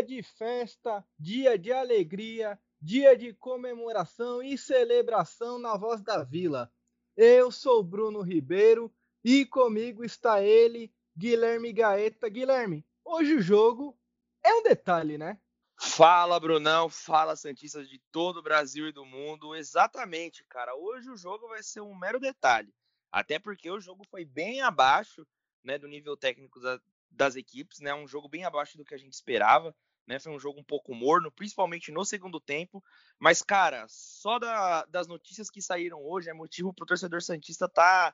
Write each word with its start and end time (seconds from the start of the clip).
Dia 0.00 0.16
de 0.16 0.22
festa, 0.22 1.04
dia 1.18 1.58
de 1.58 1.70
alegria, 1.70 2.58
dia 2.80 3.14
de 3.14 3.34
comemoração 3.34 4.42
e 4.42 4.56
celebração 4.56 5.58
na 5.58 5.76
voz 5.76 6.00
da 6.00 6.24
vila. 6.24 6.72
Eu 7.14 7.50
sou 7.50 7.84
Bruno 7.84 8.22
Ribeiro 8.22 8.90
e 9.22 9.44
comigo 9.44 10.02
está 10.02 10.42
ele, 10.42 10.90
Guilherme 11.14 11.70
Gaeta. 11.70 12.30
Guilherme, 12.30 12.82
hoje 13.04 13.34
o 13.34 13.42
jogo 13.42 13.94
é 14.42 14.54
um 14.54 14.62
detalhe, 14.62 15.18
né? 15.18 15.38
Fala, 15.78 16.40
Brunão. 16.40 16.88
Fala, 16.88 17.36
Santistas 17.36 17.86
de 17.86 17.98
todo 18.10 18.38
o 18.38 18.42
Brasil 18.42 18.88
e 18.88 18.92
do 18.92 19.04
mundo. 19.04 19.54
Exatamente, 19.54 20.42
cara. 20.48 20.74
Hoje 20.74 21.10
o 21.10 21.16
jogo 21.16 21.46
vai 21.46 21.62
ser 21.62 21.82
um 21.82 21.94
mero 21.94 22.18
detalhe. 22.18 22.72
Até 23.12 23.38
porque 23.38 23.70
o 23.70 23.80
jogo 23.80 24.02
foi 24.10 24.24
bem 24.24 24.62
abaixo 24.62 25.26
né, 25.62 25.76
do 25.76 25.86
nível 25.86 26.16
técnico 26.16 26.58
da, 26.58 26.80
das 27.10 27.36
equipes, 27.36 27.80
né? 27.80 27.92
Um 27.92 28.08
jogo 28.08 28.30
bem 28.30 28.46
abaixo 28.46 28.78
do 28.78 28.84
que 28.84 28.94
a 28.94 28.98
gente 28.98 29.12
esperava. 29.12 29.76
Né, 30.06 30.18
foi 30.18 30.32
um 30.32 30.40
jogo 30.40 30.58
um 30.58 30.64
pouco 30.64 30.94
morno, 30.94 31.30
principalmente 31.30 31.92
no 31.92 32.04
segundo 32.04 32.40
tempo. 32.40 32.82
Mas, 33.18 33.42
cara, 33.42 33.86
só 33.88 34.38
da, 34.38 34.84
das 34.86 35.06
notícias 35.06 35.48
que 35.48 35.62
saíram 35.62 36.02
hoje 36.02 36.28
é 36.28 36.32
motivo 36.32 36.74
para 36.74 36.82
o 36.82 36.86
torcedor 36.86 37.22
Santista 37.22 37.68
tá 37.68 38.12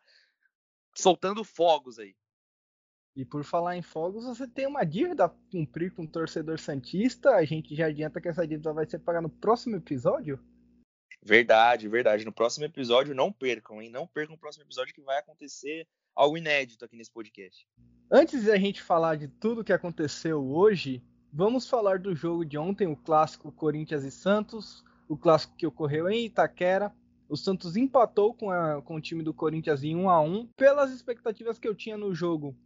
soltando 0.94 1.42
fogos 1.42 1.98
aí. 1.98 2.14
E 3.16 3.24
por 3.24 3.44
falar 3.44 3.78
em 3.78 3.82
fogos, 3.82 4.26
você 4.26 4.46
tem 4.46 4.66
uma 4.66 4.84
dívida 4.84 5.24
a 5.24 5.28
cumprir 5.50 5.90
com 5.94 6.04
o 6.04 6.08
torcedor 6.08 6.58
Santista. 6.58 7.30
A 7.30 7.44
gente 7.46 7.74
já 7.74 7.86
adianta 7.86 8.20
que 8.20 8.28
essa 8.28 8.46
dívida 8.46 8.74
vai 8.74 8.84
ser 8.84 8.98
paga 8.98 9.22
no 9.22 9.30
próximo 9.30 9.76
episódio. 9.76 10.38
Verdade, 11.22 11.88
verdade. 11.88 12.26
No 12.26 12.32
próximo 12.32 12.66
episódio, 12.66 13.14
não 13.14 13.32
percam, 13.32 13.80
hein? 13.80 13.88
Não 13.88 14.06
percam 14.06 14.36
o 14.36 14.38
próximo 14.38 14.64
episódio 14.64 14.94
que 14.94 15.00
vai 15.00 15.18
acontecer 15.18 15.88
algo 16.14 16.36
inédito 16.36 16.84
aqui 16.84 16.94
nesse 16.94 17.10
podcast. 17.10 17.66
Antes 18.10 18.44
de 18.44 18.50
a 18.50 18.58
gente 18.58 18.82
falar 18.82 19.16
de 19.16 19.28
tudo 19.28 19.64
que 19.64 19.72
aconteceu 19.72 20.46
hoje, 20.46 21.02
vamos 21.36 21.68
falar 21.68 21.98
do 21.98 22.14
jogo 22.14 22.46
de 22.46 22.56
ontem, 22.56 22.86
o 22.86 22.96
clássico 22.96 23.52
Corinthians 23.52 24.04
e 24.04 24.10
Santos, 24.10 24.82
o 25.06 25.18
clássico 25.18 25.54
que 25.54 25.66
ocorreu 25.66 26.08
em 26.08 26.24
Itaquera. 26.24 26.90
O 27.28 27.36
Santos 27.36 27.76
empatou 27.76 28.32
com, 28.32 28.50
a, 28.50 28.80
com 28.80 28.94
o 28.94 29.00
time 29.00 29.22
do 29.22 29.34
Corinthians 29.34 29.84
em 29.84 29.94
1 29.94 30.08
a 30.08 30.18
1 30.18 30.46
Pelas 30.56 30.90
expectativas 30.90 31.58
que 31.58 31.68
eu 31.68 31.74
tinha 31.74 31.98
no 31.98 32.14
jogo, 32.14 32.56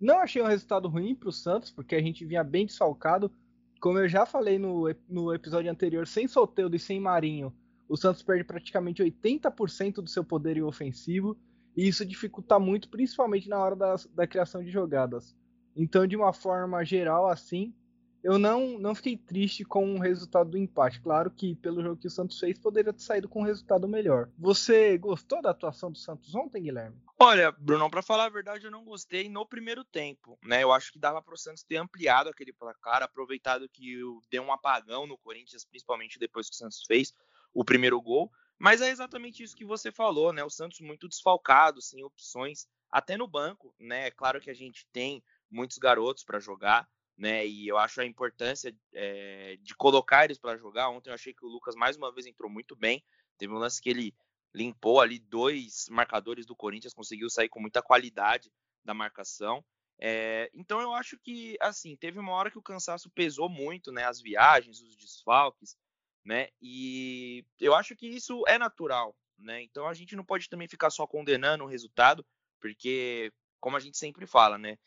não 0.00 0.20
achei 0.20 0.40
um 0.40 0.46
resultado 0.46 0.88
ruim 0.88 1.12
para 1.12 1.28
o 1.28 1.32
Santos, 1.32 1.72
porque 1.72 1.96
a 1.96 2.00
gente 2.00 2.24
vinha 2.24 2.44
bem 2.44 2.66
desfalcado. 2.66 3.32
Como 3.80 3.98
eu 3.98 4.08
já 4.08 4.24
falei 4.24 4.60
no, 4.60 4.84
no 5.08 5.34
episódio 5.34 5.70
anterior, 5.70 6.06
sem 6.06 6.28
Soteldo 6.28 6.76
e 6.76 6.78
sem 6.78 7.00
Marinho, 7.00 7.52
o 7.88 7.96
Santos 7.96 8.22
perde 8.22 8.44
praticamente 8.44 9.02
80% 9.02 9.94
do 9.94 10.08
seu 10.08 10.22
poder 10.22 10.62
ofensivo. 10.62 11.36
E 11.76 11.88
isso 11.88 12.06
dificulta 12.06 12.60
muito, 12.60 12.88
principalmente 12.88 13.48
na 13.48 13.58
hora 13.58 13.74
da, 13.74 13.96
da 14.14 14.26
criação 14.26 14.62
de 14.62 14.70
jogadas. 14.70 15.34
Então, 15.74 16.06
de 16.06 16.14
uma 16.14 16.32
forma 16.32 16.84
geral, 16.84 17.28
assim, 17.28 17.74
eu 18.22 18.38
não, 18.38 18.78
não 18.78 18.94
fiquei 18.94 19.16
triste 19.16 19.64
com 19.64 19.94
o 19.94 19.98
resultado 19.98 20.50
do 20.50 20.58
empate. 20.58 21.00
Claro 21.00 21.30
que 21.30 21.54
pelo 21.56 21.82
jogo 21.82 22.00
que 22.00 22.06
o 22.06 22.10
Santos 22.10 22.38
fez, 22.38 22.58
poderia 22.58 22.92
ter 22.92 23.02
saído 23.02 23.28
com 23.28 23.40
um 23.40 23.44
resultado 23.44 23.88
melhor. 23.88 24.28
Você 24.38 24.98
gostou 24.98 25.40
da 25.40 25.50
atuação 25.50 25.90
do 25.90 25.98
Santos 25.98 26.34
ontem, 26.34 26.62
Guilherme? 26.62 26.96
Olha, 27.18 27.52
Bruno, 27.52 27.90
para 27.90 28.02
falar 28.02 28.26
a 28.26 28.30
verdade, 28.30 28.64
eu 28.64 28.70
não 28.70 28.84
gostei 28.84 29.28
no 29.28 29.46
primeiro 29.46 29.84
tempo, 29.84 30.38
né? 30.44 30.62
Eu 30.62 30.72
acho 30.72 30.92
que 30.92 30.98
dava 30.98 31.22
para 31.22 31.34
o 31.34 31.38
Santos 31.38 31.62
ter 31.62 31.76
ampliado 31.76 32.30
aquele 32.30 32.52
placar, 32.52 33.02
aproveitado 33.02 33.68
que 33.68 33.98
deu 34.30 34.42
um 34.42 34.52
apagão 34.52 35.06
no 35.06 35.18
Corinthians, 35.18 35.64
principalmente 35.64 36.18
depois 36.18 36.48
que 36.48 36.54
o 36.54 36.58
Santos 36.58 36.82
fez 36.86 37.12
o 37.52 37.64
primeiro 37.64 38.00
gol. 38.00 38.30
Mas 38.58 38.82
é 38.82 38.90
exatamente 38.90 39.42
isso 39.42 39.56
que 39.56 39.64
você 39.64 39.90
falou, 39.90 40.32
né? 40.32 40.44
O 40.44 40.50
Santos 40.50 40.80
muito 40.80 41.08
desfalcado, 41.08 41.80
sem 41.80 42.04
opções, 42.04 42.66
até 42.90 43.16
no 43.16 43.26
banco, 43.26 43.74
né? 43.78 44.08
É 44.08 44.10
claro 44.10 44.40
que 44.40 44.50
a 44.50 44.54
gente 44.54 44.86
tem 44.92 45.22
muitos 45.50 45.78
garotos 45.78 46.22
para 46.22 46.38
jogar, 46.38 46.88
né? 47.20 47.46
E 47.46 47.68
eu 47.68 47.76
acho 47.76 48.00
a 48.00 48.06
importância 48.06 48.74
é, 48.94 49.58
de 49.60 49.74
colocar 49.74 50.24
eles 50.24 50.38
para 50.38 50.56
jogar. 50.56 50.88
Ontem 50.88 51.10
eu 51.10 51.14
achei 51.14 51.34
que 51.34 51.44
o 51.44 51.48
Lucas 51.48 51.74
mais 51.76 51.94
uma 51.94 52.10
vez 52.10 52.26
entrou 52.26 52.50
muito 52.50 52.74
bem. 52.74 53.04
Teve 53.36 53.52
um 53.52 53.58
lance 53.58 53.80
que 53.80 53.90
ele 53.90 54.14
limpou 54.54 55.02
ali 55.02 55.18
dois 55.18 55.86
marcadores 55.90 56.46
do 56.46 56.56
Corinthians, 56.56 56.94
conseguiu 56.94 57.28
sair 57.28 57.50
com 57.50 57.60
muita 57.60 57.82
qualidade 57.82 58.50
da 58.82 58.94
marcação. 58.94 59.62
É, 59.98 60.50
então 60.54 60.80
eu 60.80 60.94
acho 60.94 61.18
que 61.18 61.58
assim 61.60 61.94
teve 61.94 62.18
uma 62.18 62.32
hora 62.32 62.50
que 62.50 62.58
o 62.58 62.62
cansaço 62.62 63.10
pesou 63.10 63.50
muito, 63.50 63.92
né? 63.92 64.04
As 64.04 64.18
viagens, 64.18 64.80
os 64.80 64.96
desfalques, 64.96 65.76
né? 66.24 66.48
E 66.58 67.44
eu 67.60 67.74
acho 67.74 67.94
que 67.94 68.06
isso 68.06 68.42
é 68.48 68.56
natural, 68.56 69.14
né? 69.38 69.60
Então 69.62 69.86
a 69.86 69.92
gente 69.92 70.16
não 70.16 70.24
pode 70.24 70.48
também 70.48 70.66
ficar 70.66 70.88
só 70.88 71.06
condenando 71.06 71.64
o 71.64 71.68
resultado, 71.68 72.24
porque 72.58 73.30
como 73.60 73.76
a 73.76 73.80
gente 73.80 73.98
sempre 73.98 74.26
fala, 74.26 74.56
né? 74.56 74.78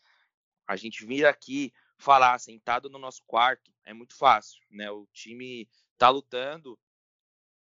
A 0.66 0.74
gente 0.74 1.06
vir 1.06 1.26
aqui 1.26 1.72
falar 2.04 2.38
sentado 2.38 2.90
no 2.90 2.98
nosso 2.98 3.22
quarto 3.26 3.72
é 3.82 3.94
muito 3.94 4.14
fácil, 4.14 4.60
né? 4.70 4.90
O 4.90 5.06
time 5.12 5.66
tá 5.96 6.10
lutando, 6.10 6.78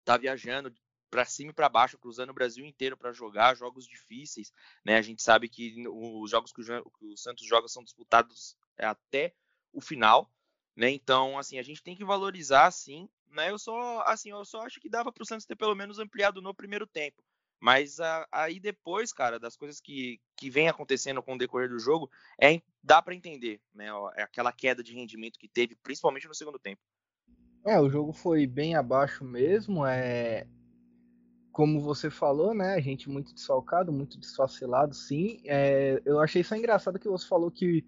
tá 0.04 0.16
viajando 0.16 0.72
para 1.10 1.24
cima 1.24 1.50
e 1.50 1.54
para 1.54 1.68
baixo, 1.68 1.98
cruzando 1.98 2.30
o 2.30 2.34
Brasil 2.34 2.64
inteiro 2.64 2.96
para 2.96 3.12
jogar 3.12 3.56
jogos 3.56 3.86
difíceis, 3.86 4.52
né? 4.84 4.96
A 4.96 5.02
gente 5.02 5.22
sabe 5.22 5.48
que 5.48 5.84
os 5.88 6.30
jogos 6.30 6.52
que 6.52 6.60
o, 6.60 7.16
Santos 7.16 7.44
joga 7.46 7.66
são 7.66 7.82
disputados 7.82 8.56
é, 8.76 8.86
até 8.86 9.34
o 9.72 9.80
final, 9.80 10.30
né? 10.76 10.88
Então, 10.90 11.36
assim, 11.36 11.58
a 11.58 11.62
gente 11.62 11.82
tem 11.82 11.96
que 11.96 12.04
valorizar, 12.04 12.70
sim, 12.70 13.08
né? 13.30 13.50
Eu 13.50 13.58
só, 13.58 14.02
assim, 14.02 14.30
eu 14.30 14.44
só 14.44 14.60
acho 14.62 14.80
que 14.80 14.88
dava 14.88 15.12
para 15.12 15.22
o 15.22 15.26
Santos 15.26 15.46
ter 15.46 15.56
pelo 15.56 15.74
menos 15.74 15.98
ampliado 15.98 16.40
no 16.40 16.54
primeiro 16.54 16.86
tempo. 16.86 17.24
Mas 17.60 17.98
a, 17.98 18.26
aí 18.30 18.60
depois, 18.60 19.12
cara, 19.12 19.38
das 19.38 19.56
coisas 19.56 19.80
que, 19.80 20.20
que 20.36 20.48
vem 20.48 20.68
acontecendo 20.68 21.22
com 21.22 21.34
o 21.34 21.38
decorrer 21.38 21.68
do 21.68 21.78
jogo, 21.78 22.10
é, 22.40 22.60
dá 22.82 23.02
para 23.02 23.14
entender, 23.14 23.60
né? 23.74 23.86
É 24.16 24.22
aquela 24.22 24.52
queda 24.52 24.82
de 24.82 24.94
rendimento 24.94 25.38
que 25.38 25.48
teve, 25.48 25.76
principalmente 25.82 26.28
no 26.28 26.34
segundo 26.34 26.58
tempo. 26.58 26.80
É, 27.64 27.80
o 27.80 27.90
jogo 27.90 28.12
foi 28.12 28.46
bem 28.46 28.74
abaixo 28.74 29.24
mesmo. 29.24 29.84
É, 29.84 30.46
como 31.50 31.80
você 31.80 32.08
falou, 32.08 32.54
né? 32.54 32.74
A 32.74 32.80
gente 32.80 33.10
muito 33.10 33.34
desfalcado, 33.34 33.92
muito 33.92 34.18
desfacelado, 34.18 34.94
sim. 34.94 35.40
É, 35.44 36.00
eu 36.04 36.20
achei 36.20 36.44
só 36.44 36.54
engraçado 36.54 36.98
que 36.98 37.08
você 37.08 37.26
falou 37.26 37.50
que 37.50 37.84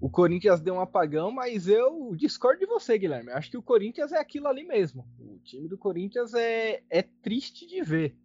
o 0.00 0.08
Corinthians 0.08 0.60
deu 0.60 0.74
um 0.74 0.80
apagão, 0.80 1.30
mas 1.30 1.66
eu 1.66 2.14
discordo 2.16 2.60
de 2.60 2.66
você, 2.66 2.96
Guilherme. 2.96 3.30
Eu 3.30 3.36
acho 3.36 3.50
que 3.50 3.58
o 3.58 3.62
Corinthians 3.62 4.12
é 4.12 4.18
aquilo 4.18 4.46
ali 4.46 4.64
mesmo. 4.64 5.06
O 5.18 5.38
time 5.40 5.68
do 5.68 5.76
Corinthians 5.76 6.32
é, 6.34 6.82
é 6.88 7.02
triste 7.02 7.66
de 7.66 7.82
ver. 7.82 8.16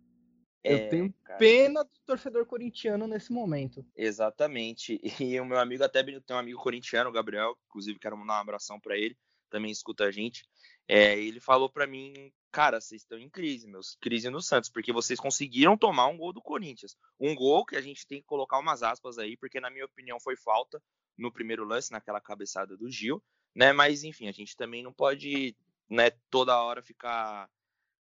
Eu 0.66 0.78
é, 0.78 0.88
tenho 0.88 1.14
cara. 1.24 1.38
pena 1.38 1.84
do 1.84 2.00
torcedor 2.06 2.46
corintiano 2.48 3.06
nesse 3.06 3.32
momento. 3.32 3.86
Exatamente. 3.96 5.00
E 5.36 5.40
o 5.40 5.46
meu 5.46 5.60
amigo 5.60 5.84
até 5.84 6.04
tem 6.04 6.22
um 6.32 6.40
amigo 6.40 6.60
corintiano, 6.60 7.10
o 7.10 7.14
Gabriel, 7.14 7.56
inclusive 7.68 8.00
quero 8.00 8.18
mandar 8.18 8.38
um 8.38 8.42
abração 8.42 8.80
para 8.80 8.98
ele, 8.98 9.16
também 9.50 9.72
escuta 9.72 10.06
a 10.06 10.12
gente. 10.12 10.44
É, 10.88 11.18
ele 11.18 11.40
falou 11.40 11.70
para 11.70 11.86
mim, 11.86 12.32
cara, 12.52 12.82
vocês 12.82 13.04
estão 13.04 13.18
em 13.18 13.30
crise, 13.30 13.68
meus, 13.68 13.96
crise 14.02 14.30
no 14.30 14.42
Santos, 14.42 14.70
porque 14.70 14.92
vocês 14.92 15.20
conseguiram 15.20 15.78
tomar 15.78 16.08
um 16.08 16.18
gol 16.18 16.34
do 16.34 16.42
Corinthians. 16.42 16.98
Um 17.20 17.36
gol 17.36 17.66
que 17.66 17.76
a 17.76 17.82
gente 17.82 18.08
tem 18.08 18.20
que 18.20 18.28
colocar 18.28 18.58
umas 18.58 18.82
aspas 18.82 19.20
aí, 19.20 19.38
porque 19.38 19.60
na 19.60 19.70
minha 19.70 19.86
opinião 19.86 20.20
foi 20.20 20.36
falta 20.36 20.82
no 21.18 21.32
primeiro 21.32 21.64
lance, 21.64 21.92
naquela 21.92 22.20
cabeçada 22.20 22.76
do 22.76 22.90
Gil, 22.90 23.24
né? 23.54 23.72
Mas 23.72 24.04
enfim, 24.04 24.28
a 24.28 24.32
gente 24.32 24.58
também 24.58 24.84
não 24.84 24.92
pode, 24.92 25.56
né, 25.90 26.12
toda 26.30 26.62
hora 26.62 26.82
ficar 26.82 27.50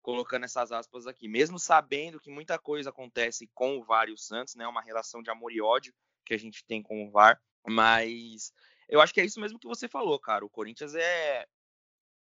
colocando 0.04 0.44
essas 0.44 0.70
aspas 0.70 1.06
aqui, 1.06 1.26
mesmo 1.26 1.58
sabendo 1.58 2.20
que 2.20 2.30
muita 2.30 2.58
coisa 2.58 2.90
acontece 2.90 3.50
com 3.54 3.78
o 3.78 3.82
VAR 3.82 4.06
e 4.10 4.12
o 4.12 4.18
Santos, 4.18 4.54
né? 4.54 4.68
Uma 4.68 4.82
relação 4.82 5.22
de 5.22 5.30
amor 5.30 5.50
e 5.50 5.62
ódio 5.62 5.94
que 6.26 6.34
a 6.34 6.38
gente 6.38 6.62
tem 6.66 6.82
com 6.82 7.06
o 7.06 7.10
VAR, 7.10 7.40
mas 7.66 8.52
eu 8.86 9.00
acho 9.00 9.14
que 9.14 9.20
é 9.22 9.24
isso 9.24 9.40
mesmo 9.40 9.58
que 9.58 9.66
você 9.66 9.88
falou, 9.88 10.20
cara. 10.20 10.44
O 10.44 10.50
Corinthians 10.50 10.94
é 10.94 11.46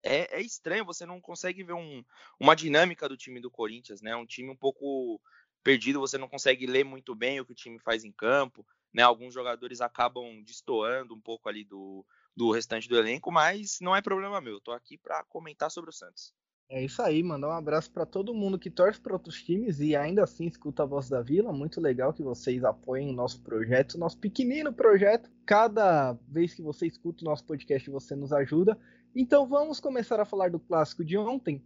é, 0.03 0.39
é 0.39 0.41
estranho, 0.41 0.83
você 0.83 1.05
não 1.05 1.21
consegue 1.21 1.63
ver 1.63 1.71
um, 1.71 2.03
uma 2.37 2.53
dinâmica 2.53 3.07
do 3.07 3.15
time 3.15 3.39
do 3.39 3.49
Corinthians, 3.49 4.01
né? 4.01 4.13
Um 4.13 4.25
time 4.25 4.49
um 4.49 4.57
pouco 4.57 5.21
perdido, 5.63 6.01
você 6.01 6.17
não 6.17 6.27
consegue 6.27 6.67
ler 6.67 6.83
muito 6.83 7.15
bem 7.15 7.39
o 7.39 7.45
que 7.45 7.53
o 7.53 7.55
time 7.55 7.79
faz 7.79 8.03
em 8.03 8.11
campo, 8.11 8.67
né? 8.93 9.03
Alguns 9.03 9.33
jogadores 9.33 9.79
acabam 9.79 10.43
destoando 10.43 11.15
um 11.15 11.21
pouco 11.21 11.47
ali 11.47 11.63
do, 11.63 12.05
do 12.35 12.51
restante 12.51 12.89
do 12.89 12.97
elenco, 12.97 13.31
mas 13.31 13.77
não 13.79 13.95
é 13.95 14.01
problema 14.01 14.41
meu. 14.41 14.55
Eu 14.55 14.61
tô 14.61 14.73
aqui 14.73 14.97
para 14.97 15.23
comentar 15.29 15.71
sobre 15.71 15.89
o 15.89 15.93
Santos. 15.93 16.33
É 16.71 16.85
isso 16.85 17.01
aí, 17.01 17.23
mandar 17.23 17.47
um 17.49 17.53
abraço 17.53 17.89
para 17.89 18.05
todo 18.05 18.31
mundo 18.31 18.59
que 18.59 18.69
torce 18.69 19.01
para 19.01 19.13
outros 19.13 19.41
times 19.41 19.79
e 19.79 19.95
ainda 19.95 20.23
assim 20.23 20.45
escuta 20.45 20.83
a 20.83 20.85
voz 20.85 21.09
da 21.09 21.19
Vila. 21.19 21.51
Muito 21.51 21.81
legal 21.81 22.13
que 22.13 22.21
vocês 22.21 22.63
apoiem 22.63 23.09
o 23.09 23.13
nosso 23.13 23.41
projeto, 23.41 23.97
nosso 23.97 24.19
pequenino 24.19 24.71
projeto. 24.71 25.31
Cada 25.47 26.13
vez 26.27 26.53
que 26.53 26.61
você 26.61 26.85
escuta 26.85 27.23
o 27.23 27.25
nosso 27.25 27.43
podcast, 27.43 27.89
você 27.89 28.15
nos 28.15 28.31
ajuda. 28.31 28.77
Então 29.15 29.47
vamos 29.47 29.79
começar 29.79 30.19
a 30.19 30.25
falar 30.25 30.51
do 30.51 30.59
clássico 30.59 31.03
de 31.03 31.17
ontem. 31.17 31.59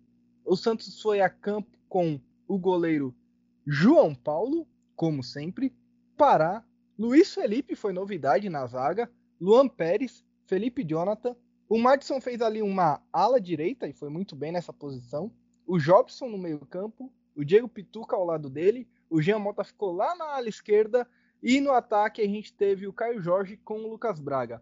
O 0.45 0.55
Santos 0.55 1.01
foi 1.01 1.19
a 1.19 1.29
campo 1.29 1.77
com 1.89 2.17
o 2.47 2.57
goleiro 2.57 3.13
João 3.67 4.15
Paulo, 4.15 4.65
como 4.95 5.21
sempre, 5.21 5.75
Pará, 6.15 6.63
Luiz 6.97 7.33
Felipe 7.33 7.75
foi 7.75 7.91
novidade 7.91 8.47
na 8.49 8.65
zaga, 8.67 9.11
Luan 9.41 9.67
Pérez, 9.67 10.23
Felipe 10.45 10.81
Jonathan, 10.81 11.35
o 11.73 11.79
Madison 11.79 12.21
fez 12.21 12.39
ali 12.39 12.61
uma 12.61 13.01
ala 13.11 13.41
direita 13.41 13.87
e 13.87 13.93
foi 13.93 14.07
muito 14.07 14.35
bem 14.35 14.51
nessa 14.51 14.71
posição. 14.71 15.31
O 15.65 15.79
Jobson 15.79 16.29
no 16.29 16.37
meio-campo, 16.37 17.11
o 17.35 17.43
Diego 17.43 17.67
Pituca 17.67 18.15
ao 18.15 18.23
lado 18.23 18.47
dele, 18.47 18.87
o 19.09 19.19
Jean 19.19 19.39
Mota 19.39 19.63
ficou 19.63 19.91
lá 19.91 20.15
na 20.15 20.35
ala 20.35 20.47
esquerda 20.47 21.09
E 21.41 21.59
no 21.59 21.71
ataque 21.71 22.21
a 22.21 22.27
gente 22.27 22.53
teve 22.53 22.85
o 22.85 22.93
Caio 22.93 23.19
Jorge 23.19 23.57
com 23.57 23.79
o 23.79 23.89
Lucas 23.89 24.19
Braga. 24.19 24.61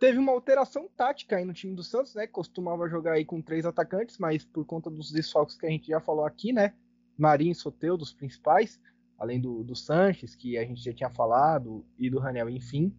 Teve 0.00 0.18
uma 0.18 0.32
alteração 0.32 0.88
tática 0.96 1.36
aí 1.36 1.44
no 1.44 1.54
time 1.54 1.76
do 1.76 1.84
Santos, 1.84 2.16
né? 2.16 2.26
Costumava 2.26 2.88
jogar 2.88 3.12
aí 3.12 3.24
com 3.24 3.40
três 3.40 3.64
atacantes, 3.64 4.18
mas 4.18 4.44
por 4.44 4.64
conta 4.64 4.90
dos 4.90 5.12
desfalques 5.12 5.56
que 5.56 5.64
a 5.64 5.70
gente 5.70 5.86
já 5.86 6.00
falou 6.00 6.24
aqui, 6.24 6.52
né? 6.52 6.74
Marinho 7.16 7.52
e 7.52 7.54
Soteu, 7.54 7.96
dos 7.96 8.12
principais, 8.12 8.80
além 9.16 9.40
do, 9.40 9.62
do 9.62 9.76
Sanches, 9.76 10.34
que 10.34 10.58
a 10.58 10.64
gente 10.64 10.82
já 10.82 10.92
tinha 10.92 11.08
falado, 11.08 11.86
e 11.96 12.10
do 12.10 12.18
Raniel, 12.18 12.50
enfim. 12.50 12.92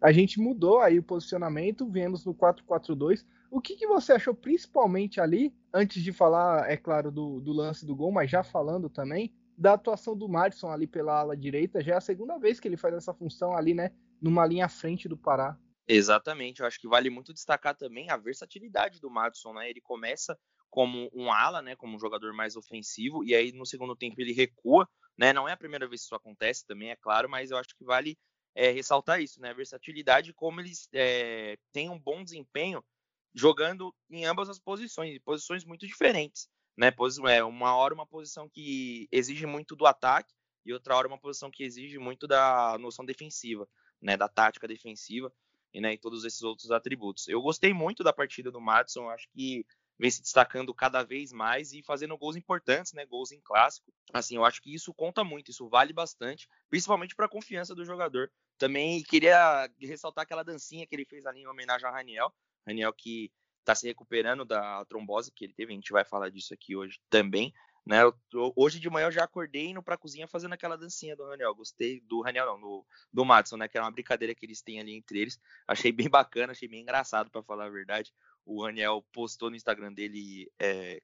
A 0.00 0.12
gente 0.12 0.40
mudou 0.40 0.80
aí 0.80 0.98
o 0.98 1.02
posicionamento, 1.02 1.90
viemos 1.90 2.24
no 2.24 2.34
4-4-2. 2.34 3.24
O 3.50 3.60
que, 3.60 3.76
que, 3.76 3.86
você 3.86 4.12
achou 4.12 4.34
principalmente 4.34 5.20
ali, 5.20 5.54
antes 5.72 6.02
de 6.02 6.12
falar, 6.12 6.70
é 6.70 6.76
claro, 6.76 7.10
do, 7.10 7.40
do, 7.40 7.52
lance 7.52 7.84
do 7.84 7.96
gol, 7.96 8.12
mas 8.12 8.30
já 8.30 8.42
falando 8.42 8.88
também, 8.88 9.34
da 9.56 9.72
atuação 9.72 10.16
do 10.16 10.28
Madison 10.28 10.70
ali 10.70 10.86
pela 10.86 11.18
ala 11.18 11.36
direita? 11.36 11.82
Já 11.82 11.94
é 11.94 11.96
a 11.96 12.00
segunda 12.00 12.38
vez 12.38 12.60
que 12.60 12.68
ele 12.68 12.76
faz 12.76 12.94
essa 12.94 13.12
função 13.12 13.56
ali, 13.56 13.74
né? 13.74 13.90
Numa 14.20 14.46
linha 14.46 14.66
à 14.66 14.68
frente 14.68 15.08
do 15.08 15.16
Pará. 15.16 15.58
Exatamente, 15.88 16.60
eu 16.60 16.66
acho 16.66 16.78
que 16.78 16.86
vale 16.86 17.08
muito 17.08 17.32
destacar 17.32 17.74
também 17.74 18.10
a 18.10 18.16
versatilidade 18.16 19.00
do 19.00 19.10
Madison, 19.10 19.54
né? 19.54 19.70
Ele 19.70 19.80
começa 19.80 20.38
como 20.70 21.10
um 21.14 21.32
ala, 21.32 21.62
né, 21.62 21.74
como 21.74 21.96
um 21.96 21.98
jogador 21.98 22.34
mais 22.34 22.54
ofensivo, 22.54 23.24
e 23.24 23.34
aí 23.34 23.52
no 23.52 23.64
segundo 23.64 23.96
tempo 23.96 24.20
ele 24.20 24.34
recua, 24.34 24.86
né? 25.16 25.32
Não 25.32 25.48
é 25.48 25.52
a 25.52 25.56
primeira 25.56 25.88
vez 25.88 26.02
que 26.02 26.06
isso 26.06 26.14
acontece 26.14 26.66
também, 26.66 26.90
é 26.90 26.96
claro, 26.96 27.28
mas 27.28 27.50
eu 27.50 27.56
acho 27.56 27.74
que 27.74 27.84
vale 27.84 28.18
é, 28.58 28.72
ressaltar 28.72 29.20
isso, 29.22 29.40
né? 29.40 29.50
A 29.50 29.54
versatilidade, 29.54 30.34
como 30.34 30.60
eles 30.60 30.88
é, 30.92 31.56
têm 31.72 31.88
um 31.88 31.98
bom 31.98 32.24
desempenho 32.24 32.84
jogando 33.32 33.94
em 34.10 34.24
ambas 34.24 34.48
as 34.48 34.58
posições, 34.58 35.16
posições 35.20 35.64
muito 35.64 35.86
diferentes, 35.86 36.48
né? 36.76 36.92
É, 37.30 37.44
uma 37.44 37.76
hora 37.76 37.94
uma 37.94 38.06
posição 38.06 38.48
que 38.48 39.08
exige 39.12 39.46
muito 39.46 39.76
do 39.76 39.86
ataque 39.86 40.34
e 40.66 40.72
outra 40.72 40.96
hora 40.96 41.06
uma 41.06 41.20
posição 41.20 41.52
que 41.52 41.62
exige 41.62 41.98
muito 41.98 42.26
da 42.26 42.76
noção 42.80 43.04
defensiva, 43.04 43.68
né? 44.02 44.16
Da 44.16 44.28
tática 44.28 44.66
defensiva 44.66 45.32
e, 45.72 45.80
né, 45.80 45.92
e 45.92 45.98
todos 45.98 46.24
esses 46.24 46.42
outros 46.42 46.72
atributos. 46.72 47.28
Eu 47.28 47.40
gostei 47.40 47.72
muito 47.72 48.02
da 48.02 48.12
partida 48.12 48.50
do 48.50 48.60
Madison, 48.60 49.08
acho 49.08 49.28
que 49.30 49.64
vem 49.98 50.10
se 50.10 50.22
destacando 50.22 50.72
cada 50.72 51.02
vez 51.02 51.32
mais 51.32 51.72
e 51.72 51.82
fazendo 51.82 52.16
gols 52.16 52.36
importantes, 52.36 52.92
né, 52.92 53.04
gols 53.04 53.32
em 53.32 53.40
clássico. 53.40 53.92
Assim, 54.12 54.36
eu 54.36 54.44
acho 54.44 54.62
que 54.62 54.74
isso 54.74 54.94
conta 54.94 55.24
muito, 55.24 55.50
isso 55.50 55.68
vale 55.68 55.92
bastante, 55.92 56.48
principalmente 56.70 57.16
para 57.16 57.26
a 57.26 57.30
confiança 57.30 57.74
do 57.74 57.84
jogador. 57.84 58.30
Também 58.56 59.02
queria 59.02 59.68
ressaltar 59.80 60.22
aquela 60.22 60.44
dancinha 60.44 60.86
que 60.86 60.94
ele 60.94 61.04
fez 61.04 61.26
ali 61.26 61.40
em 61.40 61.46
homenagem 61.46 61.86
ao 61.86 61.92
Raniel, 61.92 62.32
Raniel 62.66 62.92
que 62.92 63.32
está 63.60 63.74
se 63.74 63.86
recuperando 63.86 64.44
da 64.44 64.84
trombose 64.86 65.32
que 65.32 65.44
ele 65.44 65.52
teve, 65.52 65.72
a 65.72 65.74
gente 65.74 65.92
vai 65.92 66.04
falar 66.04 66.30
disso 66.30 66.54
aqui 66.54 66.74
hoje 66.74 67.00
também. 67.10 67.52
Né? 67.88 68.02
Eu, 68.02 68.52
hoje 68.54 68.78
de 68.78 68.90
manhã 68.90 69.06
eu 69.06 69.12
já 69.12 69.24
acordei 69.24 69.68
indo 69.68 69.82
pra 69.82 69.96
cozinha 69.96 70.28
fazendo 70.28 70.52
aquela 70.52 70.76
dancinha 70.76 71.16
do 71.16 71.24
Raniel. 71.24 71.54
Gostei 71.54 72.02
do 72.02 72.20
Raniel, 72.20 72.44
não, 72.44 72.60
do, 72.60 72.86
do 73.10 73.24
Madison, 73.24 73.56
né? 73.56 73.66
Que 73.66 73.78
é 73.78 73.80
uma 73.80 73.90
brincadeira 73.90 74.34
que 74.34 74.44
eles 74.44 74.60
têm 74.60 74.78
ali 74.78 74.94
entre 74.94 75.18
eles. 75.20 75.40
Achei 75.66 75.90
bem 75.90 76.06
bacana, 76.06 76.52
achei 76.52 76.68
bem 76.68 76.82
engraçado, 76.82 77.30
para 77.30 77.42
falar 77.42 77.64
a 77.64 77.70
verdade. 77.70 78.12
O 78.48 78.64
Raniel 78.64 79.04
postou 79.12 79.50
no 79.50 79.56
Instagram 79.56 79.92
dele 79.92 80.50
é, 80.58 81.02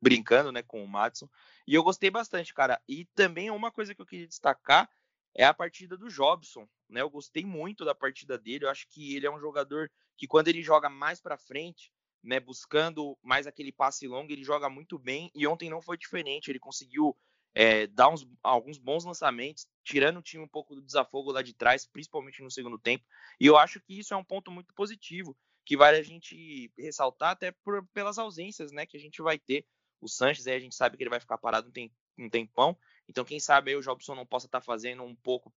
brincando, 0.00 0.52
né, 0.52 0.62
com 0.62 0.84
o 0.84 0.86
Madison. 0.86 1.26
E 1.66 1.74
eu 1.74 1.82
gostei 1.82 2.10
bastante, 2.10 2.52
cara. 2.52 2.78
E 2.86 3.06
também 3.14 3.50
uma 3.50 3.72
coisa 3.72 3.94
que 3.94 4.02
eu 4.02 4.06
queria 4.06 4.26
destacar 4.28 4.90
é 5.34 5.42
a 5.42 5.54
partida 5.54 5.96
do 5.96 6.10
Jobson, 6.10 6.68
né? 6.90 7.00
Eu 7.00 7.08
gostei 7.08 7.46
muito 7.46 7.82
da 7.82 7.94
partida 7.94 8.36
dele. 8.36 8.66
Eu 8.66 8.68
acho 8.68 8.86
que 8.88 9.16
ele 9.16 9.26
é 9.26 9.30
um 9.30 9.40
jogador 9.40 9.90
que 10.18 10.26
quando 10.26 10.48
ele 10.48 10.62
joga 10.62 10.90
mais 10.90 11.18
para 11.18 11.38
frente, 11.38 11.90
né, 12.22 12.38
buscando 12.38 13.16
mais 13.22 13.46
aquele 13.46 13.72
passe 13.72 14.06
longo, 14.06 14.30
ele 14.30 14.44
joga 14.44 14.68
muito 14.68 14.98
bem 14.98 15.30
e 15.34 15.46
ontem 15.46 15.70
não 15.70 15.80
foi 15.80 15.96
diferente. 15.96 16.50
Ele 16.50 16.58
conseguiu 16.58 17.16
é, 17.54 17.86
dar 17.86 18.10
uns, 18.10 18.28
alguns 18.42 18.76
bons 18.76 19.04
lançamentos, 19.06 19.66
tirando 19.82 20.18
o 20.18 20.22
time 20.22 20.44
um 20.44 20.48
pouco 20.48 20.74
do 20.74 20.82
desafogo 20.82 21.32
lá 21.32 21.40
de 21.40 21.54
trás, 21.54 21.86
principalmente 21.86 22.42
no 22.42 22.50
segundo 22.50 22.78
tempo. 22.78 23.04
E 23.40 23.46
eu 23.46 23.56
acho 23.56 23.80
que 23.80 23.98
isso 23.98 24.12
é 24.12 24.16
um 24.16 24.24
ponto 24.24 24.50
muito 24.50 24.74
positivo, 24.74 25.34
que 25.64 25.76
vale 25.76 25.98
a 25.98 26.02
gente 26.02 26.72
ressaltar 26.78 27.30
até 27.30 27.52
por, 27.64 27.86
pelas 27.88 28.18
ausências 28.18 28.72
né, 28.72 28.86
que 28.86 28.96
a 28.96 29.00
gente 29.00 29.22
vai 29.22 29.38
ter. 29.38 29.64
O 30.00 30.08
Sanches, 30.08 30.46
aí 30.46 30.56
a 30.56 30.60
gente 30.60 30.74
sabe 30.74 30.96
que 30.96 31.02
ele 31.02 31.10
vai 31.10 31.20
ficar 31.20 31.38
parado 31.38 31.68
um, 31.68 31.72
tem, 31.72 31.92
tempão, 32.28 32.76
então 33.08 33.24
quem 33.24 33.38
sabe 33.38 33.70
aí 33.70 33.76
o 33.76 33.80
Jobson 33.80 34.14
não 34.14 34.26
possa 34.26 34.46
estar 34.46 34.60
tá 34.60 34.64
fazendo 34.64 35.04
um 35.04 35.14
pouco, 35.14 35.52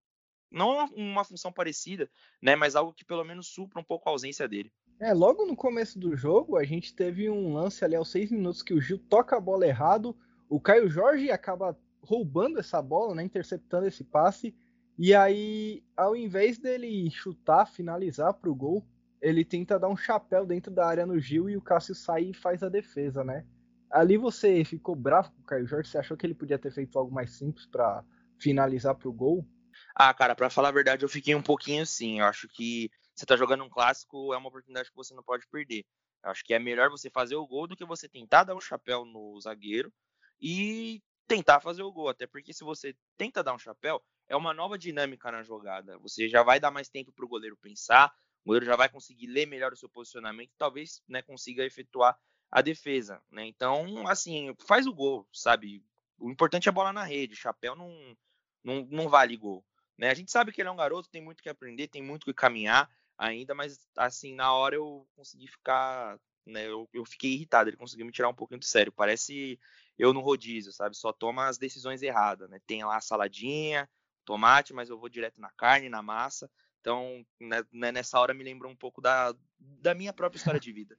não 0.50 0.86
uma 0.94 1.24
função 1.24 1.50
parecida, 1.50 2.10
né, 2.42 2.54
mas 2.54 2.76
algo 2.76 2.92
que 2.92 3.06
pelo 3.06 3.24
menos 3.24 3.48
supra 3.48 3.80
um 3.80 3.84
pouco 3.84 4.08
a 4.08 4.12
ausência 4.12 4.46
dele. 4.46 4.70
É, 5.00 5.14
logo 5.14 5.46
no 5.46 5.56
começo 5.56 5.98
do 5.98 6.14
jogo, 6.14 6.58
a 6.58 6.64
gente 6.64 6.94
teve 6.94 7.28
um 7.30 7.54
lance 7.54 7.84
ali 7.84 7.96
aos 7.96 8.10
seis 8.10 8.30
minutos 8.30 8.62
que 8.62 8.74
o 8.74 8.80
Gil 8.80 8.98
toca 8.98 9.36
a 9.36 9.40
bola 9.40 9.66
errado, 9.66 10.16
o 10.48 10.60
Caio 10.60 10.90
Jorge 10.90 11.30
acaba 11.30 11.76
roubando 12.02 12.60
essa 12.60 12.82
bola, 12.82 13.14
né, 13.14 13.22
interceptando 13.22 13.86
esse 13.86 14.04
passe, 14.04 14.54
e 14.96 15.12
aí, 15.12 15.82
ao 15.96 16.14
invés 16.14 16.58
dele 16.58 17.10
chutar, 17.10 17.66
finalizar 17.66 18.34
para 18.34 18.50
o 18.50 18.54
gol, 18.54 18.86
ele 19.24 19.42
tenta 19.42 19.78
dar 19.78 19.88
um 19.88 19.96
chapéu 19.96 20.44
dentro 20.44 20.70
da 20.70 20.86
área 20.86 21.06
no 21.06 21.18
Gil 21.18 21.48
e 21.48 21.56
o 21.56 21.62
Cássio 21.62 21.94
sai 21.94 22.24
e 22.24 22.34
faz 22.34 22.62
a 22.62 22.68
defesa, 22.68 23.24
né? 23.24 23.46
Ali 23.90 24.18
você 24.18 24.62
ficou 24.64 24.94
bravo 24.94 25.32
com 25.32 25.40
o 25.40 25.44
Caio 25.44 25.66
Jorge? 25.66 25.88
Você 25.88 25.96
achou 25.96 26.14
que 26.14 26.26
ele 26.26 26.34
podia 26.34 26.58
ter 26.58 26.70
feito 26.70 26.98
algo 26.98 27.10
mais 27.12 27.30
simples 27.30 27.64
para 27.64 28.04
finalizar 28.38 28.94
para 28.94 29.08
o 29.08 29.12
gol? 29.12 29.48
Ah, 29.94 30.12
cara, 30.12 30.34
para 30.34 30.50
falar 30.50 30.68
a 30.68 30.72
verdade, 30.72 31.04
eu 31.04 31.08
fiquei 31.08 31.34
um 31.34 31.42
pouquinho 31.42 31.82
assim. 31.82 32.20
Eu 32.20 32.26
acho 32.26 32.46
que 32.48 32.90
você 33.14 33.24
tá 33.24 33.34
jogando 33.34 33.64
um 33.64 33.70
clássico, 33.70 34.34
é 34.34 34.36
uma 34.36 34.48
oportunidade 34.48 34.90
que 34.90 34.96
você 34.96 35.14
não 35.14 35.22
pode 35.22 35.46
perder. 35.48 35.86
Eu 36.22 36.30
acho 36.30 36.44
que 36.44 36.52
é 36.52 36.58
melhor 36.58 36.90
você 36.90 37.08
fazer 37.08 37.36
o 37.36 37.46
gol 37.46 37.66
do 37.66 37.76
que 37.76 37.84
você 37.84 38.06
tentar 38.06 38.44
dar 38.44 38.54
um 38.54 38.60
chapéu 38.60 39.06
no 39.06 39.40
zagueiro 39.40 39.90
e 40.38 41.02
tentar 41.26 41.60
fazer 41.60 41.82
o 41.82 41.92
gol. 41.92 42.10
Até 42.10 42.26
porque 42.26 42.52
se 42.52 42.62
você 42.62 42.94
tenta 43.16 43.42
dar 43.42 43.54
um 43.54 43.58
chapéu, 43.58 44.02
é 44.28 44.36
uma 44.36 44.52
nova 44.52 44.76
dinâmica 44.76 45.32
na 45.32 45.42
jogada. 45.42 45.96
Você 46.00 46.28
já 46.28 46.42
vai 46.42 46.60
dar 46.60 46.70
mais 46.70 46.90
tempo 46.90 47.10
para 47.10 47.24
o 47.24 47.28
goleiro 47.28 47.56
pensar, 47.56 48.12
o 48.44 48.48
goleiro 48.48 48.66
já 48.66 48.76
vai 48.76 48.88
conseguir 48.88 49.26
ler 49.26 49.46
melhor 49.46 49.72
o 49.72 49.76
seu 49.76 49.88
posicionamento 49.88 50.50
e 50.50 50.58
talvez 50.58 51.02
né, 51.08 51.22
consiga 51.22 51.64
efetuar 51.64 52.18
a 52.50 52.60
defesa. 52.60 53.20
Né? 53.30 53.46
Então, 53.46 54.06
assim, 54.06 54.54
faz 54.66 54.86
o 54.86 54.92
gol, 54.92 55.26
sabe? 55.32 55.82
O 56.18 56.30
importante 56.30 56.68
é 56.68 56.70
a 56.70 56.72
bola 56.72 56.92
na 56.92 57.02
rede, 57.02 57.34
chapéu 57.34 57.74
não, 57.74 58.16
não, 58.62 58.86
não 58.90 59.08
vale 59.08 59.36
gol. 59.36 59.64
Né? 59.96 60.10
A 60.10 60.14
gente 60.14 60.30
sabe 60.30 60.52
que 60.52 60.60
ele 60.60 60.68
é 60.68 60.72
um 60.72 60.76
garoto, 60.76 61.08
tem 61.08 61.22
muito 61.22 61.42
que 61.42 61.48
aprender, 61.48 61.88
tem 61.88 62.02
muito 62.02 62.26
que 62.26 62.34
caminhar 62.34 62.90
ainda, 63.16 63.54
mas 63.54 63.88
assim, 63.96 64.34
na 64.34 64.52
hora 64.52 64.74
eu 64.74 65.06
consegui 65.16 65.46
ficar, 65.46 66.18
né, 66.44 66.66
eu, 66.66 66.88
eu 66.92 67.04
fiquei 67.04 67.32
irritado, 67.32 67.70
ele 67.70 67.76
conseguiu 67.76 68.04
me 68.04 68.12
tirar 68.12 68.28
um 68.28 68.34
pouquinho 68.34 68.60
do 68.60 68.64
sério, 68.64 68.92
parece 68.92 69.58
eu 69.98 70.12
no 70.12 70.20
rodízio, 70.20 70.72
sabe, 70.72 70.96
só 70.96 71.12
toma 71.12 71.46
as 71.46 71.56
decisões 71.56 72.02
erradas, 72.02 72.50
né, 72.50 72.60
tem 72.66 72.84
lá 72.84 72.96
a 72.96 73.00
saladinha, 73.00 73.88
tomate, 74.24 74.72
mas 74.72 74.90
eu 74.90 74.98
vou 74.98 75.08
direto 75.08 75.40
na 75.40 75.50
carne, 75.50 75.88
na 75.88 76.02
massa, 76.02 76.50
então 76.84 77.24
né, 77.40 77.64
né 77.72 77.90
nessa 77.90 78.20
hora 78.20 78.34
me 78.34 78.44
lembrou 78.44 78.70
um 78.70 78.76
pouco 78.76 79.00
da, 79.00 79.34
da 79.58 79.94
minha 79.94 80.12
própria 80.12 80.36
história 80.36 80.60
de 80.60 80.70
vida. 80.70 80.96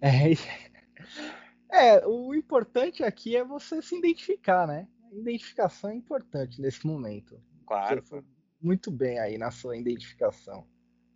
É, 1.70 1.96
é, 1.96 2.06
o 2.06 2.34
importante 2.34 3.04
aqui 3.04 3.36
é 3.36 3.44
você 3.44 3.80
se 3.80 3.96
identificar, 3.96 4.66
né, 4.66 4.88
a 5.12 5.14
identificação 5.14 5.90
é 5.90 5.94
importante 5.94 6.60
nesse 6.60 6.84
momento. 6.84 7.40
Claro. 7.64 8.02
Você 8.02 8.22
muito 8.60 8.90
bem 8.90 9.20
aí 9.20 9.38
na 9.38 9.52
sua 9.52 9.76
identificação 9.76 10.66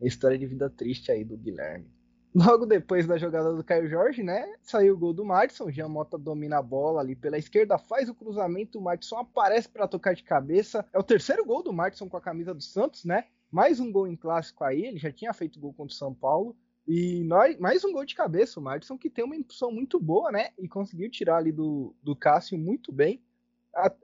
história 0.00 0.36
de 0.36 0.46
vida 0.46 0.68
triste 0.68 1.10
aí 1.10 1.24
do 1.24 1.36
Guilherme. 1.36 1.90
Logo 2.34 2.66
depois 2.66 3.06
da 3.06 3.16
jogada 3.16 3.54
do 3.54 3.64
Caio 3.64 3.88
Jorge, 3.88 4.22
né? 4.22 4.46
Saiu 4.60 4.94
o 4.94 4.98
gol 4.98 5.14
do 5.14 5.24
Madison. 5.24 5.70
Jean 5.70 5.88
Mota 5.88 6.18
domina 6.18 6.58
a 6.58 6.62
bola 6.62 7.00
ali 7.00 7.16
pela 7.16 7.38
esquerda, 7.38 7.78
faz 7.78 8.10
o 8.10 8.14
cruzamento. 8.14 8.78
O 8.78 8.82
Madison 8.82 9.16
aparece 9.16 9.68
para 9.70 9.88
tocar 9.88 10.14
de 10.14 10.22
cabeça. 10.22 10.86
É 10.92 10.98
o 10.98 11.02
terceiro 11.02 11.46
gol 11.46 11.62
do 11.62 11.72
Madison 11.72 12.08
com 12.10 12.16
a 12.18 12.20
camisa 12.20 12.52
do 12.52 12.62
Santos, 12.62 13.06
né? 13.06 13.24
Mais 13.56 13.80
um 13.80 13.90
gol 13.90 14.06
em 14.06 14.14
clássico 14.14 14.62
aí. 14.64 14.84
Ele 14.84 14.98
já 14.98 15.10
tinha 15.10 15.32
feito 15.32 15.58
gol 15.58 15.72
contra 15.72 15.94
o 15.94 15.96
São 15.96 16.12
Paulo. 16.12 16.54
E 16.86 17.24
nós, 17.24 17.58
mais 17.58 17.82
um 17.86 17.90
gol 17.90 18.04
de 18.04 18.14
cabeça. 18.14 18.60
O 18.60 18.62
Madison 18.62 18.98
que 18.98 19.08
tem 19.08 19.24
uma 19.24 19.34
impulsão 19.34 19.72
muito 19.72 19.98
boa, 19.98 20.30
né? 20.30 20.50
E 20.58 20.68
conseguiu 20.68 21.10
tirar 21.10 21.38
ali 21.38 21.50
do, 21.52 21.94
do 22.02 22.14
Cássio 22.14 22.58
muito 22.58 22.92
bem. 22.92 23.18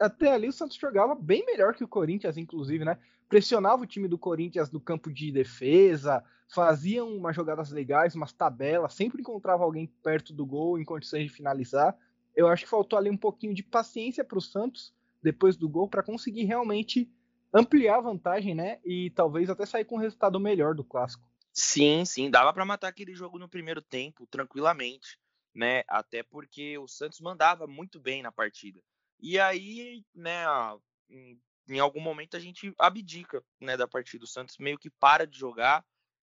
Até 0.00 0.32
ali 0.32 0.48
o 0.48 0.52
Santos 0.54 0.78
jogava 0.78 1.14
bem 1.14 1.44
melhor 1.44 1.74
que 1.74 1.84
o 1.84 1.88
Corinthians, 1.88 2.38
inclusive, 2.38 2.82
né? 2.82 2.96
pressionava 3.28 3.82
o 3.82 3.86
time 3.86 4.08
do 4.08 4.16
Corinthians 4.16 4.70
no 4.70 4.80
campo 4.80 5.12
de 5.12 5.30
defesa, 5.30 6.24
faziam 6.48 7.14
umas 7.14 7.36
jogadas 7.36 7.70
legais, 7.70 8.14
umas 8.14 8.32
tabelas, 8.32 8.94
sempre 8.94 9.20
encontrava 9.20 9.64
alguém 9.64 9.86
perto 10.02 10.32
do 10.32 10.46
gol 10.46 10.78
em 10.78 10.84
condições 10.84 11.24
de 11.24 11.28
finalizar. 11.28 11.94
Eu 12.34 12.48
acho 12.48 12.64
que 12.64 12.70
faltou 12.70 12.98
ali 12.98 13.10
um 13.10 13.18
pouquinho 13.18 13.52
de 13.52 13.62
paciência 13.62 14.24
para 14.24 14.38
o 14.38 14.40
Santos 14.40 14.94
depois 15.22 15.58
do 15.58 15.68
gol 15.68 15.88
para 15.88 16.02
conseguir 16.02 16.44
realmente 16.44 17.10
ampliar 17.52 17.98
a 17.98 18.00
vantagem, 18.00 18.54
né? 18.54 18.80
E 18.84 19.10
talvez 19.10 19.50
até 19.50 19.66
sair 19.66 19.84
com 19.84 19.96
um 19.96 20.00
resultado 20.00 20.40
melhor 20.40 20.74
do 20.74 20.84
clássico. 20.84 21.28
Sim, 21.52 22.04
sim, 22.04 22.30
dava 22.30 22.52
para 22.52 22.64
matar 22.64 22.88
aquele 22.88 23.14
jogo 23.14 23.38
no 23.38 23.48
primeiro 23.48 23.82
tempo 23.82 24.26
tranquilamente, 24.26 25.18
né? 25.54 25.82
Até 25.86 26.22
porque 26.22 26.78
o 26.78 26.88
Santos 26.88 27.20
mandava 27.20 27.66
muito 27.66 28.00
bem 28.00 28.22
na 28.22 28.32
partida. 28.32 28.80
E 29.20 29.38
aí, 29.38 30.02
né, 30.14 30.44
em 31.68 31.78
algum 31.78 32.00
momento 32.00 32.36
a 32.36 32.40
gente 32.40 32.74
abdica 32.78 33.44
né, 33.60 33.76
da 33.76 33.86
partida. 33.86 34.24
O 34.24 34.28
Santos 34.28 34.56
meio 34.58 34.78
que 34.78 34.90
para 34.90 35.26
de 35.26 35.38
jogar, 35.38 35.84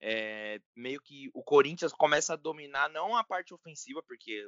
é, 0.02 0.62
meio 0.76 1.02
que 1.02 1.30
o 1.34 1.44
Corinthians 1.44 1.92
começa 1.92 2.34
a 2.34 2.38
dominar 2.38 2.90
não 2.90 3.16
a 3.16 3.24
parte 3.24 3.54
ofensiva, 3.54 4.02
porque 4.04 4.48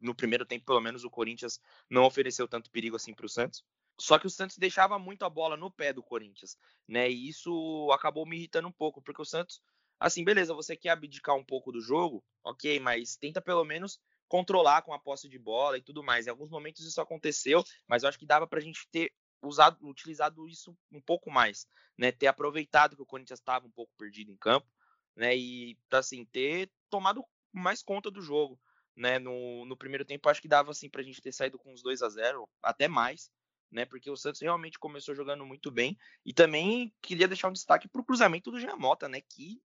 no 0.00 0.14
primeiro 0.14 0.44
tempo, 0.44 0.66
pelo 0.66 0.80
menos, 0.80 1.04
o 1.04 1.10
Corinthians 1.10 1.60
não 1.88 2.04
ofereceu 2.04 2.48
tanto 2.48 2.70
perigo 2.70 2.96
assim 2.96 3.14
para 3.14 3.26
o 3.26 3.28
Santos. 3.28 3.64
Só 4.00 4.18
que 4.18 4.26
o 4.26 4.30
Santos 4.30 4.56
deixava 4.56 4.98
muito 4.98 5.24
a 5.24 5.30
bola 5.30 5.56
no 5.58 5.70
pé 5.70 5.92
do 5.92 6.02
Corinthians, 6.02 6.56
né? 6.88 7.10
E 7.10 7.28
isso 7.28 7.90
acabou 7.92 8.24
me 8.24 8.36
irritando 8.36 8.66
um 8.66 8.72
pouco, 8.72 9.02
porque 9.02 9.20
o 9.20 9.26
Santos, 9.26 9.60
assim, 9.98 10.24
beleza, 10.24 10.54
você 10.54 10.74
quer 10.74 10.90
abdicar 10.90 11.36
um 11.36 11.44
pouco 11.44 11.70
do 11.70 11.82
jogo, 11.82 12.24
ok, 12.42 12.80
mas 12.80 13.16
tenta 13.16 13.42
pelo 13.42 13.62
menos 13.62 14.00
controlar 14.26 14.82
com 14.82 14.94
a 14.94 14.98
posse 14.98 15.28
de 15.28 15.38
bola 15.38 15.76
e 15.76 15.82
tudo 15.82 16.02
mais. 16.02 16.26
Em 16.26 16.30
alguns 16.30 16.48
momentos 16.48 16.86
isso 16.86 17.00
aconteceu, 17.00 17.62
mas 17.86 18.02
eu 18.02 18.08
acho 18.08 18.18
que 18.18 18.24
dava 18.24 18.46
pra 18.46 18.60
gente 18.60 18.88
ter 18.90 19.12
usado, 19.42 19.76
utilizado 19.86 20.48
isso 20.48 20.74
um 20.90 21.00
pouco 21.00 21.30
mais, 21.30 21.66
né? 21.98 22.10
Ter 22.10 22.28
aproveitado 22.28 22.96
que 22.96 23.02
o 23.02 23.06
Corinthians 23.06 23.38
estava 23.40 23.66
um 23.66 23.70
pouco 23.70 23.92
perdido 23.98 24.32
em 24.32 24.36
campo, 24.36 24.66
né? 25.14 25.36
E 25.36 25.76
assim 25.90 26.24
ter 26.24 26.70
tomado 26.88 27.22
mais 27.52 27.82
conta 27.82 28.10
do 28.10 28.22
jogo, 28.22 28.58
né? 28.96 29.18
No, 29.18 29.66
no 29.66 29.76
primeiro 29.76 30.06
tempo 30.06 30.28
acho 30.28 30.40
que 30.40 30.48
dava 30.48 30.70
assim 30.70 30.88
para 30.88 31.02
a 31.02 31.04
gente 31.04 31.20
ter 31.20 31.32
saído 31.32 31.58
com 31.58 31.72
uns 31.72 31.82
2 31.82 32.00
a 32.00 32.08
0 32.08 32.48
até 32.62 32.88
mais, 32.88 33.30
né? 33.70 33.84
Porque 33.84 34.10
o 34.10 34.16
Santos 34.16 34.40
realmente 34.40 34.78
começou 34.78 35.14
jogando 35.14 35.46
muito 35.46 35.70
bem 35.70 35.96
e 36.24 36.32
também 36.32 36.92
queria 37.00 37.28
deixar 37.28 37.48
um 37.48 37.52
destaque 37.52 37.88
para 37.88 38.00
o 38.00 38.04
cruzamento 38.04 38.50
do 38.50 38.58
Giamota, 38.58 39.08
né? 39.08 39.20
Que 39.20 39.62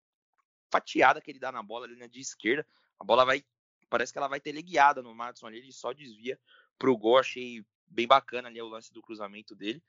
fatiada 0.71 1.21
que 1.21 1.31
ele 1.31 1.39
dá 1.39 1.51
na 1.51 1.63
bola 1.63 1.85
ali 1.85 1.95
na 1.95 2.07
de 2.07 2.19
esquerda, 2.19 2.65
a 2.99 3.03
bola 3.03 3.25
vai 3.25 3.43
parece 3.89 4.11
que 4.11 4.17
ela 4.17 4.27
vai 4.27 4.39
ter 4.39 4.59
guiada 4.61 5.01
no 5.01 5.13
Madison 5.13 5.47
ali, 5.47 5.59
ele 5.59 5.71
só 5.71 5.93
desvia 5.93 6.39
pro 6.77 6.97
gol, 6.97 7.17
achei 7.17 7.63
bem 7.87 8.07
bacana 8.07 8.49
ali 8.49 8.61
o 8.61 8.67
lance 8.67 8.91
do 8.91 9.01
cruzamento 9.01 9.55
dele, 9.55 9.81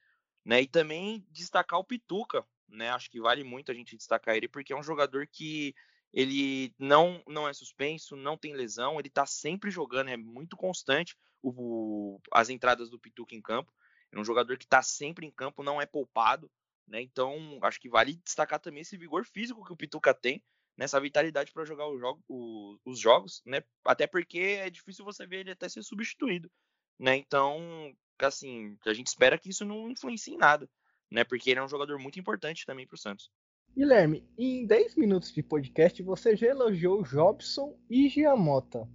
né? 0.44 0.62
E 0.62 0.66
também 0.66 1.26
destacar 1.30 1.78
o 1.78 1.84
Pituca, 1.84 2.46
né? 2.68 2.90
Acho 2.90 3.10
que 3.10 3.20
vale 3.20 3.42
muito 3.42 3.70
a 3.70 3.74
gente 3.74 3.96
destacar 3.96 4.36
ele 4.36 4.48
porque 4.48 4.72
é 4.72 4.76
um 4.76 4.82
jogador 4.82 5.26
que 5.26 5.74
ele 6.12 6.74
não 6.78 7.22
não 7.26 7.48
é 7.48 7.52
suspenso, 7.52 8.16
não 8.16 8.36
tem 8.36 8.54
lesão, 8.54 8.98
ele 8.98 9.10
tá 9.10 9.26
sempre 9.26 9.70
jogando, 9.70 10.08
é 10.08 10.16
muito 10.16 10.56
constante 10.56 11.16
o, 11.42 12.20
as 12.32 12.48
entradas 12.48 12.90
do 12.90 12.98
Pituca 12.98 13.34
em 13.34 13.42
campo. 13.42 13.72
É 14.16 14.20
um 14.20 14.24
jogador 14.24 14.56
que 14.56 14.66
tá 14.66 14.82
sempre 14.82 15.26
em 15.26 15.30
campo, 15.30 15.62
não 15.62 15.80
é 15.80 15.84
poupado, 15.84 16.50
né? 16.88 17.02
Então, 17.02 17.58
acho 17.62 17.78
que 17.78 17.88
vale 17.88 18.14
destacar 18.24 18.58
também 18.58 18.80
esse 18.80 18.96
vigor 18.96 19.26
físico 19.26 19.64
que 19.64 19.72
o 19.72 19.76
Pituca 19.76 20.14
tem, 20.14 20.42
nessa 20.76 20.98
vitalidade 20.98 21.52
para 21.52 21.66
jogar 21.66 21.84
jogo, 21.98 22.22
o, 22.26 22.78
os 22.84 22.98
jogos, 22.98 23.42
né? 23.44 23.62
Até 23.84 24.06
porque 24.06 24.38
é 24.38 24.70
difícil 24.70 25.04
você 25.04 25.26
ver 25.26 25.40
ele 25.40 25.50
até 25.50 25.68
ser 25.68 25.82
substituído, 25.82 26.50
né? 26.98 27.16
Então, 27.16 27.94
assim, 28.18 28.78
a 28.86 28.94
gente 28.94 29.08
espera 29.08 29.38
que 29.38 29.50
isso 29.50 29.64
não 29.66 29.90
influencie 29.90 30.34
em 30.34 30.38
nada, 30.38 30.68
né? 31.10 31.22
Porque 31.22 31.50
ele 31.50 31.60
é 31.60 31.64
um 31.64 31.68
jogador 31.68 31.98
muito 31.98 32.18
importante 32.18 32.64
também 32.64 32.86
para 32.86 32.94
o 32.94 32.98
Santos. 32.98 33.30
Guilherme, 33.76 34.26
em 34.38 34.66
10 34.66 34.96
minutos 34.96 35.30
de 35.30 35.42
podcast 35.42 36.02
você 36.02 36.34
já 36.34 36.46
elogiou 36.46 37.02
Jobson 37.02 37.78
e 37.90 38.08
Giamota. 38.08 38.88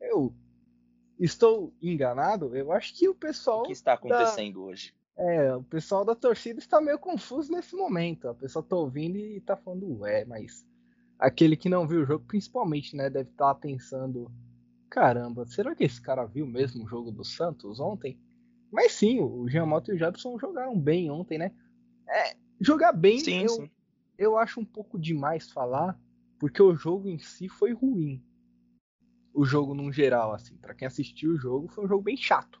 Eu 0.00 0.34
estou 1.18 1.72
enganado? 1.82 2.54
Eu 2.56 2.72
acho 2.72 2.94
que 2.94 3.08
o 3.08 3.14
pessoal. 3.14 3.60
O 3.60 3.64
que 3.64 3.72
está 3.72 3.94
acontecendo 3.94 4.54
da... 4.54 4.60
hoje? 4.60 4.94
É, 5.16 5.54
o 5.54 5.62
pessoal 5.64 6.04
da 6.04 6.14
torcida 6.14 6.60
está 6.60 6.80
meio 6.80 6.98
confuso 6.98 7.50
nesse 7.50 7.74
momento. 7.74 8.28
A 8.28 8.34
pessoa 8.34 8.62
está 8.62 8.76
ouvindo 8.76 9.16
e 9.16 9.38
está 9.38 9.56
falando, 9.56 10.00
ué, 10.00 10.24
mas 10.24 10.64
aquele 11.18 11.56
que 11.56 11.68
não 11.68 11.88
viu 11.88 12.02
o 12.02 12.06
jogo, 12.06 12.24
principalmente, 12.24 12.94
né, 12.94 13.10
deve 13.10 13.30
estar 13.30 13.52
tá 13.52 13.60
pensando 13.60 14.30
caramba, 14.88 15.46
será 15.46 15.74
que 15.74 15.84
esse 15.84 16.00
cara 16.00 16.24
viu 16.24 16.46
mesmo 16.46 16.84
o 16.84 16.88
jogo 16.88 17.10
do 17.12 17.24
Santos 17.24 17.78
ontem? 17.78 18.18
Mas 18.70 18.92
sim, 18.92 19.20
o 19.20 19.48
Giamotto 19.48 19.92
e 19.92 19.94
o 19.94 19.98
Jadson 19.98 20.38
jogaram 20.38 20.78
bem 20.78 21.10
ontem, 21.10 21.38
né? 21.38 21.52
É, 22.08 22.36
jogar 22.60 22.92
bem, 22.92 23.18
sim, 23.18 23.42
eu, 23.42 23.48
sim. 23.48 23.70
eu 24.16 24.36
acho 24.36 24.60
um 24.60 24.64
pouco 24.64 24.98
demais 24.98 25.50
falar, 25.50 25.98
porque 26.38 26.62
o 26.62 26.74
jogo 26.74 27.08
em 27.08 27.18
si 27.18 27.48
foi 27.48 27.72
ruim. 27.72 28.22
O 29.34 29.44
jogo 29.44 29.74
num 29.74 29.92
geral, 29.92 30.32
assim, 30.32 30.56
para 30.56 30.74
quem 30.74 30.86
assistiu 30.86 31.32
o 31.32 31.38
jogo, 31.38 31.68
foi 31.68 31.84
um 31.84 31.88
jogo 31.88 32.02
bem 32.02 32.16
chato. 32.16 32.60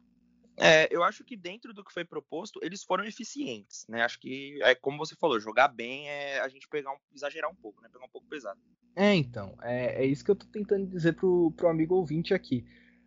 É, 0.60 0.88
eu 0.90 1.04
acho 1.04 1.24
que 1.24 1.36
dentro 1.36 1.72
do 1.72 1.84
que 1.84 1.92
foi 1.92 2.04
proposto, 2.04 2.58
eles 2.62 2.82
foram 2.82 3.04
eficientes, 3.04 3.86
né? 3.88 4.02
Acho 4.02 4.18
que, 4.18 4.58
é 4.62 4.74
como 4.74 4.98
você 4.98 5.14
falou, 5.14 5.38
jogar 5.38 5.68
bem 5.68 6.08
é 6.08 6.40
a 6.40 6.48
gente 6.48 6.68
pegar 6.68 6.90
um, 6.90 6.96
exagerar 7.14 7.48
um 7.48 7.54
pouco, 7.54 7.80
né? 7.80 7.88
Pegar 7.92 8.04
um 8.04 8.10
pouco 8.10 8.26
pesado. 8.26 8.60
É, 8.96 9.14
então, 9.14 9.56
é, 9.62 10.02
é 10.02 10.06
isso 10.06 10.24
que 10.24 10.30
eu 10.32 10.36
tô 10.36 10.46
tentando 10.46 10.86
dizer 10.86 11.14
pro, 11.14 11.52
pro 11.56 11.68
amigo 11.68 11.94
ouvinte 11.94 12.34
aqui. 12.34 12.66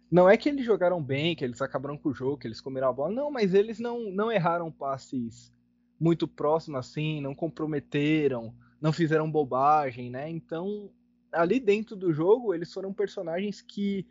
Não 0.09 0.29
é 0.29 0.37
que 0.37 0.47
eles 0.47 0.65
jogaram 0.65 1.03
bem, 1.03 1.35
que 1.35 1.43
eles 1.43 1.61
acabaram 1.61 1.97
com 1.97 2.09
o 2.09 2.13
jogo, 2.13 2.37
que 2.37 2.47
eles 2.47 2.61
comeram 2.61 2.87
a 2.87 2.93
bola, 2.93 3.13
não, 3.13 3.29
mas 3.29 3.53
eles 3.53 3.79
não, 3.79 4.09
não 4.11 4.31
erraram 4.31 4.71
passes 4.71 5.53
muito 5.99 6.27
próximos 6.27 6.79
assim, 6.79 7.19
não 7.21 7.35
comprometeram, 7.35 8.55
não 8.79 8.93
fizeram 8.93 9.29
bobagem, 9.29 10.09
né? 10.09 10.29
Então, 10.29 10.89
ali 11.31 11.59
dentro 11.59 11.95
do 11.95 12.13
jogo, 12.13 12.53
eles 12.53 12.71
foram 12.73 12.93
personagens 12.93 13.61
que 13.61 14.05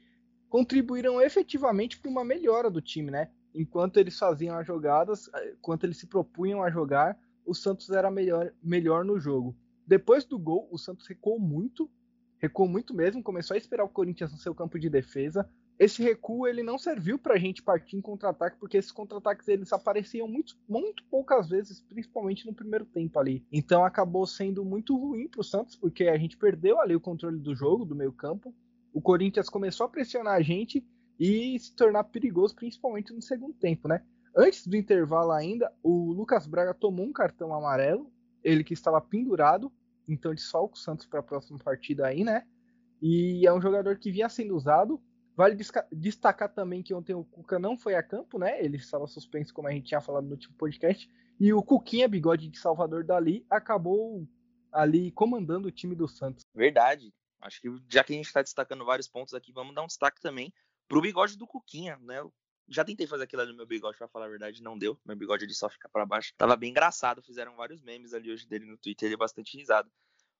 contribuíram 0.48 1.20
efetivamente 1.20 1.98
para 1.98 2.10
uma 2.10 2.24
melhora 2.24 2.70
do 2.70 2.80
time, 2.80 3.10
né? 3.10 3.30
Enquanto 3.54 3.98
eles 3.98 4.18
faziam 4.18 4.56
as 4.56 4.66
jogadas, 4.66 5.30
eh, 5.34 5.54
enquanto 5.58 5.84
eles 5.84 5.96
se 5.96 6.06
propunham 6.06 6.62
a 6.62 6.70
jogar, 6.70 7.18
o 7.44 7.54
Santos 7.54 7.90
era 7.90 8.10
melhor, 8.10 8.52
melhor 8.62 9.04
no 9.04 9.18
jogo. 9.18 9.56
Depois 9.86 10.24
do 10.24 10.38
gol, 10.38 10.68
o 10.70 10.78
Santos 10.78 11.06
recuou 11.06 11.38
muito, 11.38 11.90
recuou 12.38 12.68
muito 12.68 12.94
mesmo, 12.94 13.22
começou 13.22 13.54
a 13.54 13.58
esperar 13.58 13.84
o 13.84 13.88
Corinthians 13.88 14.32
no 14.32 14.38
seu 14.38 14.54
campo 14.54 14.78
de 14.78 14.88
defesa. 14.88 15.48
Esse 15.80 16.02
recuo 16.02 16.46
ele 16.46 16.62
não 16.62 16.78
serviu 16.78 17.18
para 17.18 17.34
a 17.34 17.38
gente 17.38 17.62
partir 17.62 17.96
em 17.96 18.00
contra-ataque, 18.00 18.58
porque 18.60 18.76
esses 18.76 18.92
contra-ataques 18.92 19.48
eles 19.48 19.72
apareciam 19.72 20.28
muito, 20.28 20.56
muito 20.68 21.02
poucas 21.10 21.48
vezes, 21.48 21.80
principalmente 21.80 22.46
no 22.46 22.54
primeiro 22.54 22.84
tempo 22.84 23.18
ali. 23.18 23.44
Então 23.50 23.84
acabou 23.84 24.26
sendo 24.26 24.64
muito 24.64 24.96
ruim 24.96 25.26
para 25.26 25.40
o 25.40 25.44
Santos, 25.44 25.74
porque 25.74 26.04
a 26.04 26.18
gente 26.18 26.36
perdeu 26.36 26.78
ali 26.78 26.94
o 26.94 27.00
controle 27.00 27.38
do 27.38 27.54
jogo, 27.54 27.84
do 27.84 27.96
meio 27.96 28.12
campo 28.12 28.54
o 28.92 29.00
Corinthians 29.00 29.48
começou 29.48 29.86
a 29.86 29.88
pressionar 29.88 30.34
a 30.34 30.42
gente 30.42 30.84
e 31.18 31.58
se 31.58 31.74
tornar 31.74 32.04
perigoso, 32.04 32.54
principalmente 32.54 33.12
no 33.12 33.22
segundo 33.22 33.54
tempo, 33.54 33.88
né? 33.88 34.02
Antes 34.36 34.66
do 34.66 34.76
intervalo 34.76 35.32
ainda, 35.32 35.72
o 35.82 36.12
Lucas 36.12 36.46
Braga 36.46 36.72
tomou 36.72 37.06
um 37.06 37.12
cartão 37.12 37.54
amarelo, 37.54 38.10
ele 38.42 38.64
que 38.64 38.74
estava 38.74 39.00
pendurado, 39.00 39.72
então 40.08 40.34
desfalca 40.34 40.74
o 40.74 40.78
Santos 40.78 41.06
para 41.06 41.20
a 41.20 41.22
próxima 41.22 41.58
partida 41.58 42.06
aí, 42.06 42.24
né? 42.24 42.44
E 43.02 43.46
é 43.46 43.52
um 43.52 43.60
jogador 43.60 43.96
que 43.98 44.10
vinha 44.10 44.28
sendo 44.28 44.56
usado. 44.56 45.00
Vale 45.40 45.56
destacar 45.90 46.52
também 46.52 46.82
que 46.82 46.92
ontem 46.92 47.14
o 47.14 47.24
Cuca 47.24 47.58
não 47.58 47.74
foi 47.74 47.94
a 47.94 48.02
campo, 48.02 48.38
né? 48.38 48.62
Ele 48.62 48.76
estava 48.76 49.06
suspenso, 49.06 49.54
como 49.54 49.68
a 49.68 49.70
gente 49.70 49.86
tinha 49.86 50.00
falado 50.02 50.26
no 50.26 50.32
último 50.32 50.54
podcast. 50.54 51.10
E 51.40 51.50
o 51.50 51.62
Cuquinha, 51.62 52.06
bigode 52.06 52.46
de 52.46 52.58
Salvador 52.58 53.04
Dali, 53.04 53.46
acabou 53.48 54.28
ali 54.70 55.10
comandando 55.12 55.68
o 55.68 55.70
time 55.70 55.94
do 55.94 56.06
Santos. 56.06 56.44
Verdade. 56.54 57.10
Acho 57.40 57.58
que 57.58 57.68
já 57.88 58.04
que 58.04 58.12
a 58.12 58.16
gente 58.16 58.26
está 58.26 58.42
destacando 58.42 58.84
vários 58.84 59.08
pontos 59.08 59.32
aqui, 59.32 59.50
vamos 59.50 59.74
dar 59.74 59.82
um 59.82 59.86
destaque 59.86 60.20
também 60.20 60.52
pro 60.86 61.00
bigode 61.00 61.38
do 61.38 61.46
Cuquinha, 61.46 61.98
né? 62.02 62.18
Eu 62.18 62.30
já 62.68 62.84
tentei 62.84 63.06
fazer 63.06 63.24
aquilo 63.24 63.40
ali 63.40 63.52
no 63.52 63.56
meu 63.56 63.66
bigode, 63.66 63.96
pra 63.96 64.08
falar 64.08 64.26
a 64.26 64.28
verdade, 64.28 64.62
não 64.62 64.76
deu. 64.76 65.00
Meu 65.06 65.16
bigode 65.16 65.46
ele 65.46 65.54
só 65.54 65.70
fica 65.70 65.88
para 65.88 66.04
baixo. 66.04 66.34
Tava 66.36 66.54
bem 66.54 66.68
engraçado, 66.68 67.22
fizeram 67.22 67.56
vários 67.56 67.80
memes 67.80 68.12
ali 68.12 68.30
hoje 68.30 68.46
dele 68.46 68.66
no 68.66 68.76
Twitter, 68.76 69.06
ele 69.06 69.14
é 69.14 69.16
bastante 69.16 69.56
risado. 69.56 69.90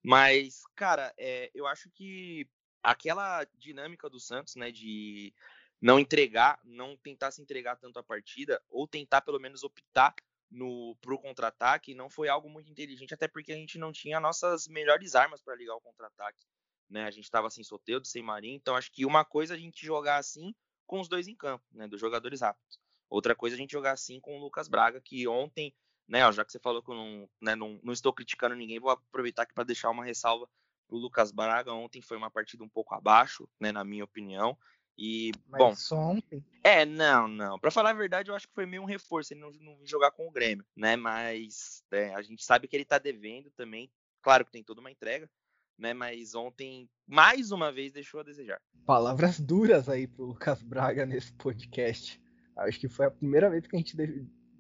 Mas, 0.02 0.61
cara, 0.76 1.11
é, 1.16 1.50
eu 1.54 1.66
acho 1.66 1.88
que 1.88 2.47
aquela 2.82 3.44
dinâmica 3.56 4.08
do 4.08 4.20
Santos, 4.20 4.56
né, 4.56 4.70
de 4.70 5.32
não 5.80 5.99
entregar, 5.99 6.60
não 6.64 6.96
tentar 6.96 7.30
se 7.30 7.40
entregar 7.42 7.76
tanto 7.76 7.99
a 7.99 8.02
partida, 8.02 8.62
ou 8.68 8.87
tentar 8.87 9.22
pelo 9.22 9.40
menos 9.40 9.64
optar 9.64 10.14
no 10.50 10.96
pro 11.00 11.18
contra-ataque, 11.18 11.94
não 11.94 12.10
foi 12.10 12.28
algo 12.28 12.50
muito 12.50 12.70
inteligente, 12.70 13.14
até 13.14 13.28
porque 13.28 13.52
a 13.52 13.56
gente 13.56 13.78
não 13.78 13.92
tinha 13.92 14.20
nossas 14.20 14.66
melhores 14.68 15.14
armas 15.14 15.40
para 15.40 15.54
ligar 15.54 15.75
o 15.76 15.80
contra-ataque 15.80 16.44
né? 16.90 17.04
A 17.04 17.10
gente 17.10 17.25
estava 17.25 17.49
sem 17.49 17.62
Soteldo, 17.62 18.06
sem 18.06 18.22
Marinho, 18.22 18.56
então 18.56 18.75
acho 18.75 18.90
que 18.90 19.06
uma 19.06 19.25
coisa 19.25 19.54
a 19.54 19.56
gente 19.56 19.87
jogar 19.87 20.16
assim 20.16 20.54
com 20.87 21.00
os 21.00 21.08
dois 21.08 21.28
em 21.28 21.37
campo, 21.37 21.64
né? 21.72 21.87
Dos 21.87 22.00
jogadores 22.00 22.40
rápidos. 22.40 22.78
Outra 23.08 23.34
coisa 23.34 23.54
a 23.54 23.58
gente 23.58 23.70
jogar 23.70 23.92
assim 23.92 24.20
com 24.20 24.37
o 24.37 24.40
Lucas 24.40 24.68
Braga, 24.68 25.00
que 25.00 25.26
ontem, 25.28 25.72
né? 26.08 26.26
Ó, 26.26 26.32
já 26.32 26.44
que 26.44 26.50
você 26.50 26.58
falou 26.58 26.82
que 26.82 26.90
eu 26.90 26.96
não, 26.96 27.30
né, 27.40 27.54
não, 27.54 27.80
não 27.82 27.92
estou 27.92 28.12
criticando 28.12 28.56
ninguém, 28.56 28.80
vou 28.80 28.90
aproveitar 28.90 29.42
aqui 29.42 29.54
para 29.54 29.64
deixar 29.64 29.90
uma 29.90 30.04
ressalva 30.04 30.49
o 30.90 30.99
Lucas 30.99 31.30
Braga. 31.30 31.73
Ontem 31.73 32.02
foi 32.02 32.16
uma 32.16 32.30
partida 32.30 32.64
um 32.64 32.68
pouco 32.68 32.94
abaixo, 32.94 33.49
né? 33.59 33.73
Na 33.73 33.85
minha 33.85 34.04
opinião. 34.04 34.56
E, 34.99 35.32
Mas 35.49 35.59
bom. 35.59 35.75
Só 35.75 35.97
ontem. 35.97 36.44
É, 36.62 36.85
não, 36.85 37.26
não. 37.26 37.59
Para 37.59 37.70
falar 37.70 37.90
a 37.90 37.94
verdade, 37.94 38.30
eu 38.30 38.35
acho 38.35 38.47
que 38.47 38.54
foi 38.54 38.66
meio 38.66 38.82
um 38.82 38.87
reforço 38.87 39.32
ele 39.32 39.40
não, 39.40 39.50
não 39.52 39.78
jogar 39.87 40.11
com 40.11 40.28
o 40.28 40.30
Grêmio, 40.30 40.64
né? 40.76 40.94
Mas 40.94 41.82
é, 41.90 42.14
a 42.14 42.20
gente 42.20 42.44
sabe 42.44 42.68
que 42.68 42.76
ele 42.76 42.85
tá 42.85 42.99
devendo 42.99 43.50
também. 43.52 43.90
Claro 44.20 44.44
que 44.44 44.52
tem 44.52 44.62
toda 44.62 44.80
uma 44.80 44.90
entrega, 44.90 45.30
né? 45.78 45.94
Mas 45.94 46.35
ontem, 46.35 46.87
mais 47.06 47.50
uma 47.50 47.73
vez, 47.73 47.92
deixou 47.92 48.20
a 48.20 48.25
desejar. 48.25 48.61
Palavras 48.85 49.40
duras 49.40 49.88
aí 49.88 50.06
pro 50.06 50.26
Lucas 50.26 50.62
Braga 50.62 51.06
nesse 51.06 51.32
podcast. 51.32 52.20
Acho 52.56 52.78
que 52.78 52.88
foi 52.88 53.06
a 53.06 53.11
primeira 53.11 53.49
vez 53.49 53.66
que 53.66 53.75
a 53.75 53.78
gente 53.78 53.97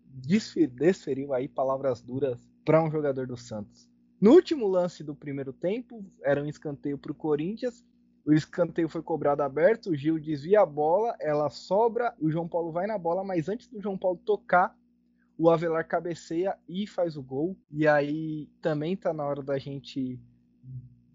desferiu 0.06 1.34
aí 1.34 1.48
palavras 1.48 2.00
duras 2.00 2.48
para 2.64 2.82
um 2.82 2.90
jogador 2.90 3.26
do 3.26 3.36
Santos. 3.36 3.89
No 4.20 4.32
último 4.32 4.68
lance 4.68 5.02
do 5.02 5.14
primeiro 5.14 5.52
tempo, 5.52 6.04
era 6.22 6.42
um 6.42 6.46
escanteio 6.46 6.98
para 6.98 7.10
o 7.10 7.14
Corinthians. 7.14 7.82
O 8.24 8.34
escanteio 8.34 8.88
foi 8.88 9.02
cobrado 9.02 9.42
aberto, 9.42 9.90
o 9.90 9.96
Gil 9.96 10.18
desvia 10.18 10.60
a 10.60 10.66
bola, 10.66 11.16
ela 11.18 11.48
sobra, 11.48 12.14
o 12.20 12.30
João 12.30 12.46
Paulo 12.46 12.70
vai 12.70 12.86
na 12.86 12.98
bola, 12.98 13.24
mas 13.24 13.48
antes 13.48 13.66
do 13.66 13.80
João 13.80 13.96
Paulo 13.96 14.18
tocar, 14.18 14.76
o 15.38 15.48
Avelar 15.48 15.88
cabeceia 15.88 16.54
e 16.68 16.86
faz 16.86 17.16
o 17.16 17.22
gol. 17.22 17.56
E 17.70 17.88
aí 17.88 18.46
também 18.60 18.94
tá 18.94 19.14
na 19.14 19.24
hora 19.24 19.42
da 19.42 19.58
gente 19.58 20.20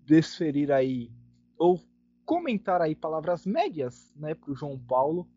desferir 0.03 0.71
aí 0.71 1.11
ou 1.59 1.79
comentar 2.25 2.81
aí 2.81 2.95
palavras 2.95 3.45
médias, 3.45 4.11
né, 4.15 4.35
o 4.47 4.55
João 4.55 4.79
Paulo, 4.79 5.27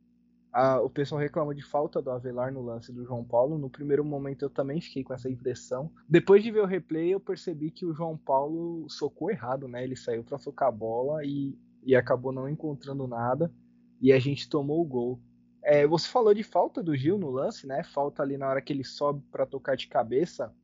a, 0.52 0.80
o 0.80 0.88
pessoal 0.88 1.20
reclama 1.20 1.54
de 1.54 1.62
falta 1.62 2.00
do 2.00 2.10
Avelar 2.10 2.52
no 2.52 2.62
lance 2.62 2.92
do 2.92 3.04
João 3.04 3.24
Paulo. 3.24 3.58
No 3.58 3.68
primeiro 3.68 4.04
momento 4.04 4.44
eu 4.44 4.50
também 4.50 4.80
fiquei 4.80 5.04
com 5.04 5.12
essa 5.12 5.28
impressão. 5.28 5.90
Depois 6.08 6.42
de 6.42 6.50
ver 6.50 6.60
o 6.60 6.66
replay, 6.66 7.12
eu 7.12 7.20
percebi 7.20 7.70
que 7.70 7.84
o 7.84 7.94
João 7.94 8.16
Paulo 8.16 8.88
socou 8.88 9.30
errado, 9.30 9.68
né? 9.68 9.84
Ele 9.84 9.96
saiu 9.96 10.24
para 10.24 10.38
socar 10.38 10.68
a 10.68 10.72
bola 10.72 11.24
e, 11.24 11.56
e 11.84 11.94
acabou 11.94 12.32
não 12.32 12.48
encontrando 12.48 13.06
nada. 13.06 13.52
E 14.00 14.12
a 14.12 14.18
gente 14.18 14.48
tomou 14.48 14.80
o 14.80 14.84
gol. 14.84 15.20
É, 15.62 15.86
você 15.86 16.08
falou 16.08 16.32
de 16.32 16.42
falta 16.42 16.82
do 16.82 16.96
Gil 16.96 17.18
no 17.18 17.30
lance, 17.30 17.66
né? 17.66 17.82
Falta 17.82 18.22
ali 18.22 18.38
na 18.38 18.48
hora 18.48 18.62
que 18.62 18.72
ele 18.72 18.84
sobe 18.84 19.22
para 19.30 19.44
tocar 19.44 19.76
de 19.76 19.86
cabeça. 19.86 20.54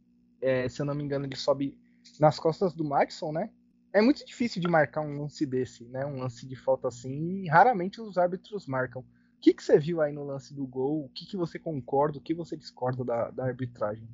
É, 0.40 0.68
se 0.68 0.80
eu 0.80 0.86
não 0.86 0.94
me 0.94 1.02
engano, 1.02 1.26
ele 1.26 1.36
sobe 1.36 1.76
nas 2.18 2.38
costas 2.38 2.72
do 2.72 2.84
Madison, 2.84 3.32
né? 3.32 3.50
É 3.92 4.00
muito 4.00 4.24
difícil 4.24 4.60
de 4.60 4.66
marcar 4.66 5.02
um 5.02 5.20
lance 5.20 5.46
desse, 5.46 5.84
né? 5.84 6.04
Um 6.04 6.18
lance 6.18 6.46
de 6.46 6.56
falta 6.56 6.88
assim. 6.88 7.46
Raramente 7.48 8.00
os 8.00 8.18
árbitros 8.18 8.66
marcam 8.66 9.04
que, 9.44 9.52
que 9.52 9.62
você 9.62 9.78
viu 9.78 10.00
aí 10.00 10.10
no 10.10 10.24
lance 10.24 10.54
do 10.54 10.66
gol? 10.66 11.04
O 11.04 11.08
que, 11.10 11.26
que 11.26 11.36
você 11.36 11.58
concorda, 11.58 12.16
o 12.16 12.20
que 12.20 12.32
você 12.32 12.56
discorda 12.56 13.04
da, 13.04 13.30
da 13.30 13.44
arbitragem? 13.44 14.08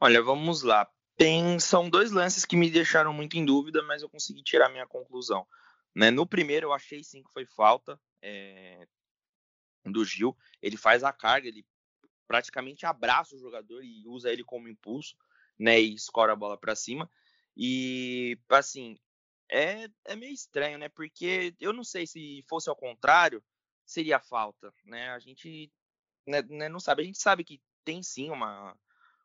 Olha, 0.00 0.22
vamos 0.22 0.62
lá. 0.62 0.88
Tem, 1.16 1.58
são 1.58 1.90
dois 1.90 2.12
lances 2.12 2.44
que 2.44 2.56
me 2.56 2.70
deixaram 2.70 3.12
muito 3.12 3.36
em 3.36 3.44
dúvida, 3.44 3.82
mas 3.82 4.02
eu 4.02 4.08
consegui 4.08 4.40
tirar 4.40 4.68
minha 4.68 4.86
conclusão. 4.86 5.44
Né? 5.92 6.12
No 6.12 6.24
primeiro, 6.24 6.68
eu 6.68 6.72
achei 6.72 7.02
sim 7.02 7.24
que 7.24 7.32
foi 7.32 7.44
falta 7.44 8.00
é, 8.22 8.86
do 9.84 10.04
Gil. 10.04 10.36
Ele 10.62 10.76
faz 10.76 11.02
a 11.02 11.12
carga, 11.12 11.48
ele 11.48 11.66
praticamente 12.28 12.86
abraça 12.86 13.34
o 13.34 13.40
jogador 13.40 13.82
e 13.82 14.06
usa 14.06 14.30
ele 14.30 14.44
como 14.44 14.68
impulso, 14.68 15.16
né? 15.58 15.80
E 15.80 15.92
escora 15.92 16.34
a 16.34 16.36
bola 16.36 16.56
para 16.56 16.76
cima. 16.76 17.10
E, 17.56 18.38
assim, 18.50 18.96
é, 19.50 19.88
é 20.04 20.14
meio 20.14 20.32
estranho, 20.32 20.78
né? 20.78 20.88
Porque 20.88 21.52
eu 21.58 21.72
não 21.72 21.82
sei 21.82 22.06
se 22.06 22.44
fosse 22.48 22.70
ao 22.70 22.76
contrário, 22.76 23.42
seria 23.88 24.20
falta, 24.20 24.72
né? 24.84 25.10
A 25.10 25.18
gente 25.18 25.72
né, 26.26 26.42
né, 26.42 26.68
não 26.68 26.78
sabe, 26.78 27.02
a 27.02 27.04
gente 27.06 27.18
sabe 27.18 27.42
que 27.42 27.60
tem 27.84 28.02
sim 28.02 28.30
uma, 28.30 28.76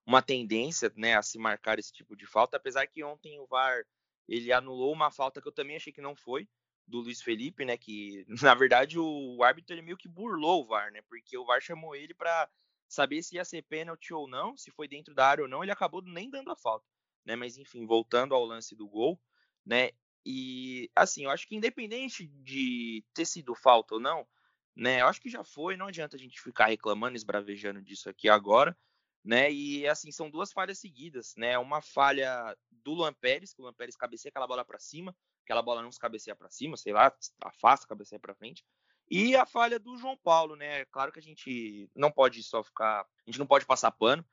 uma 0.05 0.21
tendência, 0.21 0.91
né, 0.95 1.15
a 1.15 1.21
se 1.21 1.37
marcar 1.37 1.77
esse 1.77 1.91
tipo 1.91 2.15
de 2.15 2.25
falta, 2.25 2.57
apesar 2.57 2.87
que 2.87 3.03
ontem 3.03 3.39
o 3.39 3.45
VAR 3.45 3.83
ele 4.27 4.53
anulou 4.53 4.93
uma 4.93 5.11
falta 5.11 5.41
que 5.41 5.47
eu 5.47 5.51
também 5.51 5.75
achei 5.75 5.91
que 5.91 6.01
não 6.01 6.15
foi 6.15 6.47
do 6.87 7.01
Luiz 7.01 7.21
Felipe, 7.21 7.65
né, 7.65 7.77
que 7.77 8.25
na 8.41 8.55
verdade 8.55 8.97
o 8.97 9.43
árbitro 9.43 9.75
ele 9.75 9.81
meio 9.81 9.97
que 9.97 10.07
burlou 10.07 10.63
o 10.63 10.67
VAR, 10.67 10.91
né? 10.91 11.01
Porque 11.09 11.37
o 11.37 11.45
VAR 11.45 11.61
chamou 11.61 11.95
ele 11.95 12.13
para 12.13 12.49
saber 12.87 13.21
se 13.21 13.35
ia 13.35 13.43
ser 13.43 13.63
pênalti 13.63 14.13
ou 14.13 14.27
não, 14.27 14.55
se 14.55 14.71
foi 14.71 14.87
dentro 14.87 15.13
da 15.13 15.27
área 15.27 15.43
ou 15.43 15.49
não, 15.49 15.63
ele 15.63 15.71
acabou 15.71 16.01
nem 16.01 16.29
dando 16.29 16.51
a 16.51 16.55
falta, 16.55 16.85
né? 17.25 17.35
Mas 17.35 17.57
enfim, 17.57 17.85
voltando 17.85 18.33
ao 18.33 18.45
lance 18.45 18.75
do 18.75 18.87
gol, 18.87 19.19
né? 19.65 19.91
E 20.25 20.89
assim, 20.95 21.25
eu 21.25 21.29
acho 21.31 21.47
que 21.47 21.55
independente 21.55 22.27
de 22.27 23.03
ter 23.13 23.25
sido 23.25 23.53
falta 23.55 23.95
ou 23.95 23.99
não, 23.99 24.25
né? 24.75 25.01
Eu 25.01 25.07
acho 25.07 25.21
que 25.21 25.29
já 25.29 25.43
foi, 25.43 25.77
não 25.77 25.87
adianta 25.87 26.15
a 26.15 26.19
gente 26.19 26.41
ficar 26.41 26.67
reclamando, 26.67 27.15
esbravejando 27.15 27.81
disso 27.81 28.09
aqui 28.09 28.27
agora, 28.29 28.77
né? 29.23 29.51
E 29.51 29.87
assim, 29.87 30.11
são 30.11 30.29
duas 30.29 30.51
falhas 30.51 30.79
seguidas, 30.79 31.33
né? 31.37 31.57
Uma 31.57 31.81
falha 31.81 32.55
do 32.71 32.93
Luan 32.93 33.13
Pérez, 33.13 33.53
que 33.53 33.61
o 33.61 33.63
Luan 33.63 33.73
Pérez 33.73 33.95
cabeceia 33.95 34.29
aquela 34.29 34.47
bola 34.47 34.65
para 34.65 34.79
cima, 34.79 35.15
aquela 35.43 35.61
bola 35.61 35.81
não 35.81 35.91
se 35.91 35.99
cabeceia 35.99 36.35
para 36.35 36.49
cima, 36.49 36.75
sei 36.75 36.93
lá, 36.93 37.13
afasta, 37.41 37.87
cabeceia 37.87 38.19
para 38.19 38.35
frente. 38.35 38.65
E 39.09 39.35
a 39.35 39.45
falha 39.45 39.79
do 39.79 39.97
João 39.97 40.17
Paulo, 40.17 40.55
né? 40.55 40.85
Claro 40.85 41.11
que 41.11 41.19
a 41.19 41.21
gente 41.21 41.89
não 41.95 42.11
pode 42.11 42.41
só 42.43 42.63
ficar, 42.63 43.01
a 43.01 43.07
gente 43.25 43.39
não 43.39 43.47
pode 43.47 43.65
passar 43.65 43.91
pano, 43.91 44.25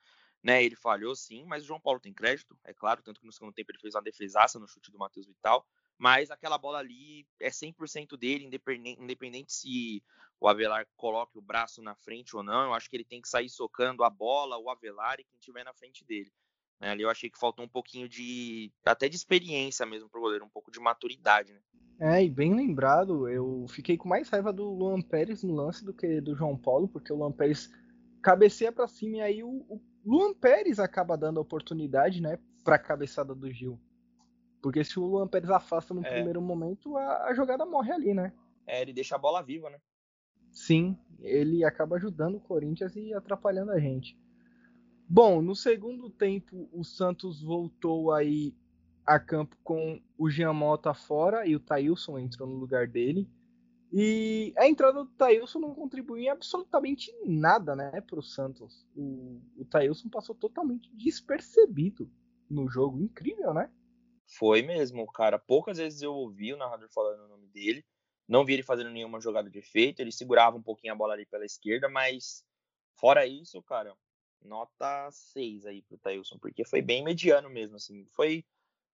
né? 0.43 0.65
Ele 0.65 0.77
falhou 0.77 1.15
sim, 1.15 1.45
mas 1.45 1.65
o 1.65 1.67
João 1.67 1.81
Paulo 1.81 2.01
tem 2.01 2.15
crédito, 2.15 2.59
é 2.65 2.73
claro, 2.73 3.03
tanto 3.03 3.21
que 3.21 3.27
no 3.27 3.33
segundo 3.33 3.53
tempo 3.53 3.71
ele 3.71 3.79
fez 3.79 3.95
uma 3.95 4.03
defesaça 4.03 4.59
no 4.59 4.67
chute 4.67 4.91
do 4.91 4.99
Matheus 4.99 5.27
Vital, 5.27 5.67
mas 6.01 6.31
aquela 6.31 6.57
bola 6.57 6.79
ali 6.79 7.27
é 7.39 7.51
100% 7.51 8.17
dele, 8.17 8.47
independente, 8.47 9.03
independente 9.03 9.53
se 9.53 10.03
o 10.41 10.49
Avelar 10.49 10.87
coloque 10.97 11.37
o 11.37 11.43
braço 11.43 11.83
na 11.83 11.95
frente 11.95 12.35
ou 12.35 12.43
não. 12.43 12.65
Eu 12.65 12.73
acho 12.73 12.89
que 12.89 12.97
ele 12.97 13.05
tem 13.05 13.21
que 13.21 13.29
sair 13.29 13.51
socando 13.51 14.03
a 14.03 14.09
bola, 14.09 14.57
o 14.57 14.71
Avelar 14.71 15.21
e 15.21 15.25
quem 15.25 15.39
estiver 15.39 15.63
na 15.63 15.75
frente 15.75 16.03
dele. 16.03 16.33
Né? 16.81 16.89
Ali 16.89 17.03
eu 17.03 17.11
achei 17.11 17.29
que 17.29 17.39
faltou 17.39 17.63
um 17.63 17.69
pouquinho 17.69 18.09
de. 18.09 18.73
até 18.83 19.11
de 19.11 19.17
experiência 19.17 19.85
mesmo 19.85 20.09
pro 20.09 20.23
goleiro, 20.23 20.43
um 20.43 20.49
pouco 20.49 20.71
de 20.71 20.81
maturidade. 20.81 21.53
Né? 21.53 21.61
É, 22.01 22.25
e 22.25 22.31
bem 22.31 22.55
lembrado, 22.55 23.29
eu 23.29 23.67
fiquei 23.69 23.99
com 23.99 24.09
mais 24.09 24.31
raiva 24.31 24.51
do 24.55 24.71
Luan 24.71 25.03
Pérez 25.03 25.43
no 25.43 25.55
lance 25.55 25.85
do 25.85 25.93
que 25.93 26.19
do 26.23 26.35
João 26.35 26.57
Paulo, 26.57 26.89
porque 26.89 27.13
o 27.13 27.17
Luan 27.17 27.33
Pérez 27.33 27.71
cabeceia 28.23 28.73
para 28.73 28.89
cima 28.89 29.19
e 29.19 29.21
aí 29.21 29.43
o, 29.43 29.67
o 29.69 29.83
Luan 30.03 30.33
Pérez 30.33 30.79
acaba 30.79 31.15
dando 31.15 31.41
a 31.41 31.43
oportunidade, 31.43 32.23
né, 32.23 32.39
pra 32.65 32.79
cabeçada 32.79 33.35
do 33.35 33.53
Gil. 33.53 33.79
Porque 34.63 34.85
se 34.85 34.99
o 34.99 35.07
Luan 35.07 35.27
Pérez 35.27 35.51
afasta 35.51 35.95
no 35.95 36.05
é. 36.05 36.11
primeiro 36.11 36.41
momento, 36.41 36.97
a, 36.97 37.27
a, 37.27 37.35
jogada 37.35 37.65
morre 37.65 37.93
ali, 37.93 38.15
né? 38.15 38.33
É, 38.67 38.83
ele 38.83 38.93
deixa 38.93 39.17
a 39.17 39.19
bola 39.19 39.43
viva, 39.43 39.71
né? 39.71 39.79
Sim, 40.51 40.99
ele 41.21 41.65
acaba 41.65 41.97
ajudando 41.97 42.37
o 42.37 42.41
Corinthians 42.41 42.95
e 42.97 43.15
atrapalhando 43.15 43.71
a 43.71 43.79
gente. 43.79 44.19
Bom, 45.09 45.41
no 45.41 45.55
segundo 45.55 46.11
tempo, 46.11 46.69
o 46.73 46.85
Santos 46.85 47.43
voltou 47.43 48.13
aí 48.13 48.55
a 49.05 49.19
campo 49.19 49.57
com 49.65 50.01
o 50.17 50.31
Jean 50.31 50.53
Mota 50.53 50.95
fora 50.95 51.47
e 51.47 51.57
o 51.57 51.61
Thailson 51.61 52.19
entrou 52.19 52.49
no 52.49 52.57
lugar 52.57 52.87
dele. 52.87 53.29
E 53.93 54.55
a 54.57 54.69
entrada 54.69 55.03
do 55.03 55.11
Thailson 55.11 55.59
não 55.59 55.75
contribuiu 55.75 56.23
em 56.23 56.29
absolutamente 56.29 57.13
nada 57.27 57.75
né, 57.75 58.01
para 58.01 58.21
o 58.21 58.23
Santos. 58.23 58.87
O, 58.95 59.41
o 59.57 59.65
Thailson 59.65 60.09
passou 60.09 60.35
totalmente 60.35 60.95
despercebido 60.95 62.09
no 62.49 62.69
jogo. 62.69 63.01
Incrível, 63.01 63.53
né? 63.53 63.69
Foi 64.39 64.63
mesmo, 64.63 65.07
cara. 65.11 65.39
Poucas 65.39 65.79
vezes 65.79 66.03
eu 66.03 66.15
ouvi 66.15 66.53
o 66.53 66.57
narrador 66.57 66.89
falando 66.93 67.25
o 67.25 67.29
nome 67.29 67.49
dele. 67.49 67.85
Não 68.29 68.45
vi 68.45 68.55
ele 68.55 68.63
fazendo 68.63 68.91
nenhuma 68.91 69.21
jogada 69.21 69.51
de 69.51 69.59
efeito. 69.59 70.01
Ele 70.01 70.13
segurava 70.13 70.57
um 70.57 70.63
pouquinho 70.63 70.93
a 70.93 70.97
bola 70.97 71.15
ali 71.15 71.27
pela 71.27 71.45
esquerda, 71.45 71.89
mas 71.89 72.45
fora 72.95 73.27
isso, 73.27 73.61
cara, 73.63 73.95
nota 74.43 75.11
6 75.11 75.67
aí 75.67 75.83
pro 75.83 75.99
Tailson, 75.99 76.39
porque 76.39 76.65
foi 76.65 76.81
bem 76.81 77.03
mediano 77.03 77.51
mesmo, 77.51 77.77
assim. 77.77 78.07
Foi 78.13 78.45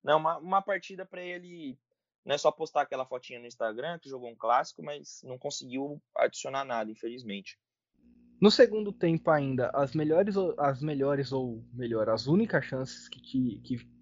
né, 0.03 0.15
uma, 0.15 0.39
uma 0.39 0.63
partida 0.63 1.05
para 1.05 1.23
ele 1.23 1.79
não 2.27 2.35
é 2.35 2.39
só 2.39 2.51
postar 2.51 2.83
aquela 2.83 3.07
fotinha 3.07 3.39
no 3.39 3.47
Instagram 3.47 4.01
que 4.01 4.09
jogou 4.09 4.29
um 4.29 4.35
clássico, 4.35 4.83
mas 4.83 5.23
não 5.23 5.39
conseguiu 5.39 6.03
adicionar 6.17 6.65
nada, 6.65 6.91
infelizmente. 6.91 7.57
No 8.41 8.51
segundo 8.51 8.93
tempo 8.93 9.31
ainda, 9.31 9.71
as 9.73 9.95
melhores, 9.95 10.35
as 10.59 10.83
melhores 10.83 11.31
ou 11.31 11.65
melhor, 11.73 12.09
as 12.11 12.27
únicas 12.27 12.65
chances 12.65 13.09
que, 13.09 13.21
que, 13.21 13.61
que 13.61 13.96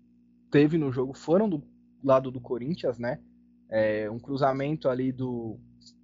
teve 0.54 0.78
no 0.78 0.92
jogo 0.92 1.12
foram 1.14 1.48
do 1.48 1.60
lado 2.00 2.30
do 2.30 2.40
Corinthians, 2.40 2.96
né? 2.96 3.20
É, 3.68 4.08
um 4.08 4.20
cruzamento 4.20 4.88
ali 4.88 5.10
do. 5.10 5.58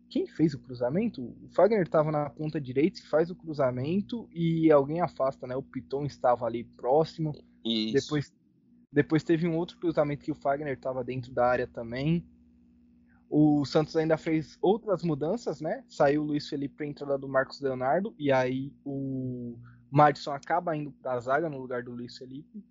Quem 0.08 0.26
fez 0.26 0.54
o 0.54 0.58
cruzamento? 0.58 1.22
O 1.22 1.48
Fagner 1.54 1.82
estava 1.82 2.10
na 2.10 2.28
ponta 2.28 2.60
direita 2.60 2.98
e 2.98 3.06
faz 3.06 3.30
o 3.30 3.36
cruzamento 3.36 4.28
e 4.34 4.68
alguém 4.72 5.00
afasta, 5.00 5.46
né? 5.46 5.54
O 5.54 5.62
Piton 5.62 6.04
estava 6.04 6.46
ali 6.46 6.64
próximo. 6.64 7.32
Isso. 7.64 7.92
Depois, 7.92 8.34
depois 8.92 9.22
teve 9.22 9.46
um 9.46 9.56
outro 9.56 9.78
cruzamento 9.78 10.24
que 10.24 10.32
o 10.32 10.34
Fagner 10.34 10.72
estava 10.72 11.04
dentro 11.04 11.32
da 11.32 11.46
área 11.46 11.68
também. 11.68 12.26
O 13.28 13.64
Santos 13.64 13.94
ainda 13.96 14.16
fez 14.16 14.58
outras 14.60 15.04
mudanças, 15.04 15.60
né? 15.60 15.84
Saiu 15.88 16.22
o 16.22 16.26
Luiz 16.26 16.48
Felipe 16.48 16.74
para 16.74 16.86
a 16.86 16.88
entrada 16.88 17.16
do 17.18 17.28
Marcos 17.28 17.60
Leonardo 17.60 18.12
e 18.18 18.32
aí 18.32 18.72
o 18.84 19.56
Madison 19.88 20.32
acaba 20.32 20.76
indo 20.76 20.90
para 20.90 21.12
a 21.12 21.20
zaga 21.20 21.48
no 21.48 21.58
lugar 21.58 21.84
do 21.84 21.92
Luiz 21.92 22.18
Felipe. 22.18 22.64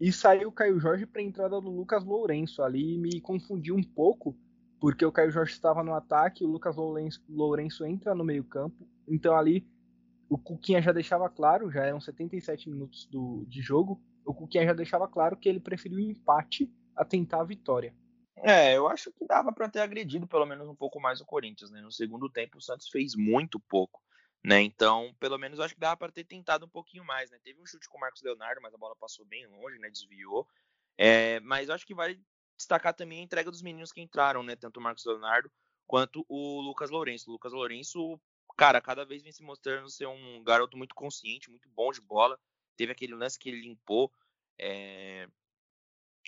E 0.00 0.10
saiu 0.10 0.48
o 0.48 0.52
Caio 0.52 0.80
Jorge 0.80 1.04
para 1.04 1.20
a 1.20 1.24
entrada 1.24 1.60
do 1.60 1.70
Lucas 1.70 2.04
Lourenço. 2.04 2.62
Ali 2.62 2.96
me 2.96 3.20
confundiu 3.20 3.76
um 3.76 3.82
pouco, 3.82 4.34
porque 4.80 5.04
o 5.04 5.12
Caio 5.12 5.30
Jorge 5.30 5.52
estava 5.52 5.84
no 5.84 5.92
ataque, 5.92 6.44
o 6.44 6.48
Lucas 6.48 6.76
Lourenço, 6.76 7.22
Lourenço 7.28 7.84
entra 7.84 8.14
no 8.14 8.24
meio-campo. 8.24 8.88
Então 9.06 9.36
ali 9.36 9.66
o 10.28 10.38
Cuquinha 10.38 10.80
já 10.80 10.92
deixava 10.92 11.28
claro, 11.28 11.70
já 11.70 11.84
eram 11.84 12.00
77 12.00 12.70
minutos 12.70 13.04
do, 13.06 13.44
de 13.46 13.60
jogo, 13.60 14.00
o 14.24 14.32
Cuquinha 14.32 14.64
já 14.64 14.72
deixava 14.72 15.06
claro 15.06 15.36
que 15.36 15.48
ele 15.48 15.60
preferiu 15.60 15.98
o 15.98 16.00
empate 16.00 16.72
a 16.96 17.04
tentar 17.04 17.40
a 17.40 17.44
vitória. 17.44 17.94
É, 18.36 18.74
eu 18.74 18.88
acho 18.88 19.12
que 19.12 19.26
dava 19.26 19.52
para 19.52 19.68
ter 19.68 19.80
agredido 19.80 20.26
pelo 20.26 20.46
menos 20.46 20.66
um 20.66 20.74
pouco 20.74 20.98
mais 20.98 21.20
o 21.20 21.26
Corinthians, 21.26 21.70
né? 21.70 21.82
No 21.82 21.92
segundo 21.92 22.30
tempo 22.30 22.56
o 22.56 22.62
Santos 22.62 22.88
fez 22.88 23.14
muito 23.14 23.60
pouco. 23.60 24.00
Né? 24.42 24.62
Então, 24.62 25.14
pelo 25.20 25.36
menos 25.36 25.60
acho 25.60 25.74
que 25.74 25.80
dava 25.80 25.96
para 25.96 26.12
ter 26.12 26.24
tentado 26.24 26.64
um 26.64 26.68
pouquinho 26.68 27.04
mais, 27.04 27.30
né? 27.30 27.38
Teve 27.42 27.60
um 27.60 27.66
chute 27.66 27.88
com 27.88 27.98
o 27.98 28.00
Marcos 28.00 28.22
Leonardo, 28.22 28.60
mas 28.62 28.72
a 28.72 28.78
bola 28.78 28.96
passou 28.96 29.24
bem 29.26 29.46
longe, 29.46 29.78
né? 29.78 29.90
Desviou. 29.90 30.48
É, 30.96 31.40
mas 31.40 31.68
acho 31.68 31.86
que 31.86 31.94
vale 31.94 32.22
destacar 32.56 32.94
também 32.94 33.20
a 33.20 33.22
entrega 33.22 33.50
dos 33.50 33.62
meninos 33.62 33.92
que 33.92 34.00
entraram, 34.00 34.42
né? 34.42 34.56
Tanto 34.56 34.78
o 34.78 34.82
Marcos 34.82 35.04
Leonardo 35.04 35.50
quanto 35.86 36.24
o 36.28 36.60
Lucas 36.60 36.88
Lourenço. 36.88 37.28
O 37.28 37.32
Lucas 37.32 37.52
Lourenço, 37.52 38.18
cara, 38.56 38.80
cada 38.80 39.04
vez 39.04 39.22
vem 39.22 39.32
se 39.32 39.42
mostrando 39.42 39.90
ser 39.90 40.06
um 40.06 40.42
garoto 40.42 40.76
muito 40.76 40.94
consciente, 40.94 41.50
muito 41.50 41.68
bom 41.68 41.90
de 41.90 42.00
bola. 42.00 42.38
Teve 42.76 42.92
aquele 42.92 43.14
lance 43.14 43.38
que 43.38 43.48
ele 43.48 43.60
limpou 43.60 44.10
é, 44.58 45.26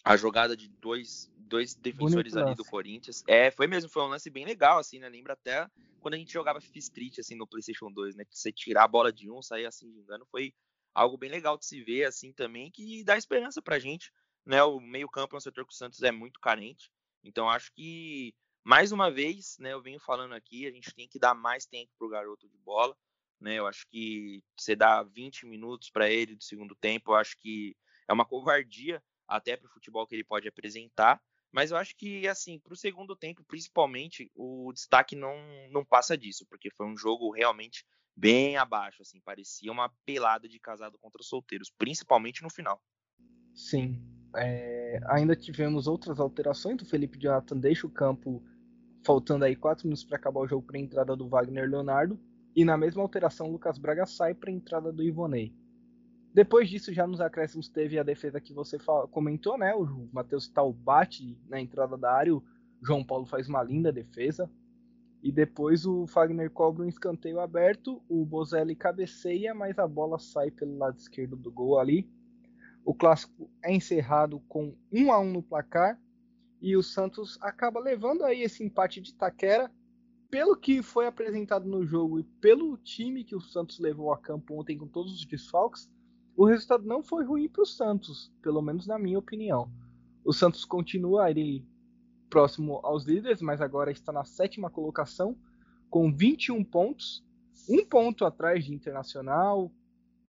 a 0.05 0.17
jogada 0.17 0.57
de 0.57 0.69
dois, 0.69 1.31
dois 1.37 1.75
defensores 1.75 2.33
Bonito 2.33 2.47
ali 2.47 2.57
do 2.57 2.65
Corinthians. 2.65 3.23
É, 3.27 3.51
foi 3.51 3.67
mesmo, 3.67 3.89
foi 3.89 4.03
um 4.03 4.09
lance 4.09 4.29
bem 4.31 4.45
legal, 4.45 4.79
assim, 4.79 4.99
né? 4.99 5.09
Lembra 5.09 5.35
até 5.35 5.69
quando 6.01 6.15
a 6.15 6.17
gente 6.17 6.33
jogava 6.33 6.61
FIFA 6.61 6.79
Street, 6.79 7.19
assim, 7.19 7.37
no 7.37 7.47
PlayStation 7.47 7.91
2, 7.91 8.17
né? 8.17 8.25
Você 8.31 8.51
tirar 8.51 8.85
a 8.85 8.89
bola 8.89 9.13
de 9.13 9.31
um, 9.31 9.41
sair 9.41 9.67
assim 9.67 9.91
de 9.91 10.01
engano, 10.01 10.27
foi 10.27 10.53
algo 10.93 11.17
bem 11.17 11.31
legal 11.31 11.57
de 11.57 11.65
se 11.65 11.83
ver, 11.83 12.05
assim, 12.05 12.33
também, 12.33 12.71
que 12.71 13.05
dá 13.05 13.17
esperança 13.17 13.63
pra 13.63 13.79
gente, 13.79 14.13
né? 14.45 14.63
O 14.65 14.81
meio-campo 14.81 15.37
é 15.37 15.39
um 15.39 15.41
setor 15.41 15.65
que 15.65 15.73
o 15.73 15.77
Santos 15.77 16.03
é 16.03 16.11
muito 16.11 16.41
carente, 16.41 16.91
então 17.23 17.49
acho 17.49 17.73
que 17.73 18.35
mais 18.65 18.93
uma 18.93 19.11
vez, 19.11 19.57
né, 19.59 19.73
eu 19.73 19.83
venho 19.83 19.99
falando 19.99 20.35
aqui, 20.35 20.67
a 20.67 20.71
gente 20.71 20.95
tem 20.95 21.09
que 21.09 21.19
dar 21.19 21.35
mais 21.35 21.67
tempo 21.67 21.91
pro 21.99 22.09
garoto 22.09 22.49
de 22.49 22.57
bola, 22.59 22.97
né? 23.41 23.59
Eu 23.59 23.67
acho 23.67 23.87
que 23.89 24.43
você 24.57 24.77
dá 24.77 25.03
20 25.03 25.47
minutos 25.47 25.91
para 25.91 26.09
ele 26.09 26.37
do 26.37 26.45
segundo 26.45 26.75
tempo, 26.77 27.13
eu 27.13 27.17
acho 27.17 27.37
que 27.39 27.77
é 28.09 28.13
uma 28.13 28.25
covardia 28.25 29.03
até 29.37 29.57
para 29.57 29.67
o 29.67 29.73
futebol 29.73 30.07
que 30.07 30.15
ele 30.15 30.25
pode 30.25 30.47
apresentar. 30.47 31.21
Mas 31.53 31.71
eu 31.71 31.77
acho 31.77 31.95
que, 31.97 32.27
assim, 32.27 32.59
para 32.59 32.73
o 32.73 32.77
segundo 32.77 33.15
tempo, 33.15 33.45
principalmente, 33.47 34.31
o 34.35 34.73
destaque 34.73 35.15
não, 35.15 35.37
não 35.71 35.85
passa 35.85 36.17
disso, 36.17 36.47
porque 36.49 36.71
foi 36.71 36.87
um 36.87 36.97
jogo 36.97 37.31
realmente 37.31 37.85
bem 38.17 38.57
abaixo, 38.57 39.03
assim, 39.03 39.21
parecia 39.21 39.71
uma 39.71 39.91
pelada 40.05 40.49
de 40.49 40.59
casado 40.59 40.99
contra 40.99 41.23
solteiros, 41.23 41.71
principalmente 41.77 42.43
no 42.43 42.51
final. 42.51 42.83
Sim. 43.55 44.03
É, 44.35 44.99
ainda 45.09 45.37
tivemos 45.37 45.87
outras 45.87 46.19
alterações. 46.19 46.81
O 46.81 46.87
Felipe 46.87 47.19
Jonathan 47.19 47.59
deixa 47.59 47.87
o 47.87 47.91
campo 47.91 48.43
faltando 49.05 49.45
aí 49.45 49.55
quatro 49.55 49.87
minutos 49.87 50.05
para 50.05 50.17
acabar 50.17 50.41
o 50.41 50.49
jogo 50.49 50.67
para 50.67 50.79
a 50.79 50.81
entrada 50.81 51.15
do 51.15 51.29
Wagner 51.29 51.69
Leonardo. 51.69 52.19
E 52.57 52.65
na 52.65 52.77
mesma 52.77 53.03
alteração, 53.03 53.49
o 53.49 53.53
Lucas 53.53 53.79
Braga 53.79 54.07
sai 54.07 54.35
para 54.35 54.51
a 54.51 54.53
entrada 54.53 54.93
do 54.93 55.03
Ivonei. 55.03 55.55
Depois 56.35 56.69
disso, 56.69 56.95
já 56.95 57.07
nos 57.07 57.21
acréscimos 57.21 57.69
teve 57.69 57.99
a 57.99 58.03
defesa 58.03 58.41
que 58.41 58.55
você 58.55 58.79
comentou, 59.11 59.59
né? 59.59 59.75
O 59.75 60.09
Matheus 60.13 60.49
Tal 60.49 60.73
bate 60.73 61.39
na 61.47 61.61
entrada 61.61 61.97
da 61.97 62.11
área, 62.11 62.35
o 62.35 62.43
João 62.83 63.05
Paulo 63.05 63.27
faz 63.27 63.49
uma 63.49 63.63
linda 63.63 63.93
defesa. 63.93 64.51
E 65.23 65.31
depois 65.31 65.87
o 65.87 66.07
Fagner 66.07 66.51
cobra 66.51 66.85
um 66.85 66.89
escanteio 66.89 67.39
aberto, 67.39 68.03
o 68.09 68.25
Bozelli 68.25 68.75
cabeceia, 68.75 69.55
mas 69.55 69.79
a 69.79 69.87
bola 69.87 70.19
sai 70.19 70.51
pelo 70.51 70.77
lado 70.79 70.99
esquerdo 70.99 71.37
do 71.37 71.53
gol 71.53 71.79
ali. 71.79 72.11
O 72.85 72.93
clássico 72.93 73.49
é 73.63 73.73
encerrado 73.73 74.41
com 74.49 74.75
1 74.91 75.13
a 75.13 75.21
1 75.21 75.33
no 75.33 75.43
placar 75.43 76.01
e 76.61 76.77
o 76.77 76.83
Santos 76.83 77.39
acaba 77.41 77.79
levando 77.79 78.25
aí 78.25 78.43
esse 78.43 78.65
empate 78.65 79.01
de 79.01 79.15
Taquera. 79.15 79.71
Pelo 80.29 80.57
que 80.57 80.83
foi 80.83 81.07
apresentado 81.07 81.69
no 81.69 81.87
jogo 81.87 82.19
e 82.19 82.25
pelo 82.25 82.77
time 82.79 83.23
que 83.23 83.37
o 83.37 83.41
Santos 83.41 83.79
levou 83.79 84.13
a 84.13 84.19
campo 84.19 84.59
ontem 84.59 84.79
com 84.79 84.89
todos 84.89 85.13
os 85.13 85.27
desfalques, 85.27 85.91
o 86.37 86.47
resultado 86.47 86.85
não 86.85 87.03
foi 87.03 87.25
ruim 87.25 87.49
para 87.49 87.63
o 87.63 87.67
Santos, 87.67 88.33
pelo 88.43 88.63
menos 88.63 88.87
na 88.87 88.99
minha 88.99 89.19
opinião. 89.19 89.71
O 90.25 90.33
Santos 90.33 90.65
continua 90.65 91.25
ali 91.25 91.67
próximo 92.31 92.81
aos 92.83 93.05
líderes, 93.05 93.43
mas 93.43 93.61
agora 93.61 93.91
está 93.91 94.13
na 94.13 94.25
sétima 94.25 94.71
colocação, 94.71 95.37
com 95.91 96.11
21 96.11 96.65
pontos, 96.65 97.23
um 97.69 97.85
ponto 97.85 98.25
atrás 98.25 98.65
de 98.65 98.75
Internacional, 98.75 99.71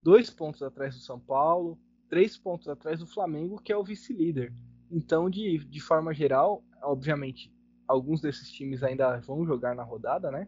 dois 0.03 0.29
pontos 0.29 0.62
atrás 0.62 0.93
do 0.95 1.01
São 1.01 1.19
Paulo, 1.19 1.79
três 2.10 2.38
pontos 2.38 2.67
atrás 2.67 2.99
do 2.99 3.08
Flamengo, 3.08 3.62
que 3.62 3.71
é 3.71 3.77
o 3.77 3.84
vice-líder. 3.84 4.53
Então, 4.91 5.29
de, 5.29 5.58
de 5.60 5.79
forma 5.79 6.13
geral, 6.13 6.63
obviamente, 6.84 7.51
alguns 7.88 8.21
desses 8.21 8.51
times 8.51 8.84
ainda 8.84 9.17
vão 9.21 9.45
jogar 9.45 9.75
na 9.75 9.84
rodada, 9.84 10.29
né? 10.29 10.47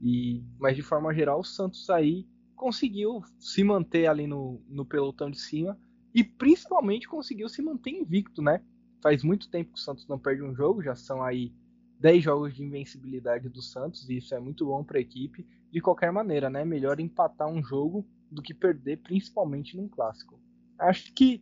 E, 0.00 0.44
mas 0.58 0.76
de 0.76 0.82
forma 0.82 1.14
geral, 1.14 1.40
o 1.40 1.44
Santos 1.44 1.88
aí 1.88 2.26
conseguiu 2.62 3.24
se 3.40 3.64
manter 3.64 4.06
ali 4.06 4.24
no, 4.24 4.62
no 4.68 4.86
pelotão 4.86 5.28
de 5.28 5.40
cima 5.40 5.76
e 6.14 6.22
principalmente 6.22 7.08
conseguiu 7.08 7.48
se 7.48 7.60
manter 7.60 7.90
invicto, 7.90 8.40
né? 8.40 8.64
Faz 9.02 9.24
muito 9.24 9.50
tempo 9.50 9.72
que 9.72 9.80
o 9.80 9.82
Santos 9.82 10.06
não 10.06 10.16
perde 10.16 10.44
um 10.44 10.54
jogo, 10.54 10.80
já 10.80 10.94
são 10.94 11.24
aí 11.24 11.52
10 11.98 12.22
jogos 12.22 12.54
de 12.54 12.62
invencibilidade 12.62 13.48
do 13.48 13.60
Santos 13.60 14.08
e 14.08 14.18
isso 14.18 14.32
é 14.32 14.38
muito 14.38 14.64
bom 14.64 14.84
para 14.84 14.98
a 14.98 15.00
equipe. 15.00 15.44
De 15.72 15.80
qualquer 15.80 16.12
maneira, 16.12 16.48
né? 16.48 16.64
Melhor 16.64 17.00
empatar 17.00 17.48
um 17.48 17.64
jogo 17.64 18.06
do 18.30 18.40
que 18.40 18.54
perder, 18.54 18.98
principalmente 18.98 19.76
num 19.76 19.88
clássico. 19.88 20.40
Acho 20.78 21.12
que, 21.14 21.40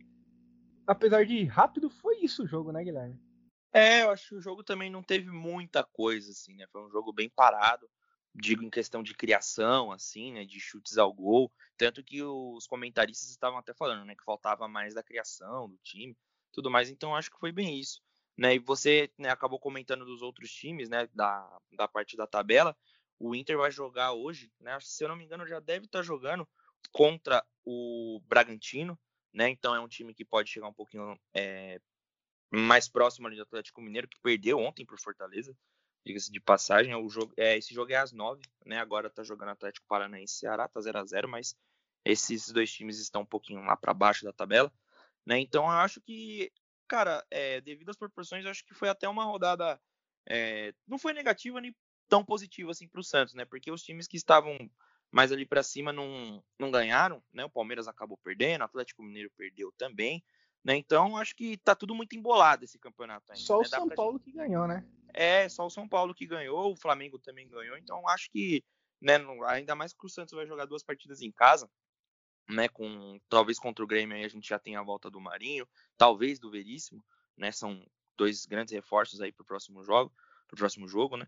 apesar 0.87 1.23
de 1.23 1.43
rápido, 1.43 1.87
foi 1.87 2.21
isso 2.23 2.45
o 2.45 2.47
jogo, 2.47 2.71
né, 2.71 2.83
Guilherme? 2.83 3.19
É, 3.71 4.01
eu 4.01 4.09
acho 4.09 4.29
que 4.29 4.35
o 4.35 4.41
jogo 4.41 4.63
também 4.63 4.89
não 4.89 5.03
teve 5.03 5.29
muita 5.29 5.83
coisa, 5.83 6.31
assim, 6.31 6.55
né? 6.55 6.65
Foi 6.71 6.83
um 6.83 6.89
jogo 6.89 7.13
bem 7.13 7.29
parado 7.29 7.87
digo 8.33 8.63
em 8.63 8.69
questão 8.69 9.03
de 9.03 9.13
criação, 9.13 9.91
assim, 9.91 10.33
né, 10.33 10.45
de 10.45 10.59
chutes 10.59 10.97
ao 10.97 11.11
gol, 11.13 11.51
tanto 11.77 12.03
que 12.03 12.23
os 12.23 12.65
comentaristas 12.65 13.29
estavam 13.29 13.59
até 13.59 13.73
falando, 13.73 14.05
né, 14.05 14.15
que 14.15 14.23
faltava 14.23 14.67
mais 14.67 14.93
da 14.93 15.03
criação 15.03 15.69
do 15.69 15.77
time, 15.79 16.17
tudo 16.51 16.71
mais, 16.71 16.89
então 16.89 17.15
acho 17.15 17.29
que 17.29 17.39
foi 17.39 17.51
bem 17.51 17.79
isso, 17.79 18.01
né, 18.37 18.55
e 18.55 18.59
você 18.59 19.11
né, 19.17 19.29
acabou 19.29 19.59
comentando 19.59 20.05
dos 20.05 20.21
outros 20.21 20.51
times, 20.51 20.89
né, 20.89 21.07
da, 21.13 21.59
da 21.73 21.87
parte 21.87 22.15
da 22.15 22.25
tabela, 22.25 22.75
o 23.19 23.35
Inter 23.35 23.57
vai 23.57 23.71
jogar 23.71 24.13
hoje, 24.13 24.51
né, 24.59 24.77
se 24.79 25.03
eu 25.03 25.09
não 25.09 25.15
me 25.15 25.25
engano 25.25 25.45
já 25.45 25.59
deve 25.59 25.85
estar 25.85 26.01
jogando 26.01 26.47
contra 26.91 27.45
o 27.65 28.21
Bragantino, 28.25 28.97
né, 29.33 29.49
então 29.49 29.75
é 29.75 29.79
um 29.79 29.87
time 29.87 30.13
que 30.13 30.25
pode 30.25 30.49
chegar 30.49 30.67
um 30.67 30.73
pouquinho 30.73 31.19
é, 31.33 31.79
mais 32.49 32.87
próximo 32.87 33.27
ali 33.27 33.35
do 33.35 33.43
Atlético 33.43 33.81
Mineiro, 33.81 34.07
que 34.07 34.19
perdeu 34.21 34.57
ontem 34.57 34.85
para 34.85 34.97
Fortaleza, 34.97 35.55
diga-se 36.05 36.31
de 36.31 36.39
passagem. 36.39 36.93
O 36.95 37.09
jogo, 37.09 37.33
é, 37.37 37.57
esse 37.57 37.73
jogo 37.73 37.91
é 37.91 37.97
às 37.97 38.11
9, 38.11 38.41
né? 38.65 38.79
Agora 38.79 39.09
tá 39.09 39.23
jogando 39.23 39.49
Atlético 39.49 39.87
Paranaense 39.87 40.35
e 40.35 40.37
Ceará, 40.39 40.67
tá 40.67 40.79
0 40.79 40.99
a 40.99 41.05
0 41.05 41.29
mas 41.29 41.55
esses 42.03 42.49
dois 42.49 42.71
times 42.71 42.99
estão 42.99 43.21
um 43.21 43.25
pouquinho 43.25 43.61
lá 43.61 43.75
para 43.75 43.93
baixo 43.93 44.25
da 44.25 44.33
tabela, 44.33 44.71
né? 45.25 45.39
Então 45.39 45.63
eu 45.65 45.71
acho 45.71 46.01
que, 46.01 46.51
cara, 46.87 47.25
é, 47.29 47.61
devido 47.61 47.89
às 47.89 47.97
proporções, 47.97 48.43
eu 48.43 48.51
acho 48.51 48.65
que 48.65 48.73
foi 48.73 48.89
até 48.89 49.07
uma 49.07 49.23
rodada. 49.23 49.79
É, 50.27 50.73
não 50.87 50.97
foi 50.97 51.13
negativa 51.13 51.59
nem 51.61 51.75
tão 52.07 52.23
positiva 52.23 52.71
assim 52.71 52.87
para 52.87 52.99
o 52.99 53.03
Santos, 53.03 53.33
né? 53.33 53.45
Porque 53.45 53.71
os 53.71 53.83
times 53.83 54.07
que 54.07 54.17
estavam 54.17 54.57
mais 55.11 55.31
ali 55.31 55.45
para 55.45 55.61
cima 55.61 55.91
não, 55.91 56.43
não 56.57 56.71
ganharam, 56.71 57.23
né? 57.33 57.45
O 57.45 57.49
Palmeiras 57.49 57.87
acabou 57.87 58.17
perdendo, 58.17 58.61
o 58.61 58.65
Atlético 58.65 59.03
Mineiro 59.03 59.31
perdeu 59.37 59.71
também, 59.77 60.23
né? 60.63 60.75
Então 60.75 61.17
acho 61.17 61.35
que 61.35 61.57
tá 61.57 61.75
tudo 61.75 61.93
muito 61.93 62.15
embolado 62.15 62.63
esse 62.63 62.79
campeonato 62.79 63.31
ainda. 63.31 63.43
Só 63.43 63.57
né? 63.57 63.61
o 63.61 63.65
São 63.65 63.89
Paulo 63.89 64.17
gente... 64.17 64.25
que 64.25 64.31
ganhou, 64.31 64.67
né? 64.67 64.85
É, 65.13 65.47
só 65.49 65.65
o 65.65 65.69
São 65.69 65.87
Paulo 65.87 66.13
que 66.13 66.25
ganhou, 66.25 66.71
o 66.71 66.75
Flamengo 66.75 67.19
também 67.19 67.47
ganhou, 67.47 67.77
então 67.77 68.07
acho 68.07 68.29
que, 68.31 68.63
né, 68.99 69.15
ainda 69.47 69.75
mais 69.75 69.93
que 69.93 70.05
o 70.05 70.09
Santos 70.09 70.33
vai 70.33 70.45
jogar 70.45 70.65
duas 70.65 70.83
partidas 70.83 71.21
em 71.21 71.31
casa, 71.31 71.69
né, 72.49 72.67
com 72.67 73.19
talvez 73.29 73.59
contra 73.59 73.83
o 73.83 73.87
Grêmio 73.87 74.15
aí 74.15 74.23
a 74.23 74.29
gente 74.29 74.47
já 74.47 74.59
tem 74.59 74.75
a 74.75 74.83
volta 74.83 75.09
do 75.09 75.19
Marinho, 75.21 75.67
talvez 75.97 76.39
do 76.39 76.51
Veríssimo, 76.51 77.03
né, 77.37 77.51
são 77.51 77.85
dois 78.17 78.45
grandes 78.45 78.73
reforços 78.73 79.21
aí 79.21 79.31
pro 79.31 79.45
próximo 79.45 79.83
jogo, 79.83 80.13
pro 80.47 80.57
próximo 80.57 80.87
jogo, 80.87 81.17
né? 81.17 81.27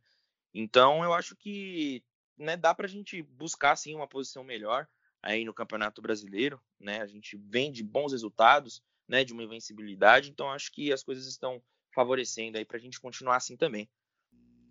Então 0.53 1.03
eu 1.03 1.13
acho 1.13 1.35
que, 1.35 2.03
né, 2.37 2.55
dá 2.55 2.73
pra 2.75 2.87
gente 2.87 3.21
buscar 3.23 3.75
sim 3.75 3.95
uma 3.95 4.07
posição 4.07 4.43
melhor 4.43 4.87
aí 5.21 5.43
no 5.45 5.53
Campeonato 5.53 6.01
Brasileiro, 6.01 6.61
né? 6.79 7.01
A 7.01 7.07
gente 7.07 7.37
vem 7.37 7.71
de 7.71 7.83
bons 7.83 8.11
resultados, 8.11 8.83
né, 9.07 9.23
de 9.23 9.33
uma 9.33 9.43
invencibilidade, 9.43 10.29
então 10.29 10.51
acho 10.51 10.71
que 10.71 10.93
as 10.93 11.03
coisas 11.03 11.25
estão 11.25 11.61
favorecendo 11.93 12.58
aí 12.58 12.65
para 12.65 12.77
a 12.77 12.79
gente 12.79 12.99
continuar 12.99 13.38
assim 13.38 13.56
também. 13.56 13.88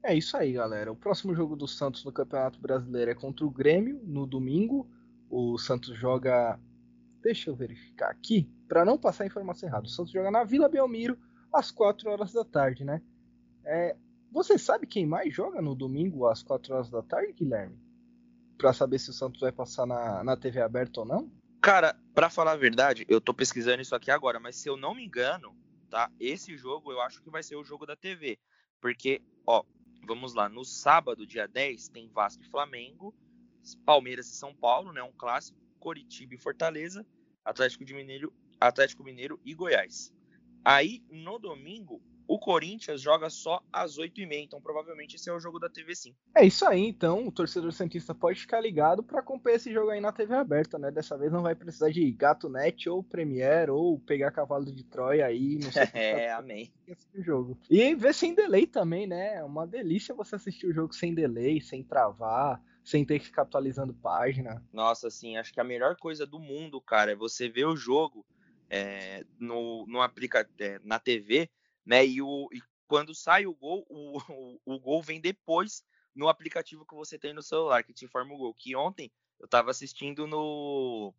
É 0.05 0.15
isso 0.15 0.37
aí, 0.37 0.53
galera. 0.53 0.91
O 0.91 0.97
próximo 0.97 1.35
jogo 1.35 1.55
do 1.55 1.69
Santos 1.69 2.05
no 2.05 2.13
Campeonato 2.13 2.61
Brasileiro 2.61 3.13
é 3.13 3.15
contra 3.15 3.47
o 3.47 3.51
Grêmio 3.51 4.01
no 4.05 4.27
domingo. 4.27 4.91
O 5.31 5.57
Santos 5.59 5.97
joga. 5.97 6.59
Deixa 7.23 7.51
eu 7.51 7.55
verificar 7.55 8.11
aqui, 8.11 8.51
para 8.67 8.85
não 8.85 8.99
passar 8.99 9.23
a 9.23 9.27
informação 9.29 9.69
errada. 9.69 9.87
O 9.87 9.91
Santos 9.91 10.13
joga 10.13 10.29
na 10.29 10.43
Vila 10.43 10.69
Belmiro 10.69 11.17
às 11.53 11.71
4 11.71 12.11
horas 12.11 12.33
da 12.33 12.45
tarde, 12.45 12.85
né? 12.85 13.01
É... 13.65 13.97
Você 14.33 14.59
sabe 14.59 14.87
quem 14.87 15.07
mais 15.07 15.33
joga 15.33 15.63
no 15.63 15.75
domingo 15.75 16.27
às 16.27 16.43
4 16.43 16.75
horas 16.75 16.91
da 16.91 17.03
tarde, 17.03 17.33
Guilherme? 17.33 17.79
Para 18.59 18.73
saber 18.73 18.99
se 18.99 19.11
o 19.11 19.13
Santos 19.13 19.41
vai 19.41 19.53
passar 19.53 19.87
na, 19.87 20.25
na 20.25 20.37
TV 20.37 20.61
aberta 20.61 21.01
ou 21.01 21.07
não? 21.07 21.31
Cara, 21.61 21.95
para 22.13 22.29
falar 22.29 22.53
a 22.53 22.57
verdade, 22.57 23.07
eu 23.09 23.21
tô 23.21 23.33
pesquisando 23.33 23.83
isso 23.83 23.95
aqui 23.95 24.11
agora, 24.11 24.41
mas 24.41 24.57
se 24.57 24.69
eu 24.69 24.77
não 24.77 24.97
me 24.97 25.05
engano, 25.05 25.55
tá? 25.93 26.11
Esse 26.19 26.57
jogo 26.57 26.91
eu 26.91 27.03
acho 27.03 27.23
que 27.23 27.29
vai 27.29 27.43
ser 27.43 27.55
o 27.55 27.63
jogo 27.63 27.85
da 27.85 27.95
TV, 27.95 28.39
porque, 28.81 29.21
ó, 29.47 29.63
vamos 30.07 30.33
lá, 30.33 30.49
no 30.49 30.65
sábado, 30.65 31.27
dia 31.27 31.47
10, 31.47 31.91
tem 31.91 32.09
Vasco 32.09 32.43
e 32.43 32.49
Flamengo, 32.49 33.15
Palmeiras 33.85 34.27
e 34.27 34.35
São 34.35 34.55
Paulo, 34.55 34.91
né, 34.91 35.03
um 35.03 35.13
clássico, 35.13 35.61
Coritiba 35.79 36.35
e 36.35 36.39
Fortaleza, 36.39 37.07
Atlético 37.45 37.85
de 37.85 37.93
Mineiro, 37.93 38.33
Atlético 38.59 39.05
Mineiro 39.05 39.39
e 39.45 39.53
Goiás. 39.53 40.11
Aí, 40.65 41.05
no 41.11 41.39
domingo, 41.39 42.03
o 42.27 42.39
Corinthians 42.39 43.01
joga 43.01 43.29
só 43.31 43.63
às 43.73 43.99
8h30, 43.99 44.45
então 44.45 44.61
provavelmente 44.61 45.17
esse 45.17 45.29
é 45.29 45.33
o 45.33 45.41
jogo 45.41 45.59
da 45.59 45.69
TV 45.69 45.95
sim. 45.95 46.15
É 46.35 46.45
isso 46.45 46.67
aí, 46.67 46.81
então 46.81 47.27
o 47.27 47.33
torcedor 47.33 47.73
Santista 47.73 48.15
pode 48.15 48.41
ficar 48.41 48.61
ligado 48.61 49.03
para 49.03 49.21
acompanhar 49.21 49.57
esse 49.57 49.73
jogo 49.73 49.91
aí 49.91 50.01
na 50.01 50.13
TV 50.13 50.35
aberta, 50.35 50.79
né? 50.79 50.91
Dessa 50.91 51.17
vez 51.17 51.33
não 51.33 51.43
vai 51.43 51.55
precisar 51.55 51.91
de 51.91 52.11
Gato 52.13 52.49
Net 52.49 52.89
ou 52.89 53.03
Premiere 53.03 53.71
ou 53.71 53.99
pegar 53.99 54.31
cavalo 54.31 54.65
de 54.65 54.85
Troia 54.85 55.27
aí, 55.27 55.59
não 55.63 55.71
sei. 55.71 55.83
é, 55.93 56.29
tá... 56.29 56.39
amém. 56.39 56.73
Jogo. 57.15 57.59
E 57.71 57.95
ver 57.95 58.15
sem 58.15 58.35
delay 58.35 58.67
também, 58.67 59.07
né? 59.07 59.37
É 59.37 59.45
uma 59.45 59.67
delícia 59.67 60.15
você 60.15 60.37
assistir 60.37 60.67
o 60.67 60.73
jogo 60.73 60.93
sem 60.93 61.15
delay, 61.15 61.61
sem 61.61 61.83
travar 61.83 62.61
sem 62.85 63.05
ter 63.05 63.19
que 63.19 63.27
ficar 63.27 63.43
atualizando 63.43 63.95
página. 63.95 64.63
Nossa, 64.73 65.07
assim, 65.07 65.37
acho 65.37 65.53
que 65.53 65.61
a 65.61 65.65
melhor 65.65 65.97
coisa 65.97 66.27
do 66.27 66.39
mundo, 66.39 66.81
cara, 66.81 67.13
é 67.13 67.17
você 67.17 67.49
ver 67.49 67.65
o 67.65 67.77
jogo 67.77 68.27
é, 68.69 69.25
no, 69.39 69.87
no 69.87 70.01
aplica 70.01 70.49
é, 70.59 70.81
na 70.83 70.99
TV 70.99 71.49
né? 71.85 72.05
E, 72.05 72.23
o, 72.23 72.49
e 72.53 72.61
quando 72.87 73.15
sai 73.15 73.47
o 73.47 73.55
gol, 73.55 73.87
o, 73.89 74.19
o, 74.65 74.75
o, 74.75 74.81
gol 74.81 75.03
vem 75.03 75.21
depois 75.21 75.85
no 76.15 76.29
aplicativo 76.29 76.87
que 76.87 76.95
você 76.95 77.19
tem 77.19 77.33
no 77.33 77.43
celular, 77.43 77.83
que 77.83 77.93
te 77.93 78.05
informa 78.05 78.35
o 78.35 78.39
gol. 78.39 78.55
Que 78.55 78.77
ontem 78.77 79.11
eu 79.39 79.47
estava 79.47 79.71
assistindo 79.71 80.27
no. 80.27 81.15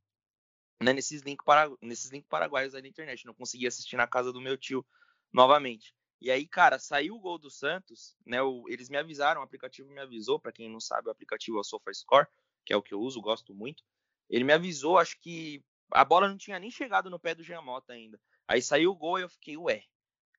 Né, 0.81 0.91
nesses 0.93 1.21
links 1.21 1.45
para, 1.45 1.71
nesses 1.81 2.11
link 2.11 2.27
paraguaios 2.27 2.75
aí 2.75 2.81
da 2.81 2.87
internet. 2.87 3.25
Não 3.25 3.33
consegui 3.33 3.67
assistir 3.67 3.95
na 3.95 4.07
casa 4.07 4.31
do 4.33 4.41
meu 4.41 4.57
tio 4.57 4.85
novamente. 5.31 5.95
E 6.21 6.31
aí, 6.31 6.47
cara, 6.47 6.79
saiu 6.79 7.15
o 7.15 7.19
gol 7.19 7.37
do 7.37 7.49
Santos, 7.49 8.15
né? 8.25 8.41
O, 8.41 8.63
eles 8.69 8.89
me 8.89 8.97
avisaram, 8.97 9.41
o 9.41 9.43
aplicativo 9.43 9.89
me 9.89 9.99
avisou, 9.99 10.39
para 10.39 10.53
quem 10.53 10.69
não 10.69 10.79
sabe, 10.79 11.09
o 11.09 11.11
aplicativo 11.11 11.57
é 11.57 11.59
o 11.59 11.63
SofaScore, 11.63 12.27
que 12.65 12.71
é 12.71 12.77
o 12.77 12.81
que 12.81 12.93
eu 12.93 13.01
uso, 13.01 13.21
gosto 13.21 13.53
muito. 13.53 13.83
Ele 14.29 14.45
me 14.45 14.53
avisou, 14.53 14.97
acho 14.97 15.19
que 15.19 15.61
a 15.91 16.05
bola 16.05 16.29
não 16.29 16.37
tinha 16.37 16.57
nem 16.59 16.71
chegado 16.71 17.09
no 17.09 17.19
pé 17.19 17.35
do 17.35 17.43
Giamota 17.43 17.91
ainda. 17.91 18.19
Aí 18.47 18.61
saiu 18.61 18.91
o 18.91 18.95
gol 18.95 19.19
e 19.19 19.23
eu 19.23 19.29
fiquei, 19.29 19.57
ué. 19.57 19.83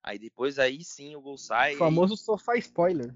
Aí 0.04 0.18
depois 0.18 0.58
aí 0.58 0.84
sim 0.84 1.16
o 1.16 1.20
gol 1.22 1.38
sai. 1.38 1.76
O 1.76 1.78
famoso 1.78 2.14
sofá 2.14 2.56
spoiler. 2.56 3.14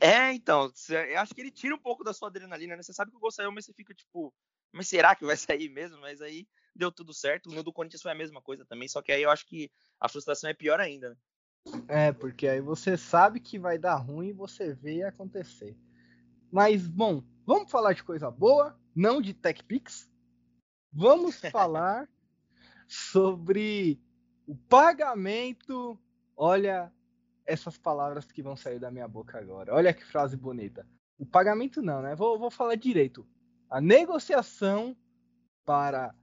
É, 0.00 0.32
então, 0.32 0.72
eu 0.88 1.20
acho 1.20 1.34
que 1.34 1.40
ele 1.40 1.50
tira 1.50 1.74
um 1.74 1.78
pouco 1.78 2.02
da 2.02 2.14
sua 2.14 2.28
adrenalina, 2.28 2.74
né? 2.74 2.82
Você 2.82 2.94
sabe 2.94 3.10
que 3.10 3.16
o 3.16 3.20
gol 3.20 3.30
saiu, 3.30 3.52
mas 3.52 3.66
você 3.66 3.74
fica 3.74 3.94
tipo, 3.94 4.34
mas 4.72 4.88
será 4.88 5.14
que 5.14 5.24
vai 5.24 5.36
sair 5.36 5.68
mesmo? 5.68 6.00
Mas 6.00 6.22
aí 6.22 6.48
deu 6.74 6.90
tudo 6.90 7.12
certo. 7.12 7.50
No 7.50 7.62
do 7.62 7.72
Corinthians 7.72 8.00
foi 8.02 8.10
a 8.10 8.14
mesma 8.14 8.40
coisa 8.40 8.64
também, 8.64 8.88
só 8.88 9.02
que 9.02 9.12
aí 9.12 9.22
eu 9.22 9.30
acho 9.30 9.46
que 9.46 9.70
a 10.00 10.08
frustração 10.08 10.48
é 10.48 10.54
pior 10.54 10.80
ainda, 10.80 11.10
né? 11.10 11.16
É, 11.88 12.12
porque 12.12 12.48
aí 12.48 12.60
você 12.60 12.96
sabe 12.96 13.38
que 13.38 13.58
vai 13.58 13.78
dar 13.78 13.96
ruim 13.96 14.28
e 14.28 14.32
você 14.32 14.72
vê 14.72 15.02
acontecer. 15.02 15.76
Mas, 16.50 16.86
bom, 16.86 17.22
vamos 17.46 17.70
falar 17.70 17.92
de 17.92 18.02
coisa 18.02 18.30
boa, 18.30 18.78
não 18.94 19.20
de 19.20 19.34
TechPix. 19.34 20.10
Vamos 20.92 21.36
falar 21.52 22.08
sobre 22.86 24.00
o 24.46 24.54
pagamento. 24.54 25.98
Olha 26.36 26.92
essas 27.46 27.76
palavras 27.76 28.30
que 28.30 28.42
vão 28.42 28.56
sair 28.56 28.78
da 28.78 28.90
minha 28.90 29.06
boca 29.06 29.38
agora. 29.38 29.74
Olha 29.74 29.92
que 29.92 30.04
frase 30.04 30.36
bonita. 30.36 30.86
O 31.18 31.26
pagamento 31.26 31.82
não, 31.82 32.02
né? 32.02 32.14
Vou, 32.14 32.38
vou 32.38 32.50
falar 32.50 32.74
direito. 32.74 33.26
A 33.70 33.80
negociação 33.80 34.96
para 35.64 36.14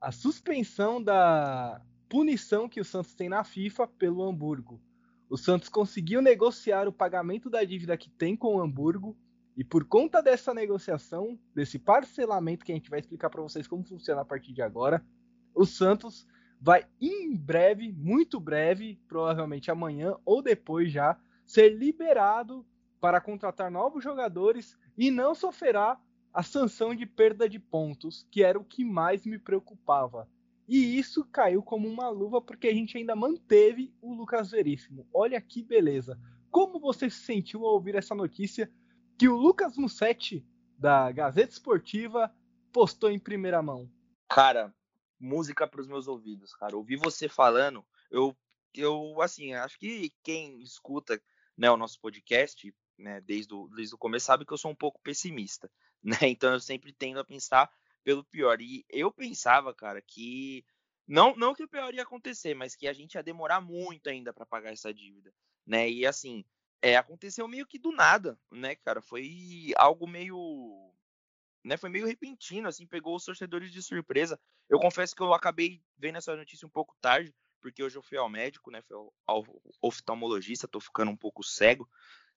a 0.00 0.10
suspensão 0.10 1.02
da 1.02 1.80
punição 2.08 2.68
que 2.68 2.80
o 2.80 2.84
Santos 2.84 3.14
tem 3.14 3.28
na 3.28 3.44
FIFA 3.44 3.86
pelo 3.86 4.22
Hamburgo. 4.22 4.80
O 5.28 5.36
Santos 5.36 5.68
conseguiu 5.68 6.20
negociar 6.20 6.86
o 6.86 6.92
pagamento 6.92 7.48
da 7.48 7.64
dívida 7.64 7.96
que 7.96 8.10
tem 8.10 8.36
com 8.36 8.56
o 8.56 8.60
Hamburgo 8.60 9.16
e 9.56 9.62
por 9.62 9.84
conta 9.84 10.22
dessa 10.22 10.52
negociação, 10.52 11.38
desse 11.54 11.78
parcelamento 11.78 12.64
que 12.64 12.72
a 12.72 12.74
gente 12.74 12.90
vai 12.90 13.00
explicar 13.00 13.30
para 13.30 13.42
vocês 13.42 13.66
como 13.66 13.84
funciona 13.84 14.22
a 14.22 14.24
partir 14.24 14.52
de 14.52 14.62
agora, 14.62 15.04
o 15.54 15.64
Santos 15.64 16.26
vai 16.62 16.86
em 17.00 17.36
breve, 17.36 17.92
muito 17.92 18.38
breve, 18.38 19.00
provavelmente 19.08 19.68
amanhã 19.68 20.16
ou 20.24 20.40
depois 20.40 20.92
já, 20.92 21.18
ser 21.44 21.70
liberado 21.70 22.64
para 23.00 23.20
contratar 23.20 23.68
novos 23.68 24.04
jogadores 24.04 24.78
e 24.96 25.10
não 25.10 25.34
sofrerá 25.34 26.00
a 26.32 26.40
sanção 26.40 26.94
de 26.94 27.04
perda 27.04 27.48
de 27.48 27.58
pontos, 27.58 28.26
que 28.30 28.44
era 28.44 28.56
o 28.56 28.64
que 28.64 28.84
mais 28.84 29.26
me 29.26 29.40
preocupava. 29.40 30.28
E 30.68 30.96
isso 30.96 31.24
caiu 31.24 31.64
como 31.64 31.88
uma 31.88 32.08
luva 32.08 32.40
porque 32.40 32.68
a 32.68 32.72
gente 32.72 32.96
ainda 32.96 33.16
manteve 33.16 33.92
o 34.00 34.14
Lucas 34.14 34.52
Veríssimo. 34.52 35.04
Olha 35.12 35.40
que 35.40 35.64
beleza. 35.64 36.16
Como 36.48 36.78
você 36.78 37.10
se 37.10 37.24
sentiu 37.24 37.66
ao 37.66 37.74
ouvir 37.74 37.96
essa 37.96 38.14
notícia 38.14 38.70
que 39.18 39.28
o 39.28 39.36
Lucas 39.36 39.76
Mussetti, 39.76 40.46
da 40.78 41.10
Gazeta 41.10 41.52
Esportiva, 41.52 42.32
postou 42.72 43.10
em 43.10 43.18
primeira 43.18 43.60
mão? 43.60 43.90
Cara, 44.28 44.72
música 45.22 45.66
para 45.66 45.80
os 45.80 45.86
meus 45.86 46.08
ouvidos, 46.08 46.52
cara. 46.54 46.76
Ouvir 46.76 46.96
você 46.96 47.28
falando, 47.28 47.86
eu, 48.10 48.36
eu 48.74 49.22
assim, 49.22 49.54
acho 49.54 49.78
que 49.78 50.12
quem 50.22 50.60
escuta 50.60 51.22
né, 51.56 51.70
o 51.70 51.76
nosso 51.76 52.00
podcast, 52.00 52.74
né, 52.98 53.20
desde 53.20 53.54
o, 53.54 53.68
desde 53.68 53.94
o 53.94 53.98
começo, 53.98 54.26
sabe 54.26 54.44
que 54.44 54.52
eu 54.52 54.58
sou 54.58 54.70
um 54.70 54.76
pouco 54.76 55.00
pessimista, 55.00 55.70
né? 56.02 56.16
Então 56.22 56.52
eu 56.52 56.60
sempre 56.60 56.92
tendo 56.92 57.20
a 57.20 57.24
pensar 57.24 57.70
pelo 58.02 58.24
pior. 58.24 58.60
E 58.60 58.84
eu 58.88 59.12
pensava, 59.12 59.72
cara, 59.72 60.02
que 60.02 60.64
não, 61.06 61.36
não 61.36 61.54
que 61.54 61.62
o 61.62 61.68
pior 61.68 61.94
ia 61.94 62.02
acontecer, 62.02 62.54
mas 62.54 62.74
que 62.74 62.88
a 62.88 62.92
gente 62.92 63.14
ia 63.14 63.22
demorar 63.22 63.60
muito 63.60 64.08
ainda 64.08 64.32
para 64.32 64.46
pagar 64.46 64.72
essa 64.72 64.92
dívida, 64.92 65.32
né? 65.64 65.88
E 65.88 66.04
assim, 66.04 66.44
é, 66.80 66.96
aconteceu 66.96 67.46
meio 67.46 67.66
que 67.66 67.78
do 67.78 67.92
nada, 67.92 68.36
né, 68.50 68.74
cara? 68.74 69.00
Foi 69.00 69.72
algo 69.76 70.06
meio, 70.08 70.92
né? 71.64 71.76
Foi 71.76 71.88
meio 71.88 72.06
repentino, 72.06 72.68
assim, 72.68 72.86
pegou 72.86 73.14
os 73.14 73.24
torcedores 73.24 73.70
de 73.70 73.82
surpresa. 73.82 74.38
Eu 74.68 74.78
confesso 74.78 75.14
que 75.14 75.22
eu 75.22 75.32
acabei 75.32 75.82
vendo 75.96 76.18
essa 76.18 76.34
notícia 76.36 76.66
um 76.66 76.70
pouco 76.70 76.96
tarde, 77.00 77.34
porque 77.60 77.82
hoje 77.82 77.96
eu 77.96 78.02
fui 78.02 78.18
ao 78.18 78.28
médico, 78.28 78.70
né? 78.70 78.82
Fui 78.82 78.96
ao 79.26 79.44
oftalmologista, 79.80 80.68
tô 80.68 80.80
ficando 80.80 81.10
um 81.10 81.16
pouco 81.16 81.42
cego, 81.44 81.88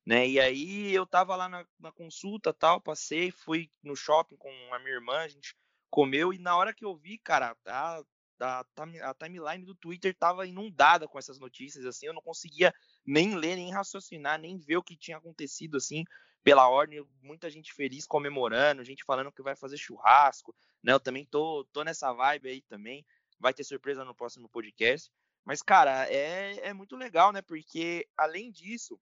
né? 0.05 0.27
E 0.27 0.39
aí 0.39 0.93
eu 0.93 1.05
tava 1.05 1.35
lá 1.35 1.49
na, 1.49 1.65
na, 1.79 1.91
consulta, 1.91 2.53
tal, 2.53 2.79
passei, 2.79 3.31
fui 3.31 3.69
no 3.83 3.95
shopping 3.95 4.37
com 4.37 4.49
a 4.73 4.79
minha 4.79 4.93
irmã, 4.93 5.17
a 5.17 5.27
gente 5.27 5.55
comeu 5.89 6.31
e 6.31 6.37
na 6.37 6.55
hora 6.55 6.73
que 6.73 6.85
eu 6.85 6.95
vi, 6.95 7.17
cara, 7.17 7.57
a, 7.65 8.03
a, 8.39 8.65
a 9.03 9.13
timeline 9.13 9.65
do 9.65 9.73
Twitter 9.73 10.13
tava 10.13 10.45
inundada 10.45 11.07
com 11.07 11.17
essas 11.17 11.39
notícias, 11.39 11.85
assim, 11.85 12.05
eu 12.05 12.13
não 12.13 12.21
conseguia 12.21 12.73
nem 13.05 13.35
ler, 13.35 13.55
nem 13.55 13.71
raciocinar, 13.71 14.39
nem 14.39 14.59
ver 14.59 14.77
o 14.77 14.83
que 14.83 14.95
tinha 14.95 15.17
acontecido, 15.17 15.77
assim, 15.77 16.03
pela 16.45 16.69
ordem, 16.69 17.03
muita 17.23 17.49
gente 17.49 17.73
feliz 17.73 18.05
comemorando, 18.05 18.83
gente 18.83 19.03
falando 19.03 19.31
que 19.31 19.41
vai 19.41 19.55
fazer 19.55 19.77
churrasco, 19.77 20.55
né? 20.83 20.93
Eu 20.93 20.99
também 20.99 21.25
tô, 21.25 21.67
tô 21.73 21.83
nessa 21.83 22.13
vibe 22.13 22.47
aí 22.47 22.61
também, 22.61 23.03
vai 23.39 23.51
ter 23.51 23.63
surpresa 23.63 24.05
no 24.05 24.13
próximo 24.13 24.47
podcast. 24.47 25.11
Mas, 25.43 25.63
cara, 25.63 26.07
é, 26.07 26.67
é 26.67 26.71
muito 26.71 26.95
legal, 26.95 27.31
né? 27.31 27.41
Porque, 27.41 28.07
além 28.15 28.51
disso, 28.51 29.01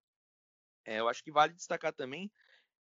é, 0.85 1.01
eu 1.01 1.09
acho 1.09 1.21
que 1.21 1.33
vale 1.33 1.53
destacar 1.53 1.91
também 1.91 2.31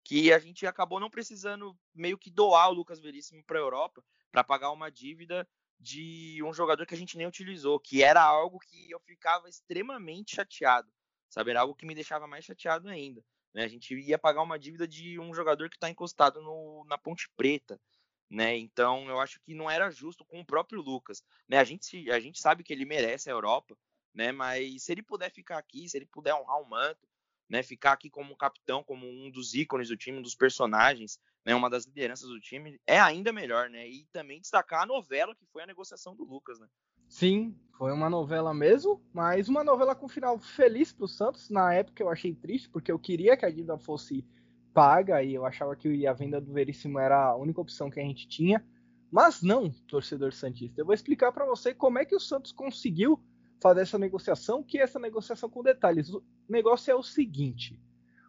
que 0.03 0.33
a 0.33 0.41
gente 0.41 0.67
acabou 0.67 0.99
não 0.99 1.09
precisando 1.09 1.79
meio 1.95 2.19
que 2.19 2.29
doar 2.29 2.69
o 2.69 2.75
Lucas 2.75 2.99
Veríssimo 2.99 3.45
para 3.45 3.59
a 3.59 3.63
Europa 3.63 4.05
para 4.33 4.43
pagar 4.43 4.73
uma 4.73 4.91
dívida 4.91 5.49
de 5.79 6.43
um 6.43 6.53
jogador 6.53 6.85
que 6.85 6.95
a 6.95 6.99
gente 6.99 7.17
nem 7.17 7.29
utilizou, 7.29 7.79
que 7.79 8.03
era 8.03 8.21
algo 8.21 8.59
que 8.59 8.91
eu 8.91 8.99
ficava 8.99 9.49
extremamente 9.49 10.35
chateado, 10.35 10.93
sabe? 11.29 11.51
Era 11.51 11.61
algo 11.61 11.77
que 11.77 11.87
me 11.87 11.95
deixava 11.95 12.27
mais 12.27 12.45
chateado 12.45 12.89
ainda. 12.89 13.25
Né? 13.59 13.65
A 13.65 13.69
gente 13.69 13.93
ia 13.93 14.17
pagar 14.17 14.43
uma 14.43 14.57
dívida 14.57 14.87
de 14.87 15.19
um 15.19 15.35
jogador 15.35 15.69
que 15.69 15.75
está 15.75 15.91
encostado 15.91 16.41
no, 16.41 16.85
na 16.87 16.97
Ponte 16.97 17.29
Preta. 17.37 17.81
Né? 18.31 18.57
Então 18.57 19.09
eu 19.09 19.19
acho 19.19 19.41
que 19.41 19.53
não 19.53 19.69
era 19.69 19.91
justo 19.91 20.25
com 20.25 20.39
o 20.39 20.47
próprio 20.47 20.81
Lucas. 20.81 21.25
Né? 21.49 21.59
A, 21.59 21.65
gente, 21.65 22.09
a 22.09 22.21
gente 22.21 22.41
sabe 22.41 22.63
que 22.63 22.73
ele 22.73 22.85
merece 22.85 23.29
a 23.29 23.33
Europa, 23.33 23.77
né? 24.15 24.31
mas 24.31 24.85
se 24.85 24.93
ele 24.93 25.03
puder 25.03 25.33
ficar 25.33 25.59
aqui, 25.59 25.89
se 25.89 25.99
ele 25.99 26.07
puder 26.07 26.37
honrar 26.37 26.61
o 26.61 26.71
manto, 26.71 27.05
né, 27.49 27.63
ficar 27.63 27.93
aqui 27.93 28.11
como 28.11 28.37
capitão, 28.37 28.85
como 28.85 29.09
um 29.09 29.31
dos 29.31 29.55
ícones 29.55 29.89
do 29.89 29.97
time, 29.97 30.19
um 30.19 30.23
dos 30.23 30.35
personagens, 30.35 31.19
né, 31.47 31.55
uma 31.55 31.71
das 31.71 31.87
lideranças 31.87 32.29
do 32.29 32.39
time, 32.39 32.79
é 32.87 33.01
ainda 33.01 33.33
melhor, 33.33 33.71
né? 33.71 33.89
E 33.89 34.05
também 34.13 34.39
destacar 34.39 34.83
a 34.83 34.87
novela 34.87 35.35
que 35.35 35.47
foi 35.47 35.63
a 35.63 35.67
negociação 35.67 36.15
do 36.15 36.25
Lucas, 36.25 36.61
né? 36.61 36.69
Sim, 37.09 37.55
foi 37.77 37.93
uma 37.93 38.11
novela 38.11 38.53
mesmo, 38.53 39.01
mas 39.13 39.49
uma 39.49 39.65
novela 39.65 39.95
com 39.95 40.09
final 40.09 40.39
feliz 40.39 40.93
para 40.93 41.05
o 41.05 41.09
Santos. 41.09 41.49
Na 41.49 41.73
época 41.73 42.03
eu 42.03 42.11
achei 42.11 42.35
triste, 42.35 42.69
porque 42.69 42.93
eu 42.93 42.99
queria 42.99 43.37
que 43.37 43.47
a 43.47 43.51
dívida 43.51 43.79
fosse 43.79 44.25
paga 44.75 45.23
e 45.23 45.35
eu 45.35 45.47
achava 45.47 45.75
que 45.75 46.07
a 46.07 46.13
venda 46.13 46.41
do 46.41 46.53
Veríssimo 46.53 46.99
era 46.99 47.31
a 47.31 47.37
única 47.37 47.61
opção 47.61 47.91
que 47.91 47.99
a 47.99 48.03
gente 48.03 48.29
tinha. 48.29 48.65
Mas 49.11 49.43
não, 49.43 49.71
torcedor 49.87 50.33
Santista. 50.33 50.81
Eu 50.81 50.85
vou 50.85 50.95
explicar 50.95 51.33
para 51.33 51.47
você 51.47 51.73
como 51.73 51.99
é 51.99 52.05
que 52.05 52.15
o 52.15 52.21
Santos 52.21 52.53
conseguiu 52.53 53.19
fazer 53.61 53.81
essa 53.81 53.99
negociação, 53.99 54.63
que 54.63 54.79
é 54.79 54.83
essa 54.83 54.99
negociação 54.99 55.49
com 55.49 55.63
detalhes. 55.63 56.11
O 56.11 56.23
negócio 56.49 56.91
é 56.91 56.95
o 56.95 57.03
seguinte: 57.03 57.81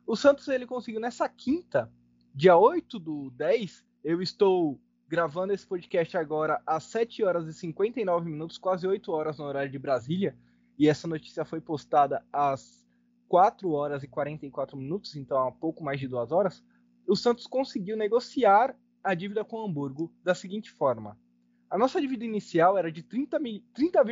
o 0.08 0.16
Santos 0.16 0.48
ele 0.48 0.66
conseguiu 0.66 1.02
nessa 1.02 1.28
quinta, 1.28 1.92
dia 2.34 2.58
8 2.58 2.98
do 2.98 3.30
10, 3.32 3.86
eu 4.04 4.22
estou 4.22 4.80
gravando 5.10 5.52
esse 5.52 5.66
podcast 5.66 6.16
agora 6.16 6.62
às 6.68 6.84
7 6.84 7.24
horas 7.24 7.48
e 7.48 7.54
59 7.54 8.30
minutos, 8.30 8.60
quase 8.60 8.86
8 8.86 9.12
horas 9.12 9.40
no 9.40 9.46
horário 9.46 9.72
de 9.72 9.80
Brasília, 9.80 10.38
e 10.78 10.88
essa 10.88 11.08
notícia 11.08 11.44
foi 11.44 11.60
postada 11.60 12.24
às 12.32 12.86
4 13.28 13.72
horas 13.72 14.04
e 14.04 14.08
44 14.08 14.78
minutos, 14.78 15.16
então 15.16 15.48
há 15.48 15.52
pouco 15.52 15.84
mais 15.84 16.00
de 16.00 16.08
2 16.08 16.32
horas. 16.32 16.64
O 17.08 17.16
Santos 17.16 17.48
conseguiu 17.48 17.98
negociar 17.98 18.76
a 19.04 19.16
dívida 19.16 19.44
com 19.44 19.58
o 19.58 19.66
Hamburgo 19.66 20.14
da 20.24 20.36
seguinte 20.36 20.70
forma: 20.70 21.18
a 21.72 21.78
nossa 21.78 22.00
dívida 22.00 22.24
inicial 22.24 22.78
era 22.78 22.92
de 22.92 23.02
30,8 23.02 23.64
30, 23.74 24.04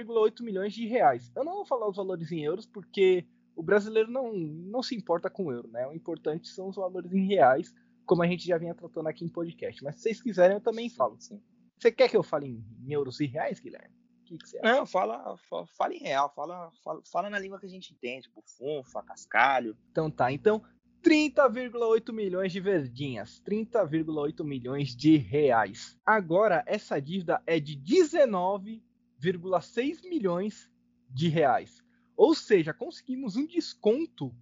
milhões 0.41 0.73
de 0.73 0.87
reais. 0.87 1.31
Eu 1.35 1.43
não 1.43 1.57
vou 1.57 1.65
falar 1.65 1.87
os 1.87 1.97
valores 1.97 2.31
em 2.31 2.43
euros 2.43 2.65
porque 2.65 3.23
o 3.55 3.61
brasileiro 3.61 4.09
não, 4.09 4.33
não 4.33 4.81
se 4.81 4.95
importa 4.95 5.29
com 5.29 5.51
euro, 5.51 5.67
né? 5.67 5.87
O 5.87 5.93
importante 5.93 6.47
são 6.47 6.69
os 6.69 6.75
valores 6.75 7.13
em 7.13 7.27
reais, 7.27 7.71
como 8.07 8.23
a 8.23 8.27
gente 8.27 8.47
já 8.47 8.57
vinha 8.57 8.73
tratando 8.73 9.07
aqui 9.07 9.25
em 9.25 9.29
podcast. 9.29 9.83
Mas 9.83 9.95
se 9.95 10.03
vocês 10.03 10.21
quiserem, 10.21 10.55
eu 10.55 10.61
também 10.61 10.89
falo. 10.89 11.17
Sim. 11.19 11.41
Você 11.77 11.91
quer 11.91 12.09
que 12.09 12.17
eu 12.17 12.23
fale 12.23 12.47
em 12.47 12.91
euros 12.91 13.19
e 13.19 13.27
reais, 13.27 13.59
Guilherme? 13.59 13.93
Que, 14.25 14.35
que 14.37 14.49
você 14.49 14.57
acha? 14.57 14.75
Não, 14.75 14.85
fala, 14.85 15.37
fala, 15.49 15.67
fala 15.67 15.93
em 15.93 15.99
real, 15.99 16.33
fala, 16.33 16.71
fala, 16.83 17.01
fala 17.05 17.29
na 17.29 17.37
língua 17.37 17.59
que 17.59 17.65
a 17.65 17.69
gente 17.69 17.93
entende, 17.93 18.31
bufunfa, 18.33 19.03
cascalho. 19.03 19.77
Então 19.91 20.09
tá, 20.09 20.31
então 20.31 20.63
30,8 21.03 22.11
milhões 22.11 22.51
de 22.51 22.59
verdinhas, 22.59 23.39
30,8 23.45 24.43
milhões 24.43 24.95
de 24.95 25.17
reais. 25.17 25.95
Agora 26.05 26.63
essa 26.65 26.99
dívida 26.99 27.41
é 27.45 27.59
de 27.59 27.77
19,6 27.77 30.09
milhões 30.09 30.71
de 31.09 31.29
reais. 31.29 31.83
Ou 32.15 32.33
seja, 32.33 32.73
conseguimos 32.73 33.35
um 33.35 33.45
desconto 33.45 34.33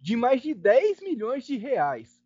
de 0.00 0.16
mais 0.16 0.40
de 0.40 0.54
10 0.54 1.02
milhões 1.02 1.44
de 1.44 1.56
reais. 1.56 2.17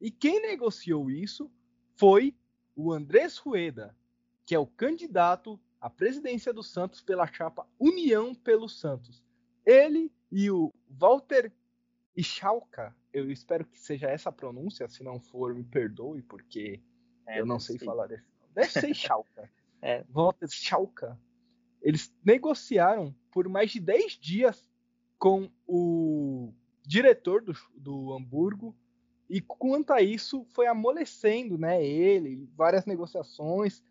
E 0.00 0.10
quem 0.10 0.40
negociou 0.40 1.10
isso 1.10 1.50
foi 1.94 2.34
o 2.74 2.92
Andrés 2.92 3.38
Rueda, 3.38 3.96
que 4.44 4.54
é 4.54 4.58
o 4.58 4.66
candidato 4.66 5.58
à 5.80 5.88
presidência 5.88 6.52
do 6.52 6.62
Santos 6.62 7.00
pela 7.00 7.26
chapa 7.26 7.66
União 7.78 8.34
pelo 8.34 8.68
Santos. 8.68 9.22
Ele 9.64 10.12
e 10.30 10.50
o 10.50 10.72
Walter 10.88 11.52
Ichalka, 12.16 12.94
eu 13.12 13.30
espero 13.30 13.64
que 13.64 13.78
seja 13.78 14.08
essa 14.08 14.28
a 14.28 14.32
pronúncia, 14.32 14.88
se 14.88 15.02
não 15.02 15.18
for, 15.20 15.54
me 15.54 15.64
perdoe, 15.64 16.22
porque 16.22 16.80
é, 17.26 17.40
eu 17.40 17.46
não 17.46 17.58
sei, 17.58 17.78
sei, 17.78 17.86
falar 17.86 18.06
desse 18.06 18.24
nome. 18.40 18.52
Deve 18.54 18.70
ser 18.70 18.90
Ichalka. 18.90 19.50
é. 19.82 20.04
Walter 20.08 20.46
Ichalka. 20.46 21.18
Eles 21.82 22.12
negociaram 22.24 23.14
por 23.30 23.48
mais 23.48 23.70
de 23.70 23.80
10 23.80 24.18
dias 24.18 24.68
com 25.18 25.50
o 25.66 26.52
diretor 26.82 27.42
do, 27.42 27.54
do 27.74 28.12
Hamburgo 28.12 28.74
e 29.28 29.40
quanto 29.40 29.92
a 29.92 30.00
isso 30.00 30.44
foi 30.50 30.66
amolecendo, 30.66 31.58
né, 31.58 31.84
ele, 31.84 32.48
várias 32.54 32.86
negociações. 32.86 33.82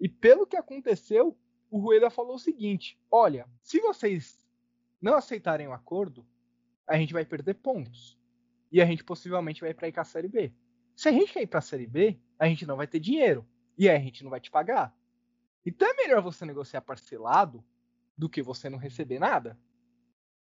E 0.00 0.08
pelo 0.08 0.46
que 0.46 0.56
aconteceu, 0.56 1.36
o 1.70 1.78
Rueda 1.78 2.10
falou 2.10 2.36
o 2.36 2.38
seguinte: 2.38 2.98
"Olha, 3.10 3.48
se 3.62 3.80
vocês 3.80 4.46
não 5.00 5.14
aceitarem 5.14 5.66
o 5.66 5.72
acordo, 5.72 6.24
a 6.86 6.96
gente 6.96 7.12
vai 7.12 7.24
perder 7.24 7.54
pontos. 7.54 8.18
E 8.70 8.80
a 8.80 8.86
gente 8.86 9.04
possivelmente 9.04 9.60
vai 9.60 9.74
para 9.74 9.88
ir 9.88 9.92
para 9.92 10.02
a 10.02 10.04
Série 10.04 10.28
B. 10.28 10.52
Se 10.96 11.08
a 11.08 11.12
gente 11.12 11.32
quer 11.32 11.42
ir 11.42 11.46
para 11.46 11.58
a 11.58 11.62
Série 11.62 11.86
B, 11.86 12.18
a 12.38 12.46
gente 12.46 12.64
não 12.66 12.76
vai 12.76 12.86
ter 12.86 13.00
dinheiro. 13.00 13.46
E 13.76 13.88
aí 13.88 13.96
a 13.96 14.00
gente 14.00 14.22
não 14.22 14.30
vai 14.30 14.40
te 14.40 14.50
pagar. 14.50 14.94
Então 15.64 15.88
é 15.88 15.94
melhor 15.94 16.22
você 16.22 16.44
negociar 16.44 16.80
parcelado 16.80 17.64
do 18.16 18.28
que 18.28 18.42
você 18.42 18.70
não 18.70 18.78
receber 18.78 19.18
nada. 19.18 19.58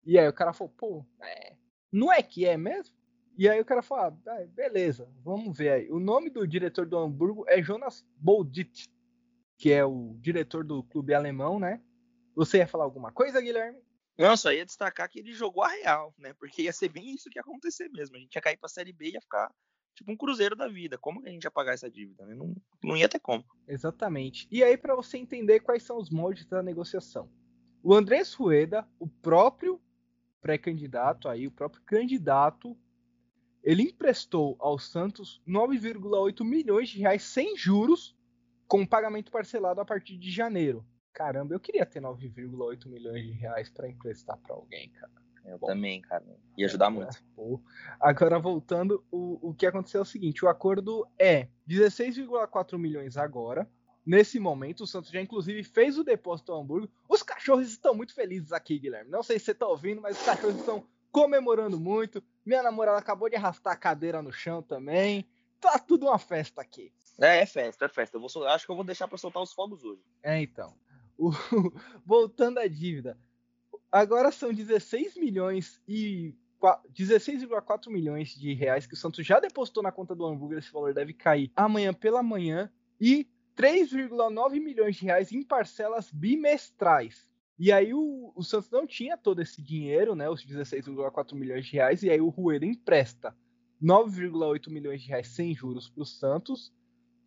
E 0.06 0.17
aí 0.17 0.28
o 0.28 0.34
cara 0.34 0.54
falou, 0.54 0.73
pô, 0.78 1.06
é, 1.21 1.56
não 1.91 2.12
é 2.12 2.21
que 2.23 2.45
é 2.45 2.58
mesmo? 2.58 2.95
E 3.38 3.47
aí 3.47 3.62
o 3.62 3.65
cara 3.65 3.84
falou, 3.84 4.06
ah, 4.06 4.45
beleza, 4.47 5.08
vamos 5.23 5.56
ver 5.56 5.69
aí. 5.69 5.91
O 5.91 6.00
nome 6.00 6.30
do 6.30 6.47
diretor 6.47 6.88
do 6.88 6.97
Hamburgo 6.97 7.45
é 7.47 7.62
Jonas 7.62 8.04
Boldit, 8.17 8.89
que 9.58 9.71
é 9.71 9.86
o 9.86 10.15
diretor 10.19 10.63
do 10.63 10.82
clube 10.84 11.13
alemão, 11.13 11.60
né? 11.60 11.80
Você 12.36 12.58
ia 12.58 12.67
falar 12.67 12.84
alguma 12.84 13.12
coisa, 13.12 13.39
Guilherme? 13.39 13.80
Não, 14.17 14.36
só 14.36 14.52
ia 14.52 14.65
destacar 14.65 15.08
que 15.08 15.19
ele 15.19 15.34
jogou 15.34 15.63
a 15.63 15.67
real, 15.67 16.13
né? 16.17 16.34
Porque 16.34 16.63
ia 16.63 16.73
ser 16.73 16.89
bem 16.89 17.13
isso 17.13 17.30
que 17.30 17.38
ia 17.38 17.41
acontecer 17.41 17.88
mesmo. 17.89 18.15
A 18.15 18.19
gente 18.19 18.34
ia 18.34 18.41
cair 18.41 18.58
pra 18.58 18.67
Série 18.67 18.91
B 18.91 19.10
e 19.10 19.13
ia 19.13 19.21
ficar 19.21 19.54
tipo 19.93 20.12
um 20.12 20.17
cruzeiro 20.17 20.56
da 20.56 20.67
vida. 20.67 20.97
Como 20.97 21.21
que 21.21 21.30
a 21.30 21.32
gente 21.32 21.43
ia 21.43 21.52
pagar 21.52 21.73
essa 21.73 21.89
dívida? 21.89 22.26
Né? 22.26 22.34
Não, 22.34 22.56
não 22.84 22.97
ia 22.97 23.08
ter 23.08 23.19
como. 23.19 23.45
Exatamente. 23.67 24.47
E 24.50 24.63
aí, 24.63 24.76
para 24.76 24.95
você 24.95 25.19
entender 25.19 25.60
quais 25.60 25.84
são 25.84 25.97
os 25.97 26.10
moldes 26.10 26.45
da 26.47 26.63
negociação. 26.63 27.30
O 27.84 27.93
Andrés 27.93 28.34
Rueda, 28.34 28.88
o 29.00 29.08
próprio 29.08 29.80
pré-candidato 30.41 31.30
aí, 31.30 31.45
o 31.45 31.52
próprio 31.52 31.82
candidato, 31.84 32.76
ele 33.67 33.84
emprestou 33.84 34.56
ao 34.62 34.80
Santos 34.80 35.41
9,8 35.45 36.41
milhões 36.41 36.88
de 36.88 36.99
reais 36.99 37.21
sem 37.21 37.58
juros, 37.58 38.15
com 38.65 38.86
pagamento 38.86 39.30
parcelado 39.30 39.82
a 39.82 39.86
partir 39.86 40.17
de 40.17 40.32
janeiro. 40.32 40.86
Caramba, 41.12 41.53
eu 41.53 41.60
queria 41.60 41.86
ter 41.86 42.01
9,8 42.01 42.88
milhões 42.88 43.25
de 43.25 43.34
reais 43.34 43.69
para 43.69 43.89
emprestar 43.89 44.38
para 44.38 44.56
alguém, 44.56 44.89
cara. 44.91 45.12
Eu 45.43 45.58
Bom, 45.60 45.67
também, 45.67 45.99
cara. 45.99 46.23
Ia 46.58 46.65
ajudar 46.65 46.89
muito. 46.89 47.21
Pô. 47.36 47.62
Agora, 47.99 48.39
voltando, 48.39 49.03
o, 49.12 49.49
o 49.49 49.53
que 49.53 49.65
aconteceu 49.65 49.99
é 49.99 50.03
o 50.03 50.06
seguinte: 50.06 50.45
o 50.45 50.47
acordo 50.47 51.06
é 51.19 51.49
16,4 51.69 52.77
milhões 52.77 53.17
agora. 53.17 53.69
Nesse 54.06 54.39
momento, 54.39 54.86
o 54.86 54.88
Santos 54.88 55.12
já 55.12 55.19
inclusive 55.19 55.62
fez 55.63 55.97
o 55.97 56.06
depósito 56.06 56.53
ao 56.53 56.62
Hamburgo. 56.62 56.89
Os 57.10 57.21
cachorros 57.21 57.67
estão 57.67 57.93
muito 57.93 58.13
felizes 58.13 58.53
aqui, 58.53 58.80
Guilherme. 58.80 59.12
Não 59.12 59.23
sei 59.23 59.38
se 59.39 59.45
você 59.45 59.51
está 59.51 59.67
ouvindo, 59.67 60.01
mas 60.01 60.17
os 60.17 60.25
cachorros 60.25 60.56
estão 60.56 60.88
comemorando 61.17 61.80
muito. 61.80 62.23
Minha 62.45 62.62
namorada 62.62 62.99
acabou 62.99 63.27
de 63.30 63.36
arrastar 63.36 63.73
a 63.73 63.77
cadeira 63.77 64.21
no 64.21 64.32
chão 64.32 64.62
também. 64.62 65.27
Tá 65.60 65.80
tudo 65.80 66.06
uma 66.06 66.19
festa 66.19 66.62
aqui. 66.62 66.91
É, 67.19 67.41
é 67.41 67.45
festa, 67.45 67.86
é 67.86 67.89
festa. 67.89 68.17
Eu 68.17 68.21
vou, 68.21 68.47
acho 68.47 68.65
que 68.65 68.71
eu 68.71 68.75
vou 68.75 68.86
deixar 68.86 69.08
para 69.08 69.17
soltar 69.17 69.41
os 69.41 69.51
fogos 69.51 69.84
hoje. 69.84 70.01
É, 70.21 70.39
então. 70.39 70.75
O, 71.17 71.32
voltando 72.06 72.60
à 72.60 72.67
dívida. 72.67 73.17
Agora 73.91 74.32
são 74.32 74.53
16 74.53 75.15
milhões 75.15 75.82
e 75.88 76.36
16,4 76.93 77.89
milhões 77.89 78.36
de 78.36 78.53
reais 78.53 78.86
que 78.86 78.93
o 78.93 78.97
Santos 78.97 79.25
já 79.25 79.39
depositou 79.39 79.82
na 79.82 79.91
conta 79.91 80.13
do 80.13 80.25
hambúrguer. 80.25 80.60
Esse 80.60 80.71
valor 80.71 80.93
deve 80.93 81.13
cair 81.13 81.51
amanhã 81.56 81.93
pela 81.93 82.21
manhã. 82.21 82.71
E 83.01 83.27
3,9 83.56 84.60
milhões 84.62 84.97
de 84.97 85.06
reais 85.06 85.32
em 85.32 85.41
parcelas 85.41 86.12
bimestrais. 86.12 87.27
E 87.60 87.72
aí 87.72 87.93
o, 87.93 88.32
o 88.36 88.43
Santos 88.43 88.70
não 88.70 88.86
tinha 88.86 89.17
todo 89.17 89.41
esse 89.41 89.62
dinheiro, 89.62 90.15
né? 90.15 90.30
Os 90.30 90.46
16,4 90.46 91.34
milhões 91.34 91.65
de 91.65 91.74
reais. 91.74 92.04
E 92.04 92.10
aí 92.10 92.22
o 92.22 92.30
Rueda 92.30 92.65
empresta 92.65 93.36
9,8 93.82 94.70
milhões 94.70 95.02
de 95.02 95.10
reais 95.10 95.28
sem 95.28 95.54
juros 95.54 95.89
para 95.89 96.04
o 96.04 96.06
Santos. 96.06 96.74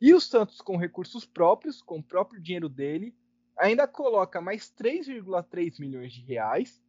E 0.00 0.14
o 0.14 0.20
Santos, 0.20 0.60
com 0.60 0.76
recursos 0.76 1.26
próprios, 1.26 1.82
com 1.82 1.98
o 1.98 2.02
próprio 2.02 2.40
dinheiro 2.40 2.68
dele, 2.68 3.14
ainda 3.58 3.86
coloca 3.86 4.40
mais 4.40 4.72
3,3 4.72 5.78
milhões 5.78 6.12
de 6.12 6.22
reais 6.22 6.80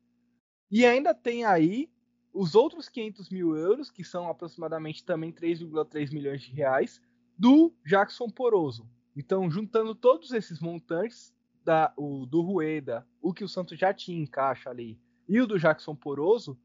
e 0.72 0.86
ainda 0.86 1.14
tem 1.14 1.44
aí 1.44 1.92
os 2.34 2.56
outros 2.56 2.88
500 2.88 3.30
mil 3.30 3.58
euros, 3.58 3.92
que 3.92 4.06
são 4.06 4.30
aproximadamente 4.30 5.04
também 5.04 5.34
3,3 5.34 6.14
milhões 6.14 6.42
de 6.42 6.52
reais, 6.54 7.02
do 7.38 7.74
Jackson 7.86 8.30
Poroso. 8.30 8.88
Então, 9.14 9.52
juntando 9.52 9.94
todos 9.94 10.32
esses 10.32 10.62
montantes, 10.62 11.34
da, 11.64 11.94
o 11.96 12.26
do 12.26 12.42
Rueda, 12.42 13.08
o 13.22 13.34
que 13.34 13.44
o 13.44 13.50
Santos 13.50 13.78
já 13.78 13.94
tinha 13.94 14.22
em 14.22 14.26
caixa 14.26 14.70
ali, 14.70 15.00
e 15.28 15.40
o 15.40 15.48
do 15.48 15.60
Jackson 15.60 15.96
Poroso, 15.96 16.60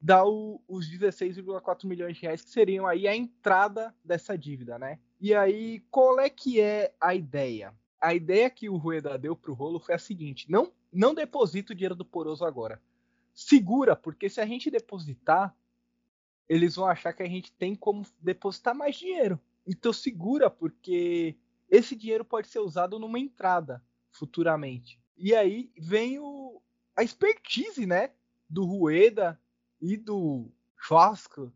dá 0.00 0.24
o, 0.24 0.60
os 0.66 0.90
16,4 0.90 1.86
milhões 1.86 2.16
de 2.16 2.22
reais, 2.22 2.42
que 2.42 2.50
seriam 2.50 2.86
aí 2.86 3.06
a 3.06 3.14
entrada 3.14 3.94
dessa 4.04 4.36
dívida, 4.36 4.78
né? 4.78 4.98
E 5.20 5.34
aí, 5.34 5.80
qual 5.90 6.18
é 6.18 6.30
que 6.30 6.60
é 6.60 6.94
a 7.00 7.14
ideia? 7.14 7.74
a 8.00 8.14
ideia 8.14 8.48
que 8.48 8.68
o 8.68 8.76
Rueda 8.76 9.18
deu 9.18 9.36
pro 9.36 9.52
rolo 9.52 9.78
foi 9.78 9.94
a 9.94 9.98
seguinte: 9.98 10.50
não, 10.50 10.72
não 10.92 11.14
deposita 11.14 11.72
o 11.72 11.76
dinheiro 11.76 11.94
do 11.94 12.04
Poroso 12.04 12.44
agora. 12.44 12.80
Segura, 13.34 13.94
porque 13.94 14.28
se 14.28 14.40
a 14.40 14.46
gente 14.46 14.70
depositar, 14.70 15.54
eles 16.48 16.74
vão 16.76 16.86
achar 16.86 17.12
que 17.12 17.22
a 17.22 17.28
gente 17.28 17.52
tem 17.52 17.74
como 17.74 18.04
depositar 18.18 18.74
mais 18.74 18.96
dinheiro. 18.96 19.38
Então 19.66 19.92
segura, 19.92 20.50
porque 20.50 21.36
esse 21.68 21.94
dinheiro 21.94 22.24
pode 22.24 22.48
ser 22.48 22.58
usado 22.58 22.98
numa 22.98 23.18
entrada 23.18 23.82
futuramente. 24.20 25.00
E 25.16 25.34
aí 25.34 25.72
vem 25.78 26.18
o, 26.18 26.62
a 26.94 27.02
expertise, 27.02 27.86
né, 27.86 28.12
do 28.48 28.66
Rueda 28.66 29.40
e 29.80 29.96
do 29.96 30.52
Schwaska, 30.76 31.50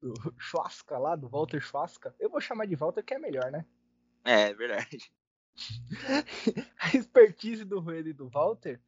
do 0.00 0.14
Schwaska 0.38 0.96
lá, 0.96 1.16
do 1.16 1.28
Walter 1.28 1.60
Schwaska. 1.60 2.14
Eu 2.20 2.30
vou 2.30 2.40
chamar 2.40 2.66
de 2.66 2.76
Walter 2.76 3.02
que 3.02 3.14
é 3.14 3.18
melhor, 3.18 3.50
né? 3.50 3.66
É, 4.24 4.54
verdade. 4.54 5.12
a 6.78 6.96
expertise 6.96 7.64
do 7.64 7.80
Rueda 7.80 8.08
e 8.08 8.12
do 8.12 8.28
Walter 8.28 8.80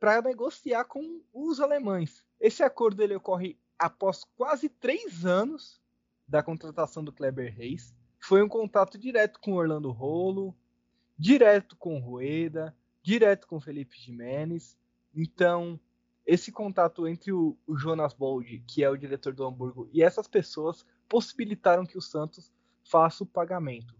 para 0.00 0.20
negociar 0.20 0.84
com 0.84 1.22
os 1.32 1.60
alemães. 1.60 2.26
Esse 2.40 2.64
acordo 2.64 3.02
ele 3.02 3.14
ocorre 3.14 3.56
após 3.78 4.24
quase 4.36 4.68
três 4.68 5.24
anos 5.24 5.80
da 6.26 6.42
contratação 6.42 7.04
do 7.04 7.12
Kleber 7.12 7.54
Reis. 7.54 7.94
Foi 8.18 8.42
um 8.42 8.48
contato 8.48 8.98
direto 8.98 9.38
com 9.38 9.52
Orlando 9.52 9.92
Rolo, 9.92 10.56
direto 11.18 11.76
com 11.76 11.98
Rueda, 11.98 12.76
direto 13.02 13.46
com 13.46 13.60
Felipe 13.60 13.98
Jimenez. 13.98 14.76
Então, 15.14 15.78
esse 16.26 16.50
contato 16.50 17.06
entre 17.06 17.32
o, 17.32 17.56
o 17.66 17.76
Jonas 17.76 18.14
Bold, 18.14 18.64
que 18.66 18.82
é 18.82 18.90
o 18.90 18.96
diretor 18.96 19.32
do 19.32 19.44
Hamburgo, 19.44 19.88
e 19.92 20.02
essas 20.02 20.26
pessoas 20.26 20.84
possibilitaram 21.08 21.84
que 21.84 21.98
o 21.98 22.02
Santos 22.02 22.52
faça 22.82 23.22
o 23.22 23.26
pagamento. 23.26 23.94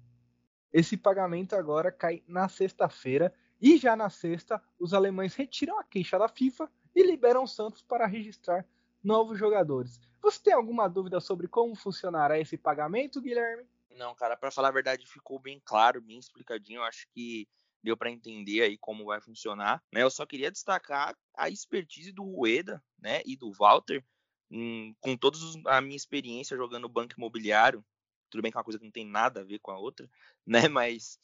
Esse 0.73 0.97
pagamento 0.97 1.55
agora 1.55 1.93
cai 1.93 2.23
na 2.27 2.49
sexta-feira 2.49 3.33
e 3.61 3.77
já 3.77 3.95
na 3.95 4.11
sexta 4.11 4.61
os 4.79 4.93
alemães 4.93 5.35
retiram 5.35 5.79
a 5.79 5.85
queixa 5.85 6.19
da 6.19 6.29
FIFA 6.29 6.69
e 6.95 7.03
liberam 7.03 7.45
o 7.45 7.49
Santos 7.49 7.83
para 7.83 8.07
registrar 8.07 8.67
novos 9.03 9.39
jogadores. 9.39 10.01
Você 10.23 10.43
tem 10.43 10.55
alguma 10.55 10.89
dúvida 10.89 11.21
sobre 11.21 11.47
como 11.47 11.75
funcionará 11.77 12.41
esse 12.41 12.57
pagamento, 12.57 13.21
Guilherme? 13.21 13.65
Não, 13.95 14.15
cara, 14.15 14.37
para 14.37 14.51
falar 14.51 14.69
a 14.69 14.73
verdade 14.73 15.07
ficou 15.07 15.39
bem 15.39 15.61
claro, 15.65 16.01
bem 16.01 16.19
explicadinho. 16.19 16.79
Eu 16.79 16.85
acho 16.85 17.07
que 17.15 17.49
deu 17.83 17.97
para 17.97 18.11
entender 18.11 18.63
aí 18.63 18.79
como 18.79 19.05
vai 19.05 19.21
funcionar. 19.21 19.83
Né? 19.93 20.03
Eu 20.03 20.11
só 20.11 20.25
queria 20.25 20.51
destacar 20.51 21.15
a 21.37 21.51
expertise 21.51 22.13
do 22.13 22.25
Rueda, 22.25 22.83
né, 22.99 23.21
e 23.27 23.37
do 23.37 23.53
Walter, 23.53 24.03
hum, 24.51 24.95
com 25.01 25.17
toda 25.17 25.37
a 25.67 25.81
minha 25.81 25.97
experiência 25.97 26.57
jogando 26.57 26.89
banco 26.89 27.15
imobiliário, 27.17 27.85
tudo 28.31 28.43
bem 28.43 28.51
que 28.51 28.57
é 28.57 28.59
uma 28.59 28.65
coisa 28.65 28.79
que 28.79 28.85
não 28.85 28.93
tem 28.93 29.07
nada 29.07 29.41
a 29.41 29.45
ver 29.45 29.59
com 29.59 29.71
a 29.71 29.79
outra, 29.79 30.11
né? 30.47 30.69
Mas 30.69 31.19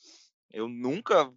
eu 0.53 0.69
nunca 0.69 1.33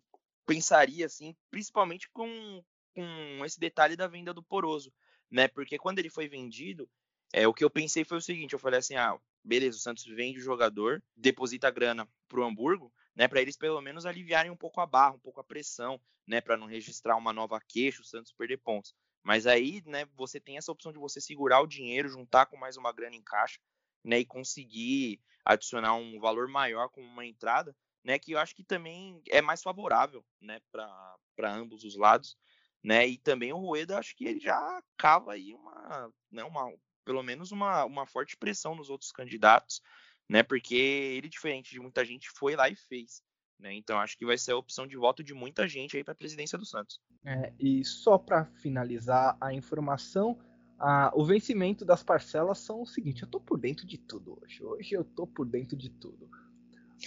pensaria 0.46 1.06
assim, 1.06 1.36
principalmente 1.50 2.10
com, 2.12 2.64
com 2.94 3.46
esse 3.46 3.60
detalhe 3.60 3.96
da 3.96 4.08
venda 4.08 4.34
do 4.34 4.44
Poroso, 4.44 4.94
né? 5.32 5.48
Porque 5.48 5.78
quando 5.78 6.00
ele 6.00 6.10
foi 6.10 6.28
vendido, 6.28 6.90
é, 7.32 7.48
o 7.48 7.54
que 7.54 7.64
eu 7.64 7.70
pensei 7.70 8.04
foi 8.04 8.18
o 8.18 8.22
seguinte, 8.22 8.54
eu 8.54 8.60
falei 8.60 8.80
assim, 8.80 8.96
ah, 8.96 9.18
beleza, 9.44 9.78
o 9.78 9.82
Santos 9.82 10.06
vende 10.06 10.40
o 10.40 10.44
jogador, 10.44 11.04
deposita 11.16 11.68
a 11.68 11.72
grana 11.72 12.08
pro 12.28 12.44
Hamburgo, 12.44 12.92
né, 13.16 13.28
para 13.28 13.42
eles 13.42 13.58
pelo 13.58 13.82
menos 13.82 14.06
aliviarem 14.06 14.52
um 14.52 14.58
pouco 14.58 14.82
a 14.82 14.86
barra, 14.86 15.16
um 15.16 15.20
pouco 15.20 15.40
a 15.40 15.44
pressão, 15.44 16.00
né, 16.26 16.42
para 16.42 16.58
não 16.58 16.68
registrar 16.68 17.16
uma 17.16 17.34
nova 17.34 17.60
queixa, 17.68 18.02
o 18.02 18.06
Santos 18.06 18.34
perder 18.34 18.58
pontos. 18.58 18.96
Mas 19.22 19.46
aí, 19.46 19.82
né, 19.86 20.06
você 20.16 20.40
tem 20.40 20.58
essa 20.58 20.72
opção 20.72 20.92
de 20.92 21.00
você 21.00 21.22
segurar 21.22 21.62
o 21.62 21.68
dinheiro, 21.68 22.10
juntar 22.10 22.46
com 22.46 22.58
mais 22.58 22.78
uma 22.78 22.92
grana 22.92 23.16
em 23.16 23.22
caixa, 23.22 23.60
né, 24.04 24.20
e 24.20 24.26
conseguir 24.26 25.22
adicionar 25.46 25.96
um 25.96 26.20
valor 26.20 26.48
maior 26.48 26.90
como 26.90 27.08
uma 27.08 27.26
entrada, 27.26 27.76
né, 28.04 28.20
que 28.20 28.34
eu 28.34 28.40
acho 28.40 28.56
que 28.56 28.64
também 28.64 29.22
é 29.30 29.42
mais 29.42 29.62
favorável, 29.62 30.26
né, 30.42 30.60
para 30.72 31.54
ambos 31.54 31.84
os 31.84 31.96
lados, 31.96 32.38
né? 32.84 33.08
E 33.08 33.18
também 33.18 33.54
o 33.54 33.58
Rueda, 33.58 33.98
acho 33.98 34.14
que 34.14 34.26
ele 34.26 34.40
já 34.40 34.84
cava 34.98 35.32
aí 35.32 35.54
uma, 35.54 36.14
né, 36.30 36.44
uma 36.44 36.70
pelo 37.04 37.24
menos 37.24 37.52
uma, 37.52 37.86
uma 37.86 38.06
forte 38.06 38.36
pressão 38.38 38.76
nos 38.76 38.90
outros 38.90 39.12
candidatos, 39.12 39.82
né? 40.30 40.44
Porque 40.44 40.76
ele, 40.76 41.30
diferente 41.30 41.72
de 41.72 41.80
muita 41.80 42.04
gente, 42.04 42.30
foi 42.30 42.56
lá 42.56 42.70
e 42.70 42.76
fez. 42.76 43.22
Né? 43.60 43.74
Então 43.76 44.00
acho 44.00 44.18
que 44.18 44.26
vai 44.26 44.38
ser 44.38 44.52
a 44.52 44.58
opção 44.58 44.86
de 44.86 44.98
voto 44.98 45.24
de 45.24 45.34
muita 45.34 45.68
gente 45.68 45.96
aí 45.96 46.04
para 46.04 46.14
a 46.14 46.16
presidência 46.16 46.58
do 46.58 46.66
Santos. 46.66 47.00
É, 47.26 47.54
e 47.60 47.84
só 47.86 48.18
para 48.18 48.46
finalizar 48.46 49.38
a 49.40 49.54
informação, 49.54 50.38
a, 50.78 51.12
o 51.16 51.24
vencimento 51.24 51.86
das 51.86 52.04
parcelas 52.04 52.60
são 52.60 52.82
o 52.82 52.86
seguinte: 52.86 53.24
eu 53.24 53.30
tô 53.30 53.40
por 53.40 53.58
dentro 53.58 53.86
de 53.88 53.98
tudo 53.98 54.40
hoje. 54.42 54.64
Hoje 54.64 54.94
eu 54.94 55.04
tô 55.04 55.26
por 55.26 55.46
dentro 55.46 55.78
de 55.78 55.90
tudo. 55.90 56.30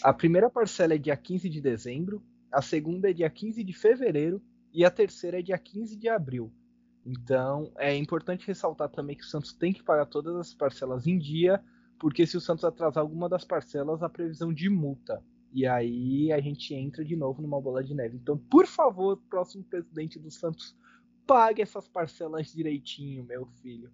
A 0.02 0.12
primeira 0.12 0.48
parcela 0.50 0.94
é 0.94 0.98
dia 0.98 1.16
15 1.16 1.48
de 1.48 1.60
dezembro, 1.60 2.22
a 2.50 2.62
segunda 2.62 3.10
é 3.10 3.12
dia 3.12 3.30
15 3.30 3.62
de 3.62 3.72
fevereiro 3.72 4.42
e 4.72 4.84
a 4.84 4.90
terceira 4.90 5.38
é 5.38 5.42
dia 5.42 5.58
15 5.58 5.96
de 5.96 6.08
abril. 6.08 6.52
Então 7.06 7.72
é 7.78 7.94
importante 7.94 8.46
ressaltar 8.46 8.88
também 8.88 9.16
que 9.16 9.22
o 9.22 9.26
Santos 9.26 9.52
tem 9.52 9.72
que 9.72 9.82
pagar 9.82 10.06
todas 10.06 10.34
as 10.34 10.52
parcelas 10.52 11.06
em 11.06 11.16
dia, 11.16 11.62
porque 12.00 12.26
se 12.26 12.36
o 12.36 12.40
Santos 12.40 12.64
atrasar 12.64 13.02
alguma 13.02 13.28
das 13.28 13.44
parcelas, 13.44 14.02
a 14.02 14.08
previsão 14.08 14.52
de 14.52 14.68
multa. 14.68 15.22
E 15.52 15.66
aí 15.66 16.32
a 16.32 16.40
gente 16.40 16.74
entra 16.74 17.04
de 17.04 17.14
novo 17.14 17.40
numa 17.40 17.60
bola 17.60 17.82
de 17.82 17.94
neve. 17.94 18.16
Então, 18.16 18.36
por 18.36 18.66
favor, 18.66 19.16
próximo 19.30 19.62
presidente 19.64 20.18
do 20.18 20.30
Santos, 20.30 20.76
pague 21.26 21.62
essas 21.62 21.88
parcelas 21.88 22.52
direitinho, 22.52 23.24
meu 23.24 23.46
filho. 23.62 23.90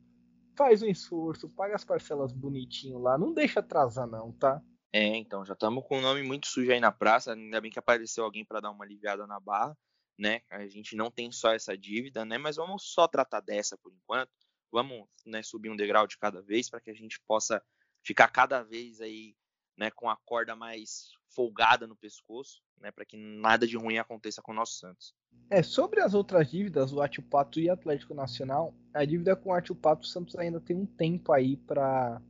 Faz 0.56 0.82
um 0.82 0.86
esforço, 0.86 1.48
paga 1.50 1.74
as 1.74 1.84
parcelas 1.84 2.32
bonitinho 2.32 2.98
lá, 2.98 3.16
não 3.18 3.32
deixa 3.32 3.60
atrasar 3.60 4.06
não, 4.06 4.32
tá? 4.32 4.60
É, 4.92 5.16
então, 5.16 5.44
já 5.44 5.54
estamos 5.54 5.84
com 5.86 5.98
o 5.98 6.02
nome 6.02 6.22
muito 6.22 6.46
sujo 6.46 6.70
aí 6.70 6.80
na 6.80 6.92
praça, 6.92 7.32
ainda 7.32 7.60
bem 7.60 7.70
que 7.70 7.78
apareceu 7.78 8.24
alguém 8.24 8.44
para 8.44 8.60
dar 8.60 8.70
uma 8.70 8.84
aliviada 8.84 9.26
na 9.26 9.38
barra, 9.38 9.76
né? 10.22 10.40
A 10.48 10.64
gente 10.68 10.94
não 10.94 11.10
tem 11.10 11.32
só 11.32 11.52
essa 11.52 11.76
dívida, 11.76 12.24
né? 12.24 12.38
Mas 12.38 12.54
vamos 12.54 12.84
só 12.84 13.08
tratar 13.08 13.40
dessa 13.40 13.76
por 13.76 13.92
enquanto. 13.92 14.30
Vamos, 14.70 15.06
né, 15.26 15.42
subir 15.42 15.68
um 15.68 15.76
degrau 15.76 16.06
de 16.06 16.16
cada 16.16 16.40
vez 16.40 16.70
para 16.70 16.80
que 16.80 16.90
a 16.90 16.94
gente 16.94 17.20
possa 17.26 17.60
ficar 18.04 18.28
cada 18.28 18.62
vez 18.62 19.00
aí, 19.00 19.34
né, 19.76 19.90
com 19.90 20.08
a 20.08 20.16
corda 20.24 20.54
mais 20.54 21.10
folgada 21.34 21.86
no 21.86 21.96
pescoço, 21.96 22.62
né, 22.78 22.90
para 22.90 23.04
que 23.04 23.16
nada 23.16 23.66
de 23.66 23.76
ruim 23.76 23.98
aconteça 23.98 24.40
com 24.40 24.52
o 24.52 24.54
nosso 24.54 24.78
Santos. 24.78 25.12
É, 25.50 25.62
sobre 25.62 26.00
as 26.00 26.14
outras 26.14 26.50
dívidas, 26.50 26.92
o 26.92 27.02
Atipato 27.02 27.60
e 27.60 27.68
Atlético 27.68 28.14
Nacional, 28.14 28.72
a 28.94 29.04
dívida 29.04 29.36
com 29.36 29.50
o 29.50 29.54
Atipato, 29.54 30.06
o 30.06 30.08
Santos 30.08 30.36
ainda 30.36 30.60
tem 30.60 30.76
um 30.76 30.86
tempo 30.86 31.32
aí 31.32 31.56
para 31.56 32.22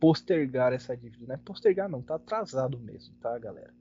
postergar 0.00 0.72
essa 0.72 0.96
dívida, 0.96 1.26
né? 1.26 1.40
Postergar 1.44 1.88
não, 1.88 2.02
tá 2.02 2.16
atrasado 2.16 2.78
mesmo, 2.78 3.14
tá, 3.16 3.38
galera? 3.38 3.77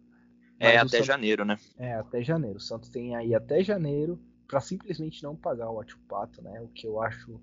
É, 0.60 0.78
até 0.78 0.90
Santos... 0.90 1.06
janeiro, 1.06 1.46
né? 1.46 1.58
É, 1.78 1.94
até 1.94 2.24
janeiro. 2.24 2.58
O 2.58 2.62
Santos 2.62 2.90
tem 2.90 3.16
aí 3.16 3.36
até 3.36 3.64
janeiro 3.64 4.20
para 4.48 4.62
simplesmente 4.62 5.22
não 5.24 5.36
pagar 5.36 5.70
o 5.70 5.80
Atipato, 5.80 6.42
né? 6.42 6.62
O 6.62 6.68
que 6.70 6.88
eu 6.88 7.02
acho 7.02 7.40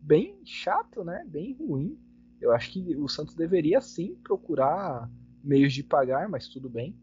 bem 0.00 0.40
chato, 0.44 1.04
né? 1.04 1.24
Bem 1.26 1.54
ruim. 1.54 1.98
Eu 2.40 2.52
acho 2.52 2.70
que 2.72 2.96
o 2.96 3.08
Santos 3.08 3.34
deveria 3.34 3.80
sim 3.80 4.14
procurar 4.22 5.10
meios 5.42 5.72
de 5.72 5.82
pagar, 5.82 6.28
mas 6.28 6.48
tudo 6.48 6.68
bem. 6.68 6.96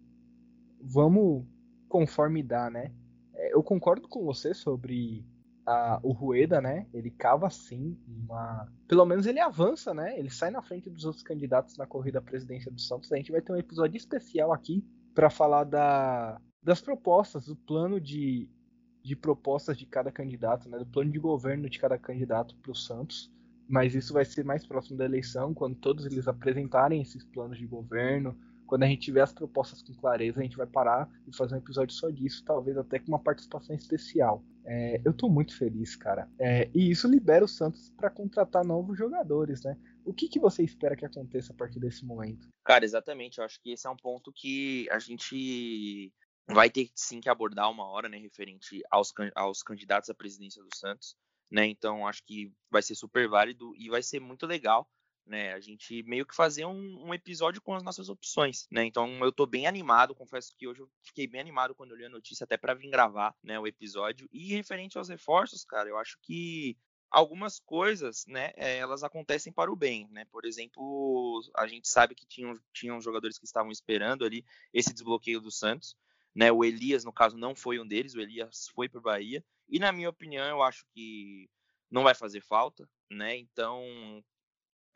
Vamos 0.81 1.45
conforme 1.87 2.43
dá, 2.43 2.69
né? 2.69 2.91
É, 3.33 3.53
eu 3.53 3.63
concordo 3.63 4.07
com 4.07 4.23
você 4.23 4.53
sobre 4.53 5.25
a, 5.65 5.99
o 6.03 6.11
Rueda, 6.11 6.61
né? 6.61 6.87
Ele 6.93 7.09
cava 7.09 7.49
sim 7.49 7.97
uma. 8.07 8.71
Pelo 8.87 9.05
menos 9.05 9.25
ele 9.25 9.39
avança, 9.39 9.93
né? 9.93 10.17
Ele 10.19 10.29
sai 10.29 10.51
na 10.51 10.61
frente 10.61 10.89
dos 10.89 11.05
outros 11.05 11.23
candidatos 11.23 11.77
na 11.77 11.85
corrida 11.85 12.19
à 12.19 12.21
presidência 12.21 12.71
do 12.71 12.79
Santos. 12.79 13.11
A 13.11 13.17
gente 13.17 13.31
vai 13.31 13.41
ter 13.41 13.51
um 13.51 13.57
episódio 13.57 13.97
especial 13.97 14.51
aqui 14.51 14.83
para 15.17 15.31
falar 15.31 15.63
da, 15.63 16.39
das 16.61 16.79
propostas, 16.79 17.47
do 17.47 17.55
plano 17.55 17.99
de, 17.99 18.47
de 19.03 19.15
propostas 19.15 19.75
de 19.75 19.87
cada 19.87 20.11
candidato, 20.11 20.69
né? 20.69 20.77
Do 20.77 20.85
plano 20.85 21.11
de 21.11 21.17
governo 21.17 21.67
de 21.67 21.79
cada 21.79 21.97
candidato 21.97 22.55
para 22.57 22.71
o 22.71 22.75
Santos 22.75 23.35
mas 23.67 23.93
isso 23.93 24.13
vai 24.13 24.23
ser 24.23 24.45
mais 24.45 24.65
próximo 24.65 24.97
da 24.97 25.05
eleição, 25.05 25.53
quando 25.53 25.75
todos 25.75 26.05
eles 26.05 26.27
apresentarem 26.27 27.01
esses 27.01 27.25
planos 27.25 27.57
de 27.57 27.67
governo, 27.67 28.37
quando 28.67 28.83
a 28.83 28.87
gente 28.87 29.01
tiver 29.01 29.21
as 29.21 29.33
propostas 29.33 29.81
com 29.81 29.93
clareza, 29.93 30.39
a 30.39 30.43
gente 30.43 30.57
vai 30.57 30.67
parar 30.67 31.09
e 31.27 31.35
fazer 31.35 31.55
um 31.55 31.59
episódio 31.59 31.95
só 31.95 32.09
disso, 32.09 32.43
talvez 32.45 32.77
até 32.77 32.99
com 32.99 33.07
uma 33.07 33.19
participação 33.19 33.75
especial. 33.75 34.43
É, 34.65 35.01
eu 35.03 35.13
tô 35.13 35.29
muito 35.29 35.57
feliz, 35.57 35.95
cara. 35.95 36.29
É, 36.37 36.69
e 36.75 36.91
isso 36.91 37.07
libera 37.07 37.43
o 37.43 37.47
Santos 37.47 37.89
para 37.97 38.09
contratar 38.09 38.65
novos 38.65 38.97
jogadores, 38.97 39.63
né? 39.63 39.77
O 40.03 40.13
que, 40.13 40.27
que 40.27 40.39
você 40.39 40.63
espera 40.63 40.95
que 40.95 41.05
aconteça 41.05 41.53
a 41.53 41.55
partir 41.55 41.79
desse 41.79 42.05
momento? 42.05 42.47
Cara, 42.63 42.83
exatamente. 42.83 43.39
Eu 43.39 43.45
acho 43.45 43.59
que 43.61 43.71
esse 43.71 43.87
é 43.87 43.89
um 43.89 43.95
ponto 43.95 44.31
que 44.33 44.87
a 44.91 44.99
gente 44.99 46.13
vai 46.49 46.69
ter 46.69 46.89
sim 46.95 47.19
que 47.19 47.29
abordar 47.29 47.71
uma 47.71 47.85
hora, 47.85 48.07
né, 48.07 48.17
referente 48.17 48.81
aos, 48.91 49.13
aos 49.35 49.63
candidatos 49.63 50.09
à 50.09 50.13
presidência 50.13 50.61
do 50.61 50.69
Santos 50.75 51.15
né? 51.49 51.65
Então 51.65 52.07
acho 52.07 52.23
que 52.23 52.51
vai 52.69 52.81
ser 52.81 52.95
super 52.95 53.27
válido 53.27 53.73
e 53.75 53.89
vai 53.89 54.03
ser 54.03 54.19
muito 54.19 54.45
legal, 54.45 54.87
né? 55.27 55.53
A 55.53 55.59
gente 55.59 56.01
meio 56.03 56.25
que 56.25 56.35
fazer 56.35 56.65
um, 56.65 57.07
um 57.07 57.13
episódio 57.13 57.61
com 57.61 57.73
as 57.73 57.83
nossas 57.83 58.09
opções, 58.09 58.67
né? 58.71 58.85
Então 58.85 59.19
eu 59.23 59.31
tô 59.31 59.45
bem 59.45 59.67
animado, 59.67 60.15
confesso 60.15 60.53
que 60.57 60.67
hoje 60.67 60.81
eu 60.81 60.89
fiquei 61.03 61.27
bem 61.27 61.41
animado 61.41 61.75
quando 61.75 61.91
eu 61.91 61.97
li 61.97 62.05
a 62.05 62.09
notícia 62.09 62.45
até 62.45 62.57
para 62.57 62.73
vir 62.73 62.89
gravar, 62.89 63.35
né, 63.43 63.59
o 63.59 63.67
episódio. 63.67 64.27
E 64.31 64.53
referente 64.53 64.97
aos 64.97 65.09
reforços, 65.09 65.65
cara, 65.65 65.89
eu 65.89 65.97
acho 65.97 66.17
que 66.21 66.77
algumas 67.09 67.59
coisas, 67.59 68.25
né, 68.27 68.51
eh, 68.55 68.77
elas 68.77 69.03
acontecem 69.03 69.51
para 69.51 69.71
o 69.71 69.75
bem, 69.75 70.07
né? 70.11 70.25
Por 70.31 70.45
exemplo, 70.45 71.41
a 71.55 71.67
gente 71.67 71.87
sabe 71.87 72.15
que 72.15 72.25
tinham, 72.25 72.53
tinham 72.73 73.01
jogadores 73.01 73.37
que 73.37 73.45
estavam 73.45 73.71
esperando 73.71 74.25
ali 74.25 74.45
esse 74.73 74.93
desbloqueio 74.93 75.41
do 75.41 75.51
Santos, 75.51 75.95
né? 76.35 76.51
O 76.51 76.63
Elias, 76.63 77.03
no 77.03 77.13
caso, 77.13 77.37
não 77.37 77.55
foi 77.55 77.79
um 77.79 77.87
deles, 77.87 78.15
o 78.15 78.21
Elias 78.21 78.67
foi 78.73 78.87
para 78.89 78.99
o 78.99 79.01
Bahia. 79.01 79.43
E 79.69 79.79
na 79.79 79.91
minha 79.91 80.09
opinião, 80.09 80.45
eu 80.47 80.61
acho 80.61 80.85
que 80.93 81.49
não 81.89 82.03
vai 82.03 82.13
fazer 82.13 82.41
falta, 82.41 82.87
né? 83.09 83.35
Então, 83.37 83.83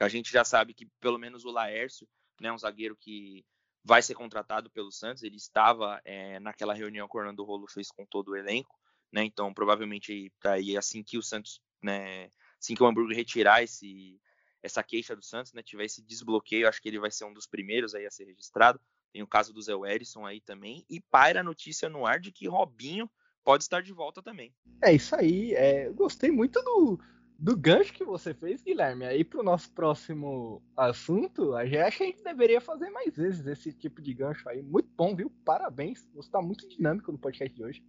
a 0.03 0.09
gente 0.09 0.31
já 0.31 0.43
sabe 0.43 0.73
que 0.73 0.85
pelo 0.99 1.17
menos 1.17 1.45
o 1.45 1.51
Laércio, 1.51 2.07
né, 2.39 2.51
um 2.51 2.57
zagueiro 2.57 2.95
que 2.95 3.45
vai 3.83 4.01
ser 4.01 4.13
contratado 4.13 4.69
pelo 4.69 4.91
Santos, 4.91 5.23
ele 5.23 5.37
estava 5.37 5.99
é, 6.05 6.39
naquela 6.39 6.73
reunião 6.73 7.07
que 7.07 7.17
o 7.17 7.19
Orlando 7.19 7.43
Rolo 7.43 7.67
fez 7.67 7.89
com 7.91 8.05
todo 8.05 8.29
o 8.29 8.35
elenco, 8.35 8.79
né? 9.11 9.23
Então, 9.23 9.53
provavelmente 9.53 10.31
aí 10.43 10.77
assim 10.77 11.03
que 11.03 11.17
o 11.17 11.23
Santos, 11.23 11.61
né, 11.81 12.29
assim 12.59 12.75
que 12.75 12.83
o 12.83 12.85
Hamburgo 12.85 13.13
retirar 13.13 13.63
esse 13.63 14.19
essa 14.63 14.83
queixa 14.83 15.15
do 15.15 15.23
Santos, 15.23 15.53
né, 15.53 15.63
tiver 15.63 15.85
esse 15.85 16.03
desbloqueio, 16.03 16.67
acho 16.67 16.79
que 16.79 16.87
ele 16.87 16.99
vai 16.99 17.09
ser 17.09 17.25
um 17.25 17.33
dos 17.33 17.47
primeiros 17.47 17.95
aí 17.95 18.05
a 18.05 18.11
ser 18.11 18.25
registrado. 18.25 18.79
Tem 19.11 19.23
o 19.23 19.27
caso 19.27 19.51
do 19.51 19.61
Zé 19.61 19.73
Werison 19.73 20.23
aí 20.23 20.39
também 20.39 20.85
e 20.87 21.01
paira 21.01 21.39
a 21.39 21.43
notícia 21.43 21.89
no 21.89 22.05
ar 22.05 22.19
de 22.19 22.31
que 22.31 22.47
Robinho 22.47 23.09
pode 23.43 23.63
estar 23.63 23.81
de 23.81 23.91
volta 23.91 24.21
também. 24.21 24.53
É 24.83 24.93
isso 24.93 25.15
aí. 25.15 25.53
É, 25.55 25.89
gostei 25.89 26.29
muito 26.29 26.61
do, 26.61 26.99
do 27.41 27.57
gancho 27.57 27.91
que 27.91 28.05
você 28.05 28.35
fez, 28.35 28.61
Guilherme. 28.61 29.03
Aí 29.03 29.23
para 29.23 29.39
o 29.39 29.43
nosso 29.43 29.71
próximo 29.71 30.61
assunto, 30.77 31.55
a 31.55 31.65
gente 31.65 31.77
acha 31.79 31.97
que 31.97 32.03
a 32.03 32.05
gente 32.05 32.23
deveria 32.23 32.61
fazer 32.61 32.91
mais 32.91 33.17
vezes 33.17 33.47
esse 33.47 33.73
tipo 33.73 33.99
de 33.99 34.13
gancho 34.13 34.47
aí. 34.47 34.61
Muito 34.61 34.89
bom, 34.95 35.15
viu? 35.15 35.31
Parabéns. 35.43 36.07
Você 36.13 36.27
está 36.27 36.39
muito 36.39 36.69
dinâmico 36.69 37.11
no 37.11 37.17
podcast 37.17 37.55
de 37.55 37.63
hoje. 37.63 37.83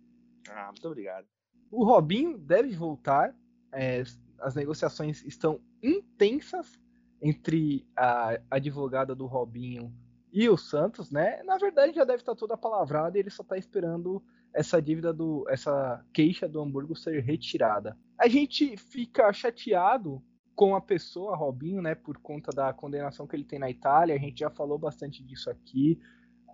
Ah, 0.49 0.69
muito 0.69 0.89
obrigado. 0.89 1.27
O 1.71 1.85
Robinho 1.85 2.39
deve 2.39 2.75
voltar. 2.75 3.37
É, 3.71 4.03
as 4.41 4.55
negociações 4.55 5.23
estão 5.23 5.61
intensas 5.83 6.81
entre 7.21 7.87
a 7.95 8.41
advogada 8.51 9.15
do 9.15 9.27
Robinho 9.27 9.93
e 10.33 10.49
o 10.49 10.57
Santos, 10.57 11.11
né? 11.11 11.43
Na 11.43 11.59
verdade, 11.59 11.95
já 11.95 12.05
deve 12.05 12.23
estar 12.23 12.35
toda 12.35 12.57
palavrada 12.57 13.19
e 13.19 13.21
ele 13.21 13.31
só 13.31 13.43
está 13.43 13.59
esperando 13.59 14.23
essa 14.55 14.81
dívida 14.81 15.13
do 15.13 15.47
essa 15.49 16.03
queixa 16.13 16.49
do 16.49 16.61
Hamburgo 16.61 16.97
ser 16.97 17.23
retirada. 17.23 17.99
A 18.23 18.29
gente 18.29 18.77
fica 18.77 19.33
chateado 19.33 20.23
com 20.55 20.77
a 20.77 20.81
pessoa 20.81 21.35
Robinho, 21.35 21.83
né, 21.83 21.93
por 21.97 22.18
conta 22.18 22.53
da 22.53 22.73
condenação 22.73 23.27
que 23.27 23.35
ele 23.35 23.43
tem 23.43 23.59
na 23.59 23.68
Itália. 23.68 24.14
A 24.14 24.18
gente 24.18 24.39
já 24.39 24.49
falou 24.49 24.79
bastante 24.79 25.25
disso 25.25 25.51
aqui. 25.51 25.99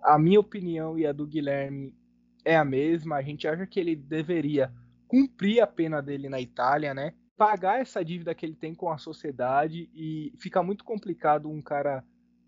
A 0.01 0.17
minha 0.17 0.39
opinião 0.39 0.97
e 0.97 1.05
a 1.05 1.11
do 1.11 1.27
Guilherme 1.27 1.95
é 2.43 2.57
a 2.57 2.65
mesma. 2.65 3.17
A 3.17 3.21
gente 3.21 3.47
acha 3.47 3.67
que 3.67 3.79
ele 3.79 3.95
deveria 3.95 4.73
cumprir 5.07 5.61
a 5.61 5.67
pena 5.67 6.01
dele 6.01 6.27
na 6.27 6.41
Itália, 6.41 6.91
né? 6.91 7.13
Pagar 7.37 7.79
essa 7.79 8.03
dívida 8.03 8.33
que 8.33 8.47
ele 8.47 8.55
tem 8.55 8.73
com 8.73 8.89
a 8.89 8.97
sociedade 8.97 9.91
e 9.93 10.33
fica 10.39 10.63
muito 10.63 10.83
complicado 10.83 11.47
um 11.51 11.61
cara 11.61 12.03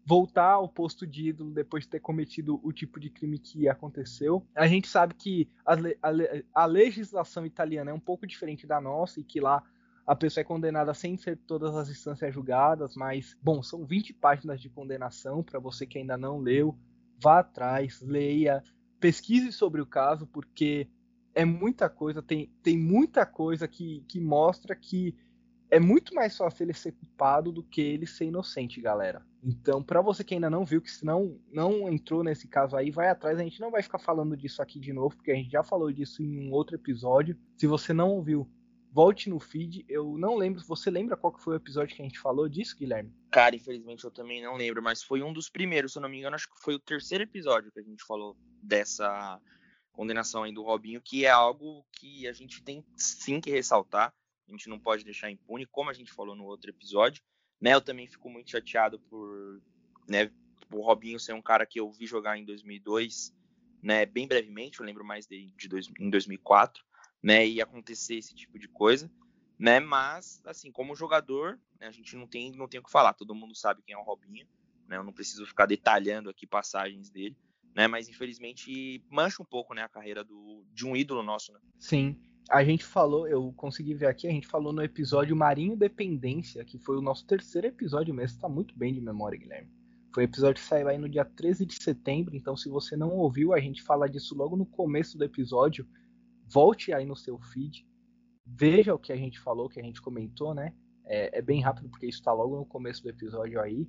voltar 0.06 0.54
ao 0.54 0.68
posto 0.68 1.06
de 1.06 1.30
ídolo 1.30 1.52
depois 1.52 1.84
de 1.84 1.89
ter 1.89 1.99
cometido 1.99 2.60
o 2.64 2.72
tipo 2.72 2.99
de 2.99 3.10
crime 3.10 3.38
que 3.38 3.70
aconteceu. 3.70 4.45
A 4.56 4.68
gente 4.68 4.88
sabe 4.88 5.14
que 5.14 5.47
a, 5.66 5.74
a, 5.74 6.64
a 6.64 6.66
legislação 6.66 7.45
italiana 7.45 7.91
é 7.91 7.93
um 7.93 7.99
pouco 7.99 8.26
diferente 8.26 8.66
da 8.66 8.82
nossa 8.82 9.20
e 9.20 9.24
que 9.24 9.39
lá 9.39 9.64
a 10.06 10.16
pessoa 10.16 10.41
é 10.41 10.45
condenada 10.45 10.93
sem 10.93 11.16
ser 11.16 11.38
todas 11.38 11.76
as 11.76 11.89
instâncias 11.89 12.34
julgadas, 12.34 12.95
mas, 12.95 13.38
bom, 13.41 13.62
são 13.62 13.86
20 13.86 14.14
páginas 14.14 14.60
de 14.60 14.70
condenação 14.70 15.43
para 15.43 15.60
você 15.60 15.86
que 15.86 15.97
ainda 15.97 16.18
não 16.18 16.39
leu. 16.39 16.76
Vá 17.22 17.39
atrás, 17.39 18.02
leia, 18.02 18.64
pesquise 18.99 19.52
sobre 19.52 19.80
o 19.80 19.86
caso, 19.86 20.26
porque 20.26 20.89
é 21.34 21.45
muita 21.45 21.88
coisa, 21.89 22.22
tem, 22.22 22.52
tem 22.62 22.78
muita 22.78 23.26
coisa 23.26 23.68
que, 23.68 24.04
que 24.08 24.20
mostra 24.20 24.76
que 24.76 25.16
é 25.72 25.80
muito 25.80 26.13
mais 26.13 26.36
fácil 26.36 26.63
ele 26.65 26.74
ser 26.74 26.91
culpado 26.91 27.49
do 27.49 27.63
que 27.63 27.80
ele 27.80 28.05
ser 28.05 28.26
inocente, 28.26 28.82
galera. 28.82 29.26
Então, 29.41 29.82
para 29.82 30.01
você 30.01 30.22
que 30.22 30.34
ainda 30.34 30.49
não 30.49 30.65
viu, 30.65 30.82
que 30.82 30.91
se 30.91 31.05
não, 31.05 31.39
não 31.49 31.89
entrou 31.89 32.24
nesse 32.24 32.45
caso 32.45 32.76
aí, 32.76 32.91
vai 32.91 33.07
atrás. 33.07 33.39
A 33.39 33.43
gente 33.43 33.61
não 33.61 33.72
vai 33.72 33.82
ficar 33.82 33.97
falando 33.97 34.36
disso 34.36 34.61
aqui 34.61 34.80
de 34.80 34.91
novo, 34.91 35.15
porque 35.15 35.32
a 35.32 35.36
gente 35.36 35.49
já 35.49 35.63
falou 35.63 35.89
disso 35.91 36.22
em 36.22 36.47
um 36.47 36.51
outro 36.51 36.76
episódio. 36.76 37.39
Se 37.57 37.65
você 37.65 37.93
não 37.93 38.09
ouviu, 38.09 38.47
volte 38.91 39.30
no 39.30 39.39
feed. 39.39 39.86
Eu 39.88 40.17
não 40.17 40.36
lembro. 40.36 40.61
Você 40.67 40.91
lembra 40.91 41.15
qual 41.15 41.32
que 41.34 41.41
foi 41.41 41.53
o 41.53 41.57
episódio 41.57 41.95
que 41.95 42.01
a 42.01 42.05
gente 42.05 42.19
falou 42.19 42.49
disso, 42.49 42.76
Guilherme? 42.78 43.15
Cara, 43.32 43.55
infelizmente 43.55 44.03
eu 44.03 44.11
também 44.11 44.43
não 44.43 44.57
lembro, 44.57 44.84
mas 44.84 45.01
foi 45.01 45.24
um 45.24 45.32
dos 45.32 45.49
primeiros, 45.49 45.93
se 45.93 45.97
eu 45.97 46.01
não 46.01 46.09
me 46.09 46.19
engano, 46.19 46.36
acho 46.36 46.49
que 46.49 46.61
foi 46.61 46.76
o 46.76 46.80
terceiro 46.80 47.24
episódio 47.24 47.72
que 47.72 47.80
a 47.80 47.84
gente 47.84 48.03
falou 48.03 48.36
dessa 48.61 49.39
condenação 49.93 50.43
aí 50.43 50.53
do 50.53 50.63
Robinho, 50.63 51.01
que 51.01 51.26
é 51.26 51.30
algo 51.30 51.86
que 51.93 52.28
a 52.28 52.34
gente 52.34 52.61
tem 52.61 52.84
sim 52.97 53.39
que 53.39 53.49
ressaltar 53.49 54.13
a 54.47 54.51
gente 54.51 54.69
não 54.69 54.79
pode 54.79 55.03
deixar 55.03 55.31
impune, 55.31 55.65
como 55.65 55.89
a 55.89 55.93
gente 55.93 56.11
falou 56.11 56.35
no 56.35 56.45
outro 56.45 56.69
episódio. 56.69 57.23
Né, 57.59 57.73
eu 57.73 57.81
também 57.81 58.07
fico 58.07 58.29
muito 58.29 58.49
chateado 58.49 58.99
por 59.01 59.61
né, 60.07 60.31
o 60.71 60.81
Robinho 60.81 61.19
ser 61.19 61.33
um 61.33 61.41
cara 61.41 61.65
que 61.65 61.79
eu 61.79 61.91
vi 61.91 62.07
jogar 62.07 62.37
em 62.37 62.45
2002, 62.45 63.33
né, 63.81 64.05
bem 64.05 64.27
brevemente, 64.27 64.79
eu 64.79 64.85
lembro 64.85 65.05
mais 65.05 65.27
de, 65.27 65.51
de 65.55 65.67
dois, 65.67 65.87
em 65.99 66.09
2004, 66.09 66.83
né, 67.21 67.47
e 67.47 67.61
acontecer 67.61 68.15
esse 68.15 68.33
tipo 68.33 68.57
de 68.57 68.67
coisa, 68.67 69.11
né, 69.59 69.79
mas 69.79 70.41
assim, 70.45 70.71
como 70.71 70.95
jogador, 70.95 71.59
né, 71.79 71.87
a 71.87 71.91
gente 71.91 72.15
não 72.15 72.27
tem 72.27 72.51
não 72.51 72.67
tem 72.67 72.79
o 72.79 72.83
que 72.83 72.91
falar, 72.91 73.13
todo 73.13 73.35
mundo 73.35 73.55
sabe 73.55 73.83
quem 73.83 73.93
é 73.93 73.97
o 73.97 74.03
Robinho, 74.03 74.47
né, 74.87 74.97
eu 74.97 75.03
não 75.03 75.13
preciso 75.13 75.45
ficar 75.45 75.65
detalhando 75.65 76.29
aqui 76.29 76.47
passagens 76.47 77.09
dele, 77.09 77.37
né, 77.75 77.87
mas 77.87 78.09
infelizmente 78.09 79.03
mancha 79.09 79.41
um 79.41 79.45
pouco, 79.45 79.73
né, 79.73 79.83
a 79.83 79.89
carreira 79.89 80.23
do, 80.23 80.65
de 80.73 80.85
um 80.85 80.95
ídolo 80.95 81.21
nosso, 81.21 81.53
né? 81.53 81.59
Sim 81.77 82.19
a 82.49 82.63
gente 82.63 82.83
falou, 82.83 83.27
eu 83.27 83.53
consegui 83.53 83.93
ver 83.93 84.07
aqui, 84.07 84.27
a 84.27 84.31
gente 84.31 84.47
falou 84.47 84.73
no 84.73 84.83
episódio 84.83 85.35
Marinho 85.35 85.75
Dependência, 85.75 86.65
que 86.65 86.77
foi 86.77 86.97
o 86.97 87.01
nosso 87.01 87.25
terceiro 87.25 87.67
episódio 87.67 88.13
mesmo, 88.13 88.39
tá 88.39 88.49
muito 88.49 88.77
bem 88.77 88.93
de 88.93 89.01
memória, 89.01 89.37
Guilherme. 89.37 89.69
Foi 90.13 90.23
um 90.23 90.27
episódio 90.27 90.61
que 90.61 90.67
saiu 90.67 90.89
aí 90.89 90.97
no 90.97 91.07
dia 91.07 91.23
13 91.23 91.65
de 91.65 91.81
setembro, 91.81 92.35
então 92.35 92.57
se 92.57 92.67
você 92.67 92.97
não 92.97 93.11
ouviu, 93.11 93.53
a 93.53 93.59
gente 93.59 93.81
fala 93.81 94.09
disso 94.09 94.35
logo 94.35 94.57
no 94.57 94.65
começo 94.65 95.17
do 95.17 95.23
episódio, 95.23 95.87
volte 96.45 96.93
aí 96.93 97.05
no 97.05 97.15
seu 97.15 97.39
feed, 97.39 97.85
veja 98.45 98.93
o 98.93 98.99
que 98.99 99.13
a 99.13 99.15
gente 99.15 99.39
falou, 99.39 99.69
que 99.69 99.79
a 99.79 99.83
gente 99.83 100.01
comentou, 100.01 100.53
né? 100.53 100.73
É, 101.05 101.39
é 101.39 101.41
bem 101.41 101.61
rápido 101.61 101.89
porque 101.89 102.07
isso 102.07 102.21
tá 102.21 102.33
logo 102.33 102.57
no 102.57 102.65
começo 102.65 103.01
do 103.01 103.09
episódio 103.09 103.59
aí. 103.61 103.87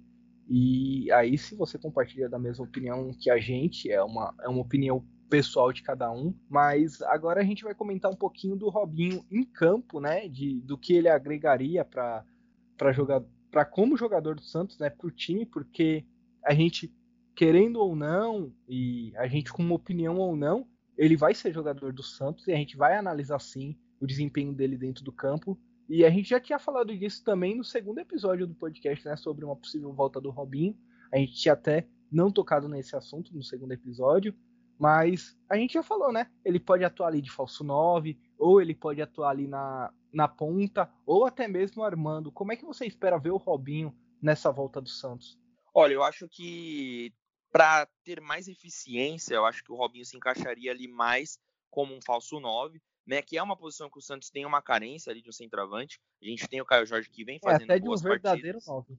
E 0.48 1.10
aí, 1.12 1.36
se 1.38 1.54
você 1.56 1.78
compartilha 1.78 2.28
da 2.28 2.38
mesma 2.38 2.64
opinião 2.64 3.12
que 3.18 3.30
a 3.30 3.38
gente, 3.38 3.90
é 3.90 4.02
uma, 4.02 4.34
é 4.42 4.48
uma 4.48 4.60
opinião 4.60 5.04
pessoal 5.32 5.72
de 5.72 5.82
cada 5.82 6.12
um, 6.12 6.34
mas 6.46 7.00
agora 7.00 7.40
a 7.40 7.44
gente 7.44 7.64
vai 7.64 7.74
comentar 7.74 8.10
um 8.10 8.14
pouquinho 8.14 8.54
do 8.54 8.68
Robinho 8.68 9.24
em 9.30 9.42
campo, 9.42 9.98
né, 9.98 10.28
de, 10.28 10.60
do 10.60 10.76
que 10.76 10.92
ele 10.92 11.08
agregaria 11.08 11.82
para 11.86 12.92
jogar 12.92 13.24
para 13.50 13.64
como 13.64 13.96
jogador 13.96 14.34
do 14.34 14.42
Santos, 14.42 14.78
né, 14.78 14.90
para 14.90 15.06
o 15.06 15.10
time, 15.10 15.46
porque 15.46 16.04
a 16.44 16.52
gente 16.52 16.94
querendo 17.34 17.76
ou 17.76 17.96
não 17.96 18.52
e 18.68 19.14
a 19.16 19.26
gente 19.26 19.50
com 19.50 19.62
uma 19.62 19.74
opinião 19.74 20.18
ou 20.18 20.36
não, 20.36 20.66
ele 20.98 21.16
vai 21.16 21.34
ser 21.34 21.50
jogador 21.50 21.94
do 21.94 22.02
Santos 22.02 22.46
e 22.46 22.52
a 22.52 22.56
gente 22.56 22.76
vai 22.76 22.94
analisar 22.94 23.38
sim 23.40 23.74
o 23.98 24.06
desempenho 24.06 24.52
dele 24.52 24.76
dentro 24.76 25.02
do 25.02 25.12
campo. 25.12 25.58
E 25.88 26.04
a 26.04 26.10
gente 26.10 26.28
já 26.28 26.40
tinha 26.40 26.58
falado 26.58 26.94
disso 26.94 27.24
também 27.24 27.56
no 27.56 27.64
segundo 27.64 28.00
episódio 28.00 28.46
do 28.46 28.54
podcast, 28.54 29.02
né, 29.06 29.16
sobre 29.16 29.46
uma 29.46 29.56
possível 29.56 29.94
volta 29.94 30.20
do 30.20 30.28
Robinho. 30.28 30.76
A 31.10 31.16
gente 31.16 31.32
tinha 31.32 31.54
até 31.54 31.86
não 32.10 32.30
tocado 32.30 32.68
nesse 32.68 32.94
assunto 32.94 33.34
no 33.34 33.42
segundo 33.42 33.72
episódio, 33.72 34.34
mas 34.78 35.36
a 35.48 35.56
gente 35.56 35.74
já 35.74 35.82
falou, 35.82 36.12
né? 36.12 36.30
Ele 36.44 36.58
pode 36.58 36.84
atuar 36.84 37.08
ali 37.08 37.20
de 37.20 37.30
falso 37.30 37.62
9, 37.62 38.18
ou 38.38 38.60
ele 38.60 38.74
pode 38.74 39.00
atuar 39.00 39.30
ali 39.30 39.46
na, 39.46 39.92
na 40.12 40.26
ponta, 40.26 40.92
ou 41.06 41.24
até 41.24 41.46
mesmo 41.46 41.82
armando. 41.82 42.32
Como 42.32 42.52
é 42.52 42.56
que 42.56 42.64
você 42.64 42.86
espera 42.86 43.18
ver 43.18 43.30
o 43.30 43.36
Robinho 43.36 43.96
nessa 44.20 44.50
volta 44.50 44.80
do 44.80 44.88
Santos? 44.88 45.38
Olha, 45.74 45.94
eu 45.94 46.02
acho 46.02 46.28
que 46.28 47.12
para 47.50 47.86
ter 48.02 48.20
mais 48.20 48.48
eficiência, 48.48 49.34
eu 49.34 49.44
acho 49.44 49.62
que 49.62 49.70
o 49.70 49.76
Robinho 49.76 50.04
se 50.04 50.16
encaixaria 50.16 50.70
ali 50.70 50.88
mais 50.88 51.38
como 51.70 51.94
um 51.94 52.00
falso 52.02 52.40
9, 52.40 52.80
né? 53.06 53.22
Que 53.22 53.36
é 53.36 53.42
uma 53.42 53.56
posição 53.56 53.90
que 53.90 53.98
o 53.98 54.02
Santos 54.02 54.30
tem 54.30 54.44
uma 54.44 54.62
carência 54.62 55.10
ali 55.10 55.22
de 55.22 55.28
um 55.28 55.32
centroavante. 55.32 56.00
A 56.20 56.26
gente 56.26 56.48
tem 56.48 56.60
o 56.60 56.66
Caio 56.66 56.86
Jorge 56.86 57.10
que 57.10 57.24
vem 57.24 57.38
fazendo 57.38 57.70
é, 57.70 57.74
até 57.74 57.78
de 57.78 57.88
um 57.88 57.96
verdadeiro 57.96 58.58
partidas. 58.58 58.66
9. 58.66 58.98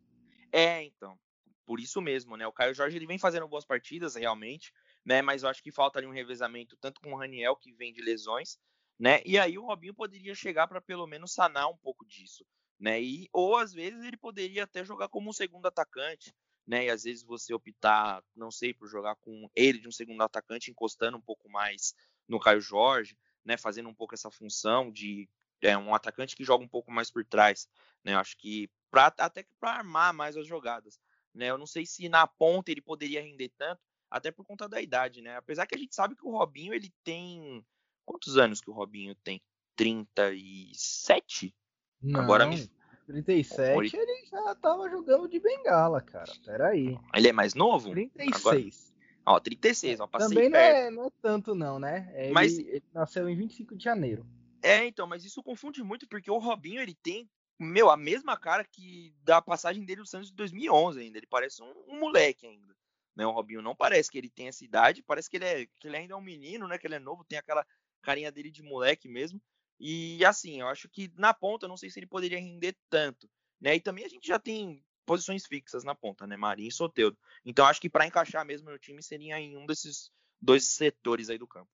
É, 0.52 0.84
então. 0.84 1.18
Por 1.66 1.80
isso 1.80 2.02
mesmo, 2.02 2.36
né? 2.36 2.46
O 2.46 2.52
Caio 2.52 2.74
Jorge 2.74 2.98
ele 2.98 3.08
vem 3.08 3.18
fazendo 3.18 3.48
boas 3.48 3.66
partidas 3.66 4.16
realmente 4.16 4.74
né? 5.06 5.22
Mas 5.22 5.44
eu 5.44 5.50
acho 5.50 5.62
que 5.62 5.72
falta 5.72 6.00
ali 6.00 6.08
um 6.08 6.14
revezamento 6.14 6.78
tanto 6.78 7.02
com 7.02 7.14
o 7.14 7.18
Raniel, 7.18 7.56
que 7.56 7.72
vem 7.74 7.94
de 7.94 8.02
lesões, 8.02 8.58
né? 9.00 9.22
E 9.26 9.38
aí 9.38 9.58
o 9.58 9.66
Robinho 9.66 9.94
poderia 9.94 10.36
chegar 10.36 10.68
para 10.68 10.82
pelo 10.82 11.08
menos 11.08 11.34
sanar 11.34 11.70
um 11.70 11.78
pouco 11.78 12.06
disso, 12.06 12.46
né? 12.80 13.02
E, 13.02 13.30
ou 13.34 13.58
às 13.58 13.74
vezes 13.74 14.04
ele 14.04 14.18
poderia 14.18 14.64
até 14.64 14.84
jogar 14.84 15.10
como 15.10 15.30
um 15.30 15.34
segundo 15.34 15.66
atacante, 15.66 16.34
né? 16.66 16.86
E 16.86 16.90
às 16.90 17.04
vezes 17.04 17.24
você 17.24 17.54
optar, 17.54 18.24
não 18.36 18.52
sei, 18.52 18.74
por 18.74 18.88
jogar 18.88 19.16
com 19.16 19.50
ele 19.56 19.80
de 19.80 19.88
um 19.88 19.92
segundo 19.92 20.22
atacante, 20.22 20.72
encostando 20.72 21.18
um 21.18 21.22
pouco 21.22 21.50
mais 21.50 21.94
no 22.28 22.40
Caio 22.40 22.62
Jorge, 22.62 23.18
né? 23.44 23.58
Fazendo 23.58 23.90
um 23.90 23.96
pouco 23.96 24.14
essa 24.16 24.32
função 24.32 24.92
de 24.92 25.30
é, 25.62 25.78
um 25.78 25.94
atacante 25.94 26.36
que 26.36 26.44
joga 26.44 26.64
um 26.64 26.68
pouco 26.68 26.92
mais 26.92 27.10
por 27.12 27.26
trás, 27.26 27.68
né? 28.04 28.14
Eu 28.14 28.20
acho 28.20 28.38
que 28.38 28.70
pra, 28.90 29.08
até 29.18 29.46
para 29.60 29.72
armar 29.72 30.14
mais 30.14 30.38
as 30.38 30.48
jogadas, 30.48 31.00
né? 31.34 31.50
Eu 31.50 31.58
não 31.58 31.66
sei 31.66 31.86
se 31.86 32.08
na 32.10 32.28
ponta 32.28 32.72
ele 32.72 32.82
poderia 32.82 33.22
render 33.22 33.50
tanto, 33.58 33.82
até 34.14 34.32
por 34.32 34.46
conta 34.46 34.70
da 34.70 34.80
idade, 34.80 35.22
né? 35.22 35.36
Apesar 35.36 35.66
que 35.66 35.74
a 35.74 35.78
gente 35.78 35.96
sabe 35.96 36.16
que 36.16 36.24
o 36.24 36.30
Robinho, 36.30 36.72
ele 36.72 36.94
tem. 37.04 37.66
Quantos 38.06 38.38
anos 38.38 38.62
que 38.62 38.70
o 38.70 38.74
Robinho 38.74 39.16
tem? 39.16 39.42
37? 39.76 41.54
Não, 42.00 42.22
Agora 42.22 42.46
me. 42.46 42.70
37 43.08 43.98
ele 43.98 44.26
já 44.32 44.56
tava 44.56 44.90
jogando 44.90 45.28
de 45.28 45.40
bengala, 45.40 46.00
cara. 46.00 46.32
Peraí. 46.46 46.98
Ele 47.14 47.28
é 47.28 47.34
mais 47.34 47.54
novo? 47.54 47.92
36. 47.92 48.94
Agora... 49.26 49.38
Ó, 49.38 49.40
36, 49.40 50.00
ó, 50.00 50.08
passei 50.08 50.30
Também 50.30 50.50
não 50.50 50.60
é, 50.60 50.92
não 50.92 51.06
é, 51.08 51.12
tanto 51.22 51.56
não, 51.56 51.80
né? 51.80 52.14
Ele, 52.16 52.34
mas... 52.34 52.58
ele 52.60 52.84
nasceu 52.94 53.28
em 53.28 53.36
25 53.36 53.76
de 53.76 53.84
janeiro. 53.84 54.26
É, 54.62 54.86
então, 54.86 55.08
mas 55.08 55.26
isso 55.26 55.42
confunde 55.42 55.82
muito, 55.82 56.08
porque 56.08 56.30
o 56.30 56.38
Robinho, 56.38 56.82
ele 56.82 56.94
tem, 56.94 57.30
meu, 57.60 57.90
a 57.90 57.98
mesma 57.98 58.38
cara 58.38 58.64
que 58.64 59.14
da 59.24 59.42
passagem 59.42 59.84
dele 59.84 60.02
no 60.02 60.06
Santos 60.06 60.30
de 60.30 60.36
2011 60.36 61.00
ainda. 61.00 61.18
Ele 61.18 61.28
parece 61.28 61.64
um, 61.64 61.74
um 61.88 62.00
moleque 62.00 62.46
ainda. 62.46 62.74
Né? 63.16 63.26
O 63.26 63.32
Robinho 63.32 63.62
não 63.62 63.76
parece 63.76 64.10
que 64.10 64.18
ele 64.18 64.30
tem 64.30 64.48
essa 64.48 64.64
idade, 64.64 65.04
parece 65.04 65.30
que 65.30 65.38
ele, 65.38 65.46
é, 65.46 65.66
que 65.66 65.88
ele 65.88 65.98
ainda 65.98 66.14
é 66.14 66.18
um 66.18 66.22
menino, 66.22 66.68
né? 66.68 66.78
Que 66.78 66.88
ele 66.88 66.96
é 66.96 67.00
novo, 67.00 67.24
tem 67.24 67.38
aquela 67.38 67.66
carinha 68.02 68.32
dele 68.32 68.50
de 68.50 68.64
moleque 68.64 69.08
mesmo. 69.08 69.42
E 69.80 70.24
assim, 70.26 70.62
eu 70.62 70.68
acho 70.68 70.90
que 70.90 71.12
na 71.18 71.34
ponta, 71.34 71.66
eu 71.66 71.70
não 71.70 71.78
sei 71.78 71.90
se 71.90 72.00
ele 72.00 72.08
poderia 72.08 72.40
render 72.40 72.76
tanto, 72.90 73.30
né? 73.60 73.76
E 73.76 73.80
também 73.80 74.06
a 74.06 74.10
gente 74.10 74.28
já 74.28 74.40
tem 74.40 74.84
posições 75.06 75.46
fixas 75.46 75.84
na 75.84 75.94
ponta, 75.94 76.26
né? 76.26 76.38
Marinho 76.38 76.70
e 76.70 76.72
Soteudo. 76.72 77.18
Então 77.46 77.66
acho 77.66 77.82
que 77.82 77.90
para 77.90 78.08
encaixar 78.08 78.46
mesmo 78.46 78.70
no 78.70 78.80
time 78.80 79.02
seria 79.04 79.40
em 79.40 79.58
um 79.58 79.66
desses 79.66 80.12
dois 80.42 80.66
setores 80.66 81.30
aí 81.30 81.38
do 81.38 81.48
campo. 81.48 81.70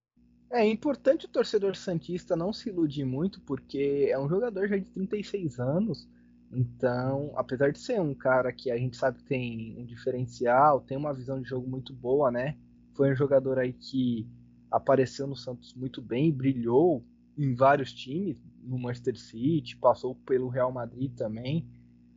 É 0.52 0.66
importante 0.66 1.26
o 1.26 1.30
torcedor 1.30 1.76
santista 1.76 2.36
não 2.36 2.52
se 2.52 2.70
iludir 2.70 3.06
muito, 3.06 3.40
porque 3.42 4.08
é 4.10 4.18
um 4.18 4.28
jogador 4.28 4.68
já 4.68 4.78
de 4.78 4.90
36 4.90 5.60
anos 5.60 6.08
então, 6.52 7.32
apesar 7.36 7.72
de 7.72 7.80
ser 7.80 8.02
um 8.02 8.14
cara 8.14 8.52
que 8.52 8.72
a 8.72 8.78
gente 8.78 8.97
sabe 8.97 9.20
que 9.20 9.24
tem 9.26 9.76
um 9.78 9.86
diferencial, 9.86 10.82
tem 10.82 10.97
uma 10.97 11.14
visão 11.14 11.41
de 11.41 11.47
jogo 11.47 11.70
muito 11.70 11.93
boa, 11.93 12.32
né? 12.32 12.58
Foi 12.95 13.12
um 13.12 13.16
jogador 13.16 13.60
aí 13.60 13.72
que 13.72 14.28
apareceu 14.72 15.28
no 15.28 15.36
Santos 15.36 15.74
muito 15.74 16.02
bem, 16.02 16.32
brilhou 16.32 17.04
em 17.38 17.54
vários 17.56 17.93
times, 17.93 18.38
no 18.64 18.80
Manchester 18.80 19.18
City, 19.18 19.78
passou 19.78 20.16
pelo 20.16 20.50
Real 20.50 20.72
Madrid 20.72 21.14
também. 21.16 21.68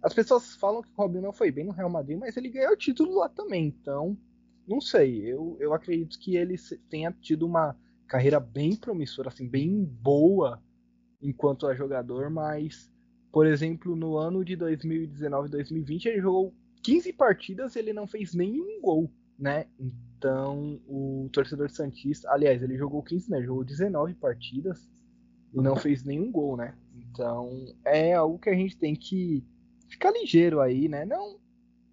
As 0.03 0.13
pessoas 0.13 0.57
falam 0.57 0.83
que 0.83 0.89
o 0.89 1.01
Robinho 1.01 1.23
não 1.23 1.33
foi 1.33 1.51
bem 1.51 1.65
no 1.65 1.73
Real 1.73 1.91
Madrid, 1.91 2.19
mas 2.19 2.37
ele 2.37 2.49
ganhou 2.49 2.73
o 2.73 2.77
título 2.77 3.15
lá 3.15 3.29
também. 3.29 3.67
Então, 3.67 4.17
não 4.67 4.81
sei. 4.81 5.21
Eu, 5.25 5.57
eu 5.61 5.73
acredito 5.73 6.19
que 6.19 6.37
ele 6.37 6.57
tenha 6.89 7.13
tido 7.13 7.47
uma 7.47 7.77
carreira 8.09 8.41
bem 8.41 8.75
promissora, 8.75 9.29
assim, 9.29 9.49
bem 9.49 9.85
boa 9.85 10.61
enquanto 11.21 11.69
é 11.71 11.77
jogador, 11.77 12.29
mas 12.31 12.92
por 13.33 13.47
exemplo, 13.47 13.97
no 13.97 14.19
ano 14.19 14.45
de 14.45 14.55
2019 14.55 15.49
2020, 15.49 16.07
ele 16.07 16.21
jogou 16.21 16.55
15 16.83 17.13
partidas 17.15 17.75
e 17.75 17.79
ele 17.79 17.95
não 17.95 18.07
fez 18.07 18.35
nenhum 18.35 18.79
gol, 18.83 19.11
né? 19.39 19.67
Então, 19.81 20.79
o 20.87 21.31
torcedor 21.33 21.71
Santista, 21.71 22.31
aliás, 22.31 22.63
ele 22.63 22.77
jogou 22.77 23.03
15, 23.03 23.31
né? 23.31 23.43
Jogou 23.43 23.65
19 23.65 24.15
partidas 24.15 24.87
e 25.55 25.61
não 25.61 25.75
fez 25.77 26.05
nenhum 26.05 26.31
gol, 26.31 26.59
né? 26.59 26.75
Então, 26.95 27.75
é 27.87 28.13
algo 28.13 28.39
que 28.39 28.51
a 28.51 28.55
gente 28.55 28.77
tem 28.77 28.95
que 28.95 29.43
ficar 29.89 30.11
ligeiro 30.11 30.61
aí, 30.61 30.87
né? 30.87 31.07
Não, 31.07 31.39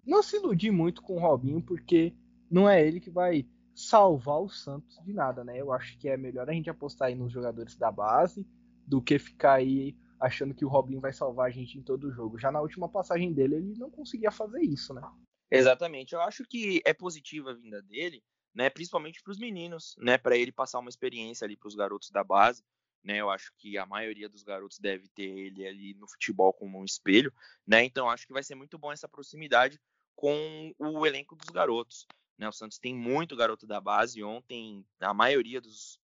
não 0.06 0.22
se 0.22 0.36
iludir 0.36 0.70
muito 0.70 1.00
com 1.00 1.16
o 1.16 1.20
Robinho, 1.20 1.62
porque 1.62 2.12
não 2.50 2.68
é 2.68 2.86
ele 2.86 3.00
que 3.00 3.10
vai 3.10 3.46
salvar 3.74 4.42
o 4.42 4.50
Santos 4.50 5.00
de 5.02 5.14
nada, 5.14 5.42
né? 5.42 5.58
Eu 5.58 5.72
acho 5.72 5.98
que 5.98 6.08
é 6.08 6.18
melhor 6.18 6.50
a 6.50 6.52
gente 6.52 6.68
apostar 6.68 7.08
aí 7.08 7.14
nos 7.14 7.32
jogadores 7.32 7.76
da 7.76 7.90
base 7.90 8.46
do 8.86 9.00
que 9.00 9.18
ficar 9.18 9.54
aí 9.54 9.96
achando 10.20 10.54
que 10.54 10.64
o 10.64 10.68
Robinho 10.68 11.00
vai 11.00 11.12
salvar 11.12 11.46
a 11.48 11.50
gente 11.50 11.78
em 11.78 11.82
todo 11.82 12.08
o 12.08 12.12
jogo. 12.12 12.38
Já 12.38 12.52
na 12.52 12.60
última 12.60 12.88
passagem 12.88 13.32
dele, 13.32 13.56
ele 13.56 13.74
não 13.78 13.90
conseguia 13.90 14.30
fazer 14.30 14.60
isso, 14.62 14.92
né? 14.92 15.02
Exatamente. 15.50 16.14
Eu 16.14 16.20
acho 16.20 16.44
que 16.44 16.82
é 16.84 16.92
positiva 16.92 17.50
a 17.50 17.54
vinda 17.54 17.82
dele, 17.82 18.22
né? 18.54 18.68
Principalmente 18.70 19.22
para 19.22 19.32
os 19.32 19.38
meninos, 19.38 19.96
né? 19.98 20.18
Para 20.18 20.36
ele 20.36 20.52
passar 20.52 20.78
uma 20.78 20.90
experiência 20.90 21.44
ali 21.44 21.56
para 21.56 21.68
os 21.68 21.74
garotos 21.74 22.10
da 22.10 22.22
base. 22.22 22.62
né? 23.02 23.16
Eu 23.16 23.30
acho 23.30 23.52
que 23.56 23.78
a 23.78 23.86
maioria 23.86 24.28
dos 24.28 24.42
garotos 24.42 24.78
deve 24.78 25.08
ter 25.08 25.22
ele 25.28 25.66
ali 25.66 25.94
no 25.94 26.08
futebol 26.08 26.52
como 26.52 26.78
um 26.78 26.84
espelho, 26.84 27.32
né? 27.66 27.82
Então 27.84 28.08
acho 28.10 28.26
que 28.26 28.32
vai 28.32 28.42
ser 28.42 28.54
muito 28.54 28.78
bom 28.78 28.92
essa 28.92 29.08
proximidade 29.08 29.80
com 30.14 30.72
o 30.78 31.06
elenco 31.06 31.34
dos 31.34 31.48
garotos. 31.48 32.06
Né? 32.38 32.48
O 32.48 32.52
Santos 32.52 32.78
tem 32.78 32.94
muito 32.94 33.36
garoto 33.36 33.66
da 33.66 33.80
base. 33.80 34.22
Ontem 34.22 34.84
a 34.98 35.12
maioria 35.12 35.60
dos, 35.60 35.99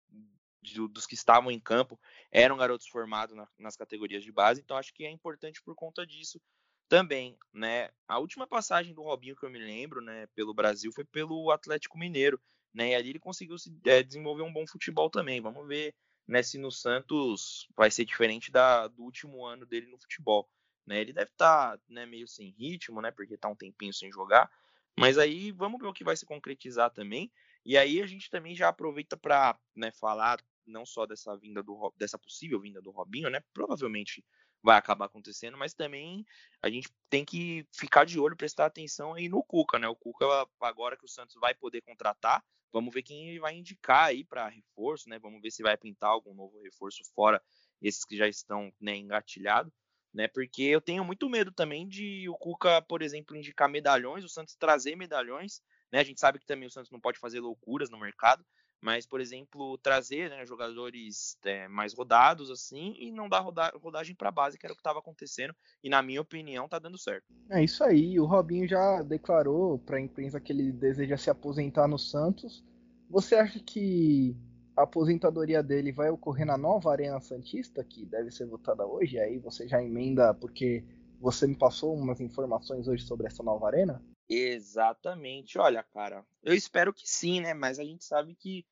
dos 0.90 1.06
que 1.06 1.16
estavam 1.16 1.52
em 1.52 1.60
campo 1.60 2.00
eram 2.32 2.58
garotos 2.58 2.88
formados 2.88 3.36
na, 3.36 3.48
nas 3.58 3.76
categorias 3.76 4.24
de 4.24 4.32
base. 4.32 4.62
Então 4.62 4.78
acho 4.78 4.94
que 4.94 5.06
é 5.06 5.10
importante 5.10 5.62
por 5.62 5.76
conta 5.76 6.06
disso 6.06 6.42
também, 6.88 7.38
né? 7.52 7.90
A 8.08 8.20
última 8.20 8.46
passagem 8.46 8.94
do 8.94 9.02
Robinho 9.02 9.36
que 9.36 9.46
eu 9.46 9.50
me 9.50 9.60
lembro, 9.60 10.02
né, 10.02 10.28
pelo 10.36 10.54
Brasil 10.54 10.92
foi 10.94 11.04
pelo 11.04 11.50
Atlético 11.52 11.98
Mineiro, 11.98 12.40
né? 12.74 12.90
E 12.90 12.96
ali 12.96 13.10
ele 13.10 13.20
conseguiu 13.20 13.58
se, 13.58 13.76
é, 13.86 14.04
desenvolver 14.04 14.44
um 14.44 14.54
bom 14.54 14.66
futebol 14.68 15.10
também. 15.10 15.42
Vamos 15.42 15.68
ver 15.68 15.96
né, 16.28 16.42
se 16.44 16.58
no 16.58 16.72
Santos 16.72 17.68
vai 17.76 17.92
ser 17.92 18.06
diferente 18.06 18.52
da, 18.52 18.88
do 18.88 19.04
último 19.04 19.46
ano 19.46 19.66
dele 19.66 19.88
no 19.88 19.98
futebol. 19.98 20.50
Né? 20.86 21.00
Ele 21.00 21.14
deve 21.14 21.32
estar 21.32 21.78
tá, 21.78 21.84
né, 21.88 22.06
meio 22.06 22.28
sem 22.28 22.50
ritmo, 22.50 23.02
né, 23.02 23.12
porque 23.12 23.36
está 23.36 23.48
um 23.48 23.56
tempinho 23.56 23.94
sem 23.94 24.12
jogar. 24.12 24.52
Mas 24.98 25.18
aí 25.18 25.52
vamos 25.52 25.82
ver 25.82 25.88
o 25.88 25.94
que 25.94 26.04
vai 26.04 26.16
se 26.16 26.26
concretizar 26.26 26.92
também. 26.92 27.32
E 27.66 27.78
aí 27.78 28.02
a 28.02 28.06
gente 28.06 28.30
também 28.30 28.56
já 28.56 28.70
aproveita 28.70 29.18
para 29.18 29.58
né, 29.76 29.92
falar 29.92 30.40
não 30.66 30.86
só 30.86 31.06
dessa 31.06 31.36
vinda 31.38 31.62
do 31.62 31.94
dessa 31.98 32.18
possível 32.18 32.60
vinda 32.60 32.82
do 32.82 32.92
Robinho, 32.92 33.30
né? 33.30 33.42
Provavelmente 33.54 34.24
vai 34.62 34.78
acabar 34.78 35.06
acontecendo, 35.06 35.58
mas 35.58 35.74
também 35.74 36.26
a 36.62 36.70
gente 36.70 36.90
tem 37.10 37.26
que 37.26 37.68
ficar 37.74 38.06
de 38.06 38.20
olho, 38.20 38.38
prestar 38.38 38.66
atenção 38.66 39.14
aí 39.14 39.28
no 39.28 39.44
Cuca, 39.44 39.78
né? 39.78 39.88
O 39.88 39.96
Cuca 39.96 40.26
agora 40.62 40.98
que 40.98 41.06
o 41.06 41.10
Santos 41.10 41.36
vai 41.36 41.54
poder 41.54 41.82
contratar, 41.82 42.44
Vamos 42.74 42.92
ver 42.92 43.04
quem 43.04 43.30
ele 43.30 43.40
vai 43.40 43.56
indicar 43.56 44.06
aí 44.06 44.26
para 44.26 44.50
reforço, 44.50 45.08
né? 45.08 45.20
Vamos 45.20 45.40
ver 45.40 45.52
se 45.52 45.62
vai 45.62 45.78
pintar 45.78 46.10
algum 46.10 46.34
novo 46.34 46.60
reforço 46.60 47.04
fora 47.14 47.40
esses 47.80 48.04
que 48.04 48.18
já 48.18 48.28
estão 48.28 48.74
né, 48.82 48.96
engatilhados, 48.96 49.72
né? 50.12 50.28
Porque 50.28 50.64
eu 50.64 50.82
tenho 50.82 51.06
muito 51.06 51.30
medo 51.30 51.52
também 51.52 51.88
de 51.88 52.28
o 52.28 52.36
Cuca, 52.36 52.82
por 52.82 53.04
exemplo, 53.04 53.38
indicar 53.38 53.70
medalhões, 53.70 54.26
o 54.26 54.30
Santos 54.30 54.56
trazer 54.56 54.96
medalhões, 54.96 55.62
né? 55.92 56.00
A 56.00 56.04
gente 56.04 56.20
sabe 56.20 56.40
que 56.40 56.48
também 56.48 56.68
o 56.68 56.72
Santos 56.72 56.90
não 56.90 57.00
pode 57.00 57.20
fazer 57.20 57.40
loucuras 57.40 57.92
no 57.92 58.00
mercado, 58.00 58.44
mas, 58.84 59.06
por 59.06 59.22
exemplo, 59.22 59.78
trazer 59.78 60.30
né, 60.30 60.46
jogadores 60.46 61.38
é, 61.46 61.70
mais 61.70 61.94
rodados 61.94 62.52
assim 62.52 62.94
e 63.00 63.12
não 63.12 63.30
dar 63.30 63.40
roda 63.40 63.72
rodagem 63.82 64.14
para 64.14 64.30
base, 64.30 64.58
que 64.58 64.66
era 64.66 64.74
o 64.74 64.76
que 64.76 64.82
estava 64.82 65.00
acontecendo, 65.00 65.56
e 65.82 65.90
na 65.90 66.02
minha 66.02 66.20
opinião 66.20 66.68
tá 66.68 66.80
dando 66.80 66.98
certo. 66.98 67.26
É 67.50 67.64
isso 67.64 67.82
aí, 67.82 68.20
o 68.20 68.26
Robinho 68.26 68.68
já 68.68 69.02
declarou 69.02 69.80
para 69.80 69.96
a 69.96 70.02
imprensa 70.02 70.40
que 70.40 70.52
ele 70.52 70.70
deseja 70.72 71.16
se 71.16 71.30
aposentar 71.30 71.88
no 71.88 71.98
Santos. 71.98 72.62
Você 73.10 73.36
acha 73.36 73.58
que 73.58 74.36
a 74.76 74.84
aposentadoria 74.84 75.64
dele 75.64 75.94
vai 75.94 76.10
ocorrer 76.10 76.46
na 76.46 76.58
nova 76.58 76.92
Arena 76.92 77.22
Santista, 77.22 77.86
que 77.86 78.06
deve 78.06 78.32
ser 78.32 78.48
votada 78.48 78.86
hoje? 78.86 79.18
Aí 79.18 79.40
você 79.40 79.66
já 79.66 79.82
emenda, 79.82 80.34
porque 80.34 80.84
você 81.22 81.48
me 81.48 81.56
passou 81.56 81.96
umas 81.96 82.20
informações 82.20 82.86
hoje 82.86 83.06
sobre 83.06 83.28
essa 83.28 83.42
nova 83.42 83.68
arena? 83.68 84.04
Exatamente. 84.28 85.58
Olha, 85.58 85.84
cara, 85.84 86.26
eu 86.42 86.54
espero 86.54 86.94
que 86.94 87.10
sim, 87.10 87.40
né? 87.40 87.54
Mas 87.54 87.80
a 87.80 87.84
gente 87.84 88.04
sabe 88.04 88.36
que 88.36 88.66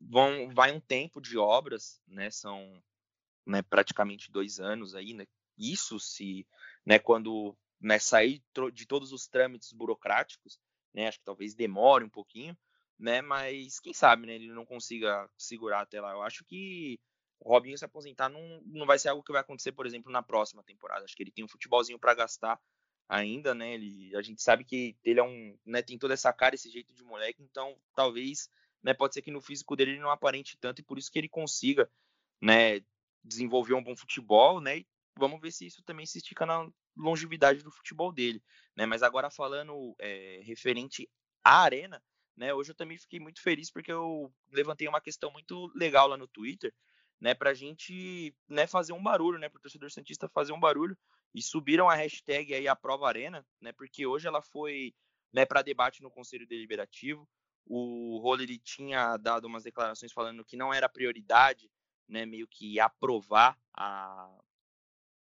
vão, 0.00 0.52
vai 0.54 0.72
um 0.72 0.80
tempo 0.80 1.20
de 1.20 1.36
obras, 1.36 2.00
né? 2.06 2.30
São 2.30 2.82
né, 3.46 3.62
praticamente 3.62 4.30
dois 4.30 4.60
anos 4.60 4.94
aí, 4.94 5.14
né? 5.14 5.26
Isso 5.56 5.98
se, 5.98 6.46
né, 6.84 6.98
quando 6.98 7.56
né, 7.80 7.98
sair 7.98 8.42
de 8.72 8.86
todos 8.86 9.12
os 9.12 9.26
trâmites 9.26 9.72
burocráticos, 9.72 10.58
né? 10.94 11.08
Acho 11.08 11.18
que 11.18 11.24
talvez 11.24 11.54
demore 11.54 12.04
um 12.04 12.10
pouquinho, 12.10 12.56
né? 12.98 13.22
Mas 13.22 13.80
quem 13.80 13.92
sabe, 13.92 14.26
né? 14.26 14.34
Ele 14.34 14.48
não 14.48 14.64
consiga 14.64 15.28
segurar 15.36 15.82
até 15.82 16.00
lá. 16.00 16.12
Eu 16.12 16.22
acho 16.22 16.44
que 16.44 16.98
o 17.40 17.48
Robinho 17.48 17.78
se 17.78 17.84
aposentar 17.84 18.28
não, 18.28 18.60
não 18.66 18.86
vai 18.86 18.98
ser 18.98 19.08
algo 19.08 19.22
que 19.22 19.32
vai 19.32 19.40
acontecer, 19.40 19.72
por 19.72 19.86
exemplo, 19.86 20.10
na 20.10 20.22
próxima 20.22 20.62
temporada. 20.62 21.04
Acho 21.04 21.16
que 21.16 21.22
ele 21.22 21.30
tem 21.30 21.44
um 21.44 21.48
futebolzinho 21.48 21.98
para 21.98 22.14
gastar 22.14 22.60
ainda, 23.08 23.54
né? 23.54 23.74
Ele, 23.74 24.14
a 24.16 24.22
gente 24.22 24.42
sabe 24.42 24.64
que 24.64 24.96
ele 25.02 25.20
é 25.20 25.22
um, 25.22 25.56
né, 25.64 25.82
tem 25.82 25.98
toda 25.98 26.14
essa 26.14 26.32
cara, 26.32 26.54
esse 26.54 26.70
jeito 26.70 26.92
de 26.92 27.02
moleque, 27.02 27.42
então 27.42 27.76
talvez 27.94 28.50
né, 28.82 28.94
pode 28.94 29.14
ser 29.14 29.22
que 29.22 29.30
no 29.30 29.40
físico 29.40 29.76
dele 29.76 29.92
ele 29.92 30.00
não 30.00 30.10
aparente 30.10 30.56
tanto 30.58 30.80
e 30.80 30.84
por 30.84 30.98
isso 30.98 31.10
que 31.10 31.18
ele 31.18 31.28
consiga, 31.28 31.90
né, 32.40 32.80
desenvolver 33.22 33.74
um 33.74 33.82
bom 33.82 33.96
futebol, 33.96 34.60
né, 34.60 34.78
e 34.78 34.86
vamos 35.16 35.40
ver 35.40 35.50
se 35.50 35.66
isso 35.66 35.82
também 35.82 36.06
se 36.06 36.18
estica 36.18 36.46
na 36.46 36.68
longevidade 36.96 37.62
do 37.62 37.70
futebol 37.70 38.12
dele, 38.12 38.42
né, 38.76 38.86
mas 38.86 39.02
agora 39.02 39.30
falando 39.30 39.94
é, 39.98 40.40
referente 40.44 41.08
à 41.44 41.62
arena, 41.62 42.02
né, 42.36 42.54
hoje 42.54 42.70
eu 42.70 42.74
também 42.74 42.96
fiquei 42.96 43.18
muito 43.18 43.42
feliz 43.42 43.70
porque 43.70 43.90
eu 43.90 44.32
levantei 44.52 44.86
uma 44.86 45.00
questão 45.00 45.30
muito 45.32 45.70
legal 45.74 46.06
lá 46.08 46.16
no 46.16 46.28
Twitter, 46.28 46.72
né, 47.20 47.34
pra 47.34 47.52
gente, 47.52 48.34
né, 48.48 48.66
fazer 48.66 48.92
um 48.92 49.02
barulho, 49.02 49.38
né, 49.38 49.48
pro 49.48 49.60
torcedor 49.60 49.90
santista 49.90 50.28
fazer 50.28 50.52
um 50.52 50.60
barulho 50.60 50.96
e 51.34 51.42
subiram 51.42 51.88
a 51.88 51.94
hashtag 51.94 52.54
aí 52.54 52.68
a 52.68 52.76
prova 52.76 53.08
arena, 53.08 53.44
né, 53.60 53.72
porque 53.72 54.06
hoje 54.06 54.28
ela 54.28 54.40
foi, 54.40 54.94
né, 55.32 55.44
para 55.44 55.62
debate 55.62 56.00
no 56.00 56.10
Conselho 56.10 56.46
Deliberativo, 56.46 57.28
o 57.68 58.18
Rolo 58.18 58.42
ele 58.42 58.58
tinha 58.58 59.16
dado 59.18 59.46
umas 59.46 59.62
declarações 59.62 60.12
falando 60.12 60.44
que 60.44 60.56
não 60.56 60.72
era 60.72 60.88
prioridade, 60.88 61.70
né, 62.08 62.24
meio 62.24 62.48
que 62.48 62.80
aprovar 62.80 63.58
a, 63.74 64.38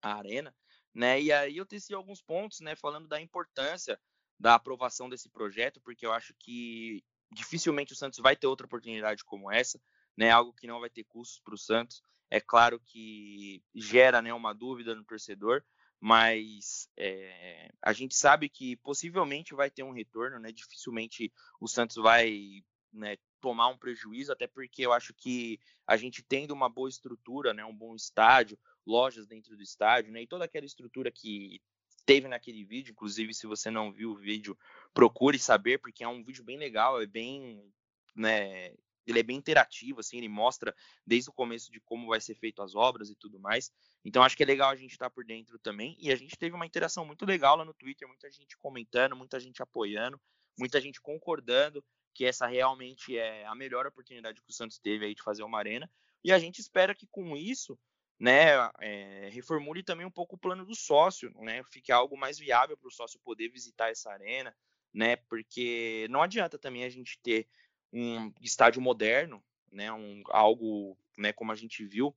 a 0.02 0.14
arena, 0.14 0.54
né? 0.92 1.20
E 1.20 1.32
aí 1.32 1.56
eu 1.56 1.64
teci 1.64 1.94
alguns 1.94 2.20
pontos, 2.20 2.60
né, 2.60 2.76
falando 2.76 3.08
da 3.08 3.20
importância 3.20 3.98
da 4.38 4.54
aprovação 4.54 5.08
desse 5.08 5.28
projeto, 5.28 5.80
porque 5.80 6.04
eu 6.04 6.12
acho 6.12 6.34
que 6.38 7.02
dificilmente 7.32 7.92
o 7.92 7.96
Santos 7.96 8.18
vai 8.18 8.36
ter 8.36 8.46
outra 8.46 8.66
oportunidade 8.66 9.24
como 9.24 9.50
essa, 9.50 9.80
né? 10.16 10.30
Algo 10.30 10.52
que 10.52 10.66
não 10.66 10.80
vai 10.80 10.90
ter 10.90 11.04
custos 11.04 11.40
para 11.40 11.54
o 11.54 11.58
Santos. 11.58 12.02
É 12.30 12.40
claro 12.40 12.80
que 12.80 13.62
gera, 13.74 14.20
né, 14.20 14.32
uma 14.34 14.52
dúvida 14.52 14.94
no 14.94 15.04
torcedor, 15.04 15.64
mas 16.06 16.86
é, 16.98 17.72
a 17.80 17.94
gente 17.94 18.14
sabe 18.14 18.46
que 18.46 18.76
possivelmente 18.76 19.54
vai 19.54 19.70
ter 19.70 19.82
um 19.82 19.90
retorno, 19.90 20.38
né? 20.38 20.52
Dificilmente 20.52 21.32
o 21.58 21.66
Santos 21.66 21.96
vai 21.96 22.62
né, 22.92 23.16
tomar 23.40 23.68
um 23.68 23.78
prejuízo, 23.78 24.30
até 24.30 24.46
porque 24.46 24.84
eu 24.84 24.92
acho 24.92 25.14
que 25.14 25.58
a 25.86 25.96
gente 25.96 26.22
tendo 26.22 26.52
uma 26.52 26.68
boa 26.68 26.90
estrutura, 26.90 27.54
né, 27.54 27.64
um 27.64 27.74
bom 27.74 27.94
estádio, 27.94 28.58
lojas 28.86 29.26
dentro 29.26 29.56
do 29.56 29.62
estádio, 29.62 30.12
né, 30.12 30.20
e 30.20 30.26
toda 30.26 30.44
aquela 30.44 30.66
estrutura 30.66 31.10
que 31.10 31.58
teve 32.04 32.28
naquele 32.28 32.66
vídeo, 32.66 32.92
inclusive 32.92 33.32
se 33.32 33.46
você 33.46 33.70
não 33.70 33.90
viu 33.90 34.10
o 34.10 34.18
vídeo, 34.18 34.58
procure 34.92 35.38
saber, 35.38 35.78
porque 35.78 36.04
é 36.04 36.08
um 36.08 36.22
vídeo 36.22 36.44
bem 36.44 36.58
legal, 36.58 37.00
é 37.00 37.06
bem 37.06 37.72
né, 38.14 38.74
ele 39.06 39.20
é 39.20 39.22
bem 39.22 39.36
interativo, 39.36 40.00
assim, 40.00 40.18
ele 40.18 40.28
mostra 40.28 40.74
desde 41.06 41.30
o 41.30 41.32
começo 41.32 41.70
de 41.70 41.80
como 41.80 42.08
vai 42.08 42.20
ser 42.20 42.34
feito 42.34 42.62
as 42.62 42.74
obras 42.74 43.10
e 43.10 43.14
tudo 43.14 43.38
mais. 43.38 43.72
Então 44.04 44.22
acho 44.22 44.36
que 44.36 44.42
é 44.42 44.46
legal 44.46 44.70
a 44.70 44.76
gente 44.76 44.92
estar 44.92 45.06
tá 45.06 45.10
por 45.10 45.24
dentro 45.24 45.58
também. 45.58 45.96
E 45.98 46.10
a 46.12 46.16
gente 46.16 46.36
teve 46.36 46.54
uma 46.54 46.66
interação 46.66 47.04
muito 47.04 47.24
legal 47.24 47.56
lá 47.56 47.64
no 47.64 47.74
Twitter, 47.74 48.08
muita 48.08 48.30
gente 48.30 48.56
comentando, 48.58 49.16
muita 49.16 49.38
gente 49.40 49.62
apoiando, 49.62 50.20
muita 50.58 50.80
gente 50.80 51.00
concordando 51.00 51.84
que 52.14 52.24
essa 52.24 52.46
realmente 52.46 53.18
é 53.18 53.44
a 53.44 53.54
melhor 53.54 53.86
oportunidade 53.86 54.40
que 54.40 54.48
o 54.48 54.52
Santos 54.52 54.78
teve 54.78 55.04
aí 55.04 55.14
de 55.14 55.22
fazer 55.22 55.42
uma 55.42 55.58
arena. 55.58 55.90
E 56.22 56.32
a 56.32 56.38
gente 56.38 56.60
espera 56.60 56.94
que 56.94 57.06
com 57.08 57.36
isso, 57.36 57.78
né, 58.18 58.52
é, 58.80 59.28
reformule 59.32 59.82
também 59.82 60.06
um 60.06 60.10
pouco 60.10 60.36
o 60.36 60.38
plano 60.38 60.64
do 60.64 60.74
sócio, 60.74 61.30
né, 61.40 61.62
fique 61.72 61.90
algo 61.90 62.16
mais 62.16 62.38
viável 62.38 62.76
para 62.76 62.88
o 62.88 62.92
sócio 62.92 63.20
poder 63.24 63.48
visitar 63.48 63.90
essa 63.90 64.10
arena, 64.12 64.54
né, 64.92 65.16
porque 65.16 66.06
não 66.08 66.22
adianta 66.22 66.56
também 66.56 66.84
a 66.84 66.88
gente 66.88 67.18
ter 67.20 67.48
um 67.94 68.32
estádio 68.42 68.82
moderno, 68.82 69.42
né, 69.70 69.92
um, 69.92 70.22
algo 70.28 70.98
né, 71.16 71.32
como 71.32 71.52
a 71.52 71.54
gente 71.54 71.84
viu 71.84 72.14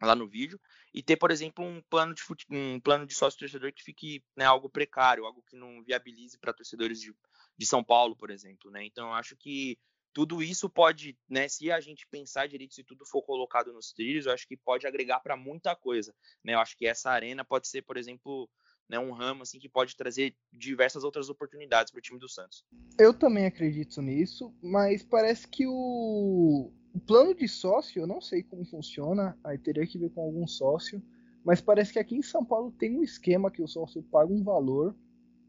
lá 0.00 0.14
no 0.14 0.26
vídeo, 0.26 0.58
e 0.94 1.02
ter, 1.02 1.16
por 1.16 1.30
exemplo, 1.30 1.64
um 1.64 1.82
plano 1.82 2.14
de, 2.14 2.22
fute... 2.22 2.46
um 2.48 2.80
plano 2.80 3.04
de 3.04 3.14
sócio 3.14 3.38
torcedor 3.38 3.72
que 3.72 3.82
fique 3.82 4.24
né, 4.34 4.44
algo 4.44 4.70
precário, 4.70 5.26
algo 5.26 5.42
que 5.42 5.56
não 5.56 5.82
viabilize 5.82 6.38
para 6.38 6.54
torcedores 6.54 7.00
de, 7.00 7.14
de 7.58 7.66
São 7.66 7.84
Paulo, 7.84 8.16
por 8.16 8.30
exemplo. 8.30 8.70
Né? 8.70 8.84
Então, 8.84 9.08
eu 9.08 9.14
acho 9.14 9.36
que 9.36 9.78
tudo 10.12 10.42
isso 10.42 10.70
pode, 10.70 11.18
né, 11.28 11.48
se 11.48 11.70
a 11.70 11.80
gente 11.80 12.06
pensar 12.06 12.48
direito, 12.48 12.74
se 12.74 12.82
tudo 12.82 13.04
for 13.04 13.22
colocado 13.22 13.72
nos 13.72 13.92
trilhos, 13.92 14.26
eu 14.26 14.32
acho 14.32 14.48
que 14.48 14.56
pode 14.56 14.86
agregar 14.86 15.20
para 15.20 15.36
muita 15.36 15.76
coisa. 15.76 16.14
Né? 16.42 16.54
Eu 16.54 16.60
acho 16.60 16.76
que 16.76 16.86
essa 16.86 17.10
arena 17.10 17.44
pode 17.44 17.68
ser, 17.68 17.82
por 17.82 17.96
exemplo, 17.96 18.48
né, 18.90 18.98
um 18.98 19.12
ramo 19.12 19.42
assim 19.42 19.58
que 19.58 19.68
pode 19.68 19.96
trazer 19.96 20.34
diversas 20.52 21.04
outras 21.04 21.30
oportunidades 21.30 21.92
para 21.92 22.00
o 22.00 22.02
time 22.02 22.18
do 22.18 22.28
Santos. 22.28 22.66
Eu 22.98 23.14
também 23.14 23.46
acredito 23.46 24.02
nisso, 24.02 24.52
mas 24.60 25.02
parece 25.02 25.46
que 25.46 25.64
o, 25.66 26.72
o 26.92 27.00
plano 27.06 27.32
de 27.32 27.46
sócio, 27.46 28.02
eu 28.02 28.06
não 28.06 28.20
sei 28.20 28.42
como 28.42 28.64
funciona, 28.64 29.38
aí 29.44 29.56
teria 29.56 29.86
que 29.86 29.96
ver 29.96 30.10
com 30.10 30.22
algum 30.22 30.46
sócio, 30.46 31.00
mas 31.44 31.60
parece 31.60 31.92
que 31.92 31.98
aqui 32.00 32.16
em 32.16 32.22
São 32.22 32.44
Paulo 32.44 32.72
tem 32.72 32.98
um 32.98 33.02
esquema 33.02 33.50
que 33.50 33.62
o 33.62 33.68
sócio 33.68 34.02
paga 34.02 34.32
um 34.32 34.42
valor 34.42 34.94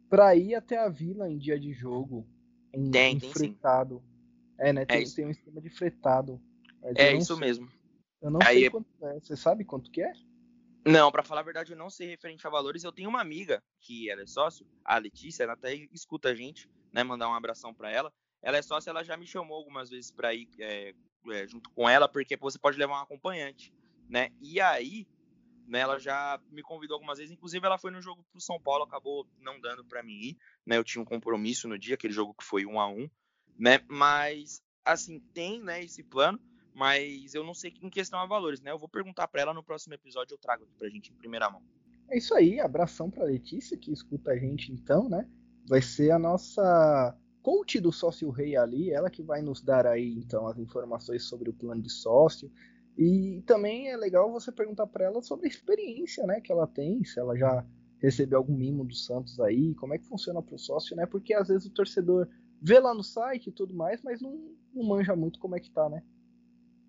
para 0.08 0.36
ir 0.36 0.54
até 0.54 0.78
a 0.78 0.88
vila 0.88 1.28
em 1.28 1.38
dia 1.38 1.60
de 1.60 1.74
jogo, 1.74 2.28
em, 2.72 2.92
tem, 2.92 3.16
em 3.16 3.20
tem 3.20 3.32
fretado. 3.32 3.96
Sim. 3.96 4.02
É, 4.60 4.72
né? 4.72 4.86
Tem, 4.86 5.02
é 5.02 5.06
tem 5.06 5.26
um 5.26 5.32
esquema 5.32 5.60
de 5.60 5.70
fretado. 5.70 6.40
É 6.84 7.16
isso 7.16 7.36
sei. 7.36 7.48
mesmo. 7.48 7.68
Eu 8.22 8.30
não 8.30 8.40
aí 8.44 8.60
sei 8.60 8.66
é... 8.68 8.70
quanto 8.70 8.88
é. 9.02 9.20
Você 9.20 9.36
sabe 9.36 9.66
quanto 9.66 9.90
que 9.90 10.02
é? 10.04 10.14
Não, 10.86 11.12
para 11.12 11.24
falar 11.24 11.42
a 11.42 11.44
verdade, 11.44 11.74
eu 11.74 11.78
não 11.78 11.90
sei 11.90 12.08
referente 12.08 12.46
a 12.46 12.50
valores. 12.50 12.84
Eu 12.84 12.92
tenho 12.92 13.10
uma 13.10 13.22
amiga 13.22 13.64
que 13.80 14.10
ela 14.10 14.24
é 14.24 14.26
sócio, 14.26 14.66
a 14.84 14.98
Letícia, 14.98 15.44
ela 15.44 15.54
até 15.54 15.76
escuta 15.92 16.30
a 16.30 16.36
gente, 16.36 16.68
né? 16.92 17.04
Mandar 17.04 17.30
um 17.30 17.36
abração 17.36 17.74
para 17.74 17.92
ela. 17.92 18.12
Ela 18.42 18.58
é 18.58 18.62
sócia, 18.62 18.90
ela 18.90 19.04
já 19.04 19.16
me 19.16 19.28
chamou 19.28 19.58
algumas 19.58 19.92
vezes 19.92 20.10
para 20.10 20.34
ir 20.34 20.50
é, 20.60 20.96
é, 21.30 21.48
junto 21.48 21.70
com 21.70 21.88
ela, 21.88 22.10
porque 22.10 22.36
você 22.36 22.58
pode 22.58 22.80
levar 22.80 23.00
um 23.00 23.04
acompanhante, 23.04 23.72
né? 24.10 24.32
E 24.42 24.60
aí, 24.60 25.08
né, 25.68 25.80
ela 25.80 26.00
já 26.00 26.42
me 26.50 26.64
convidou 26.64 26.96
algumas 26.96 27.20
vezes, 27.20 27.32
inclusive 27.32 27.64
ela 27.64 27.78
foi 27.78 27.92
no 27.92 28.02
jogo 28.02 28.26
pro 28.32 28.42
São 28.42 28.60
Paulo, 28.60 28.84
acabou 28.84 29.28
não 29.40 29.62
dando 29.62 29.86
para 29.86 30.02
mim 30.02 30.14
ir, 30.14 30.38
né? 30.66 30.78
Eu 30.78 30.84
tinha 30.84 31.02
um 31.02 31.06
compromisso 31.06 31.68
no 31.68 31.78
dia, 31.78 31.94
aquele 31.94 32.14
jogo 32.14 32.34
que 32.34 32.44
foi 32.44 32.66
um 32.66 32.80
a 32.80 32.88
um, 32.88 33.08
né? 33.56 33.80
Mas 33.88 34.64
assim, 34.84 35.20
tem, 35.20 35.62
né, 35.62 35.84
esse 35.84 36.04
plano, 36.04 36.40
mas 36.74 37.34
eu 37.34 37.44
não 37.44 37.54
sei 37.54 37.74
em 37.82 37.90
questão 37.90 38.20
a 38.20 38.26
valores, 38.26 38.62
né? 38.62 38.72
Eu 38.72 38.80
vou 38.80 38.90
perguntar 38.90 39.28
para 39.28 39.42
ela 39.42 39.54
no 39.54 39.64
próximo 39.64 39.94
episódio, 39.94 40.34
eu 40.34 40.38
trago 40.38 40.64
aqui 40.64 40.74
pra 40.78 40.90
gente 40.90 41.12
em 41.12 41.16
primeira 41.16 41.50
mão. 41.50 41.62
É 42.10 42.18
isso 42.18 42.34
aí, 42.34 42.60
abração 42.60 43.10
pra 43.10 43.24
Letícia 43.24 43.78
que 43.78 43.92
escuta 43.92 44.32
a 44.32 44.38
gente 44.38 44.72
então, 44.72 45.08
né? 45.08 45.28
Vai 45.68 45.82
ser 45.82 46.12
a 46.12 46.20
nossa 46.20 47.18
coach 47.42 47.80
do 47.80 47.92
sócio 47.92 48.30
rei 48.30 48.56
ali, 48.56 48.92
ela 48.92 49.10
que 49.10 49.24
vai 49.24 49.42
nos 49.42 49.62
dar 49.62 49.88
aí 49.88 50.14
então 50.18 50.48
as 50.48 50.58
informações 50.58 51.24
sobre 51.24 51.50
o 51.50 51.54
plano 51.54 51.82
de 51.82 51.90
sócio. 51.90 52.52
E 52.98 53.42
também 53.46 53.90
é 53.90 53.98
legal 53.98 54.32
você 54.32 54.52
perguntar 54.52 54.86
para 54.88 55.06
ela 55.06 55.22
sobre 55.22 55.48
a 55.48 55.50
experiência, 55.50 56.26
né, 56.28 56.42
que 56.42 56.52
ela 56.52 56.68
tem, 56.68 57.04
se 57.04 57.20
ela 57.20 57.38
já 57.38 57.66
recebeu 58.02 58.40
algum 58.40 58.56
mimo 58.56 58.84
do 58.84 58.96
Santos 58.96 59.40
aí, 59.40 59.74
como 59.76 59.94
é 59.94 59.98
que 59.98 60.08
funciona 60.08 60.42
para 60.42 60.56
o 60.56 60.60
sócio, 60.60 60.96
né? 60.96 61.06
Porque 61.06 61.34
às 61.34 61.48
vezes 61.48 61.68
o 61.68 61.74
torcedor 61.74 62.28
vê 62.60 62.80
lá 62.80 62.94
no 62.94 63.04
site 63.04 63.48
e 63.48 63.52
tudo 63.52 63.74
mais, 63.76 64.02
mas 64.02 64.20
não, 64.20 64.52
não 64.74 64.84
manja 64.84 65.16
muito 65.16 65.40
como 65.40 65.56
é 65.56 65.60
que 65.60 65.70
tá, 65.70 65.88
né? 65.88 66.04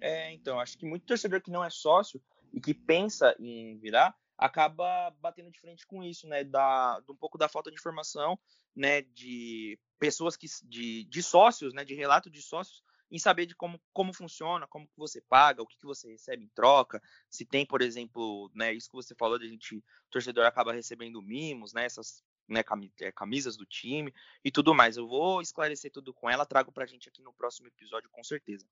É, 0.03 0.33
então, 0.33 0.59
acho 0.59 0.77
que 0.77 0.85
muito 0.85 1.07
torcedor 1.07 1.41
que 1.41 1.51
não 1.51 1.65
é 1.65 1.71
sócio 1.71 2.21
e 2.53 2.61
que 2.61 2.75
pensa 2.75 3.37
em 3.39 3.79
virar, 3.79 4.13
acaba 4.37 5.11
batendo 5.21 5.49
de 5.49 5.61
frente 5.61 5.87
com 5.87 6.03
isso, 6.03 6.27
né? 6.27 6.43
Da, 6.43 7.01
um 7.09 7.15
pouco 7.15 7.39
da 7.39 7.49
falta 7.49 7.71
de 7.71 7.77
informação, 7.77 8.37
né? 8.75 9.03
De 9.03 9.79
pessoas 10.01 10.37
que. 10.37 10.49
de, 10.65 11.05
de 11.05 11.23
sócios, 11.23 11.73
né? 11.73 11.85
De 11.85 11.95
relato 11.95 12.29
de 12.29 12.43
sócios 12.43 12.83
em 13.13 13.19
saber 13.19 13.47
de 13.47 13.55
como, 13.55 13.81
como 13.93 14.13
funciona, 14.13 14.67
como 14.67 14.89
que 14.89 14.97
você 14.97 15.21
paga, 15.21 15.63
o 15.63 15.67
que, 15.67 15.79
que 15.79 15.87
você 15.87 16.11
recebe 16.11 16.45
em 16.45 16.49
troca, 16.49 17.01
se 17.29 17.45
tem, 17.45 17.65
por 17.65 17.83
exemplo, 17.83 18.51
né, 18.55 18.73
isso 18.73 18.89
que 18.89 18.97
você 18.97 19.15
falou 19.15 19.39
de 19.39 19.45
a 19.45 19.51
gente, 19.51 19.85
torcedor 20.11 20.47
acaba 20.47 20.73
recebendo 20.73 21.21
mimos, 21.21 21.75
né, 21.75 21.85
essas 21.85 22.25
né, 22.49 22.63
é, 23.01 23.13
camisas 23.13 23.57
do 23.57 23.65
time 23.65 24.13
e 24.45 24.51
tudo 24.51 24.75
mais. 24.75 24.97
Eu 24.97 25.07
vou 25.07 25.41
esclarecer 25.41 25.91
tudo 25.91 26.13
com 26.13 26.29
ela, 26.29 26.47
trago 26.47 26.73
pra 26.73 26.87
gente 26.87 27.09
aqui 27.09 27.23
no 27.23 27.33
próximo 27.33 27.69
episódio, 27.69 28.11
com 28.11 28.23
certeza. 28.23 28.67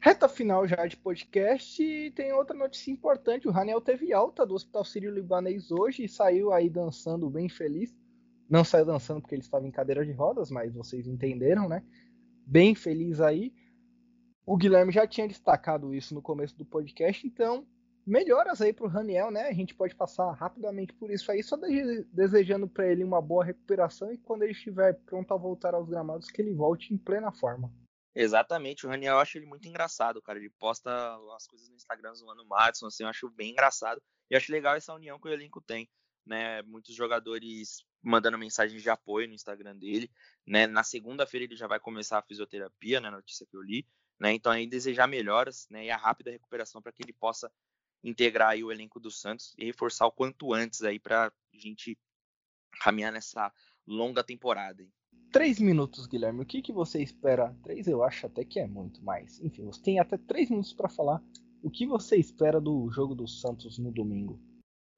Reta 0.00 0.28
final 0.28 0.66
já 0.66 0.84
de 0.86 0.96
podcast 0.96 1.82
e 1.82 2.10
tem 2.10 2.32
outra 2.32 2.56
notícia 2.56 2.90
importante. 2.90 3.46
O 3.46 3.52
Raniel 3.52 3.80
teve 3.80 4.12
alta 4.12 4.44
do 4.44 4.54
Hospital 4.54 4.84
Sírio-Libanês 4.84 5.70
hoje 5.70 6.04
e 6.04 6.08
saiu 6.08 6.52
aí 6.52 6.68
dançando 6.68 7.30
bem 7.30 7.48
feliz. 7.48 7.94
Não 8.50 8.64
saiu 8.64 8.84
dançando 8.84 9.20
porque 9.20 9.34
ele 9.34 9.42
estava 9.42 9.66
em 9.66 9.70
cadeira 9.70 10.04
de 10.04 10.12
rodas, 10.12 10.50
mas 10.50 10.74
vocês 10.74 11.06
entenderam, 11.06 11.68
né? 11.68 11.84
Bem 12.44 12.74
feliz 12.74 13.20
aí. 13.20 13.54
O 14.44 14.56
Guilherme 14.56 14.92
já 14.92 15.06
tinha 15.06 15.28
destacado 15.28 15.94
isso 15.94 16.14
no 16.14 16.20
começo 16.20 16.58
do 16.58 16.64
podcast, 16.64 17.24
então 17.24 17.64
melhoras 18.06 18.60
aí 18.60 18.72
para 18.72 18.86
o 18.86 18.88
Raniel, 18.88 19.30
né? 19.30 19.48
A 19.48 19.52
gente 19.52 19.74
pode 19.74 19.94
passar 19.94 20.30
rapidamente 20.32 20.92
por 20.94 21.10
isso 21.10 21.30
aí, 21.30 21.42
só 21.42 21.56
de 21.56 22.04
desejando 22.12 22.68
para 22.68 22.86
ele 22.86 23.04
uma 23.04 23.20
boa 23.20 23.44
recuperação 23.44 24.12
e 24.12 24.18
quando 24.18 24.42
ele 24.42 24.52
estiver 24.52 24.94
pronto 25.04 25.32
a 25.32 25.36
voltar 25.36 25.74
aos 25.74 25.88
gramados, 25.88 26.28
que 26.28 26.42
ele 26.42 26.52
volte 26.52 26.92
em 26.92 26.98
plena 26.98 27.32
forma. 27.32 27.72
Exatamente, 28.14 28.86
o 28.86 28.90
Raniel 28.90 29.14
eu 29.14 29.20
acho 29.20 29.38
ele 29.38 29.46
muito 29.46 29.66
engraçado, 29.66 30.20
cara. 30.20 30.38
Ele 30.38 30.50
posta 30.50 30.90
as 31.34 31.46
coisas 31.46 31.68
no 31.68 31.76
Instagram 31.76 32.14
zoando 32.14 32.42
o 32.42 32.48
Madison, 32.48 32.86
assim, 32.86 33.04
eu 33.04 33.08
acho 33.08 33.30
bem 33.30 33.52
engraçado. 33.52 34.02
E 34.30 34.36
acho 34.36 34.52
legal 34.52 34.76
essa 34.76 34.94
união 34.94 35.18
que 35.18 35.28
o 35.28 35.32
elenco 35.32 35.62
tem, 35.62 35.88
né? 36.26 36.60
Muitos 36.62 36.94
jogadores 36.94 37.84
mandando 38.02 38.36
mensagens 38.36 38.82
de 38.82 38.90
apoio 38.90 39.28
no 39.28 39.34
Instagram 39.34 39.76
dele, 39.76 40.10
né? 40.46 40.66
Na 40.66 40.82
segunda-feira 40.82 41.44
ele 41.46 41.56
já 41.56 41.66
vai 41.66 41.80
começar 41.80 42.18
a 42.18 42.22
fisioterapia, 42.22 43.00
né? 43.00 43.10
Notícia 43.10 43.46
que 43.46 43.56
eu 43.56 43.62
li, 43.62 43.86
né? 44.20 44.32
Então 44.32 44.52
aí 44.52 44.66
desejar 44.66 45.06
melhoras, 45.06 45.66
né? 45.70 45.86
E 45.86 45.90
a 45.90 45.96
rápida 45.96 46.30
recuperação 46.30 46.82
para 46.82 46.92
que 46.92 47.02
ele 47.02 47.14
possa 47.14 47.50
integrar 48.02 48.50
aí 48.50 48.64
o 48.64 48.72
elenco 48.72 48.98
do 48.98 49.10
Santos 49.10 49.54
e 49.58 49.64
reforçar 49.64 50.06
o 50.06 50.12
quanto 50.12 50.52
antes 50.52 50.82
aí 50.82 50.98
para 50.98 51.26
a 51.26 51.58
gente 51.58 51.96
caminhar 52.80 53.12
nessa 53.12 53.52
longa 53.86 54.24
temporada. 54.24 54.82
Hein? 54.82 54.92
Três 55.30 55.58
minutos, 55.58 56.06
Guilherme. 56.06 56.42
O 56.42 56.46
que, 56.46 56.60
que 56.60 56.72
você 56.72 57.02
espera? 57.02 57.56
Três 57.62 57.86
eu 57.86 58.02
acho 58.02 58.26
até 58.26 58.44
que 58.44 58.58
é 58.58 58.66
muito, 58.66 59.02
mas 59.02 59.40
enfim, 59.40 59.64
você 59.64 59.80
tem 59.80 59.98
até 59.98 60.18
três 60.18 60.50
minutos 60.50 60.72
para 60.72 60.88
falar. 60.88 61.22
O 61.62 61.70
que 61.70 61.86
você 61.86 62.16
espera 62.16 62.60
do 62.60 62.90
jogo 62.90 63.14
do 63.14 63.26
Santos 63.26 63.78
no 63.78 63.92
domingo? 63.92 64.40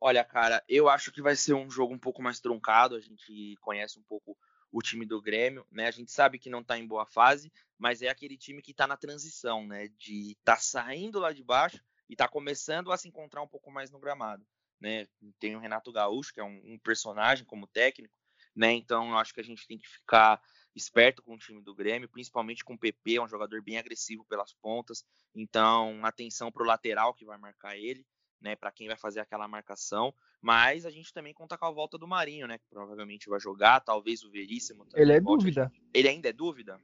Olha, 0.01 0.25
cara, 0.25 0.63
eu 0.69 0.89
acho 0.89 1.13
que 1.13 1.23
vai 1.23 1.37
ser 1.37 1.55
um 1.55 1.71
jogo 1.71 1.95
um 1.95 1.99
pouco 1.99 2.23
mais 2.23 2.41
truncado. 2.41 2.97
A 2.97 3.01
gente 3.01 3.57
conhece 3.61 3.99
um 3.99 4.03
pouco 4.03 4.37
o 4.73 4.83
time 4.83 5.07
do 5.07 5.23
Grêmio, 5.23 5.65
né? 5.71 5.87
A 5.87 5.91
gente 5.91 6.11
sabe 6.11 6.39
que 6.39 6.51
não 6.51 6.61
está 6.61 6.77
em 6.77 6.87
boa 6.87 7.07
fase, 7.07 7.53
mas 7.79 8.03
é 8.03 8.09
aquele 8.09 8.37
time 8.37 8.61
que 8.61 8.73
está 8.73 8.87
na 8.87 8.97
transição, 8.97 9.67
né? 9.67 9.89
De 9.97 10.37
tá 10.43 10.57
saindo 10.57 11.21
lá 11.21 11.33
de 11.33 11.45
baixo 11.45 11.83
e 12.09 12.17
tá 12.17 12.29
começando 12.29 12.93
a 12.93 12.97
se 12.97 13.09
encontrar 13.09 13.43
um 13.43 13.49
pouco 13.49 13.71
mais 13.71 13.91
no 13.91 13.99
gramado, 13.99 14.47
né? 14.81 15.07
Tem 15.39 15.57
o 15.57 15.61
Renato 15.61 15.93
Gaúcho, 15.93 16.33
que 16.33 16.41
é 16.41 16.45
um, 16.45 16.61
um 16.65 16.79
personagem 16.79 17.45
como 17.45 17.67
técnico, 17.67 18.15
né? 18.55 18.73
Então 18.73 19.11
eu 19.11 19.17
acho 19.17 19.33
que 19.33 19.41
a 19.41 19.45
gente 19.45 19.67
tem 19.67 19.79
que 19.79 19.89
ficar 19.89 20.41
esperto 20.75 21.23
com 21.23 21.35
o 21.35 21.39
time 21.39 21.63
do 21.63 21.75
Grêmio, 21.75 22.09
principalmente 22.09 22.65
com 22.65 22.75
o 22.75 22.79
PP, 22.79 23.17
é 23.17 23.23
um 23.23 23.29
jogador 23.29 23.63
bem 23.63 23.79
agressivo 23.79 24.25
pelas 24.25 24.53
pontas. 24.55 25.05
Então, 25.35 26.05
atenção 26.05 26.51
para 26.51 26.63
o 26.63 26.67
lateral 26.67 27.15
que 27.15 27.25
vai 27.25 27.39
marcar 27.39 27.77
ele, 27.77 28.05
né? 28.41 28.57
Para 28.57 28.73
quem 28.73 28.89
vai 28.89 28.97
fazer 28.97 29.21
aquela 29.21 29.47
marcação. 29.47 30.13
Mas 30.41 30.85
a 30.85 30.91
gente 30.91 31.13
também 31.13 31.33
conta 31.33 31.57
com 31.57 31.65
a 31.65 31.71
volta 31.71 31.97
do 31.97 32.07
Marinho, 32.07 32.47
né? 32.47 32.59
Que 32.59 32.67
provavelmente 32.69 33.29
vai 33.29 33.41
jogar, 33.41 33.81
talvez 33.81 34.23
o 34.23 34.31
Veríssimo. 34.31 34.87
Ele 34.95 35.13
é 35.13 35.21
volte. 35.21 35.43
dúvida. 35.43 35.73
Ele 35.93 36.09
ainda 36.09 36.29
é 36.29 36.33
dúvida? 36.33 36.79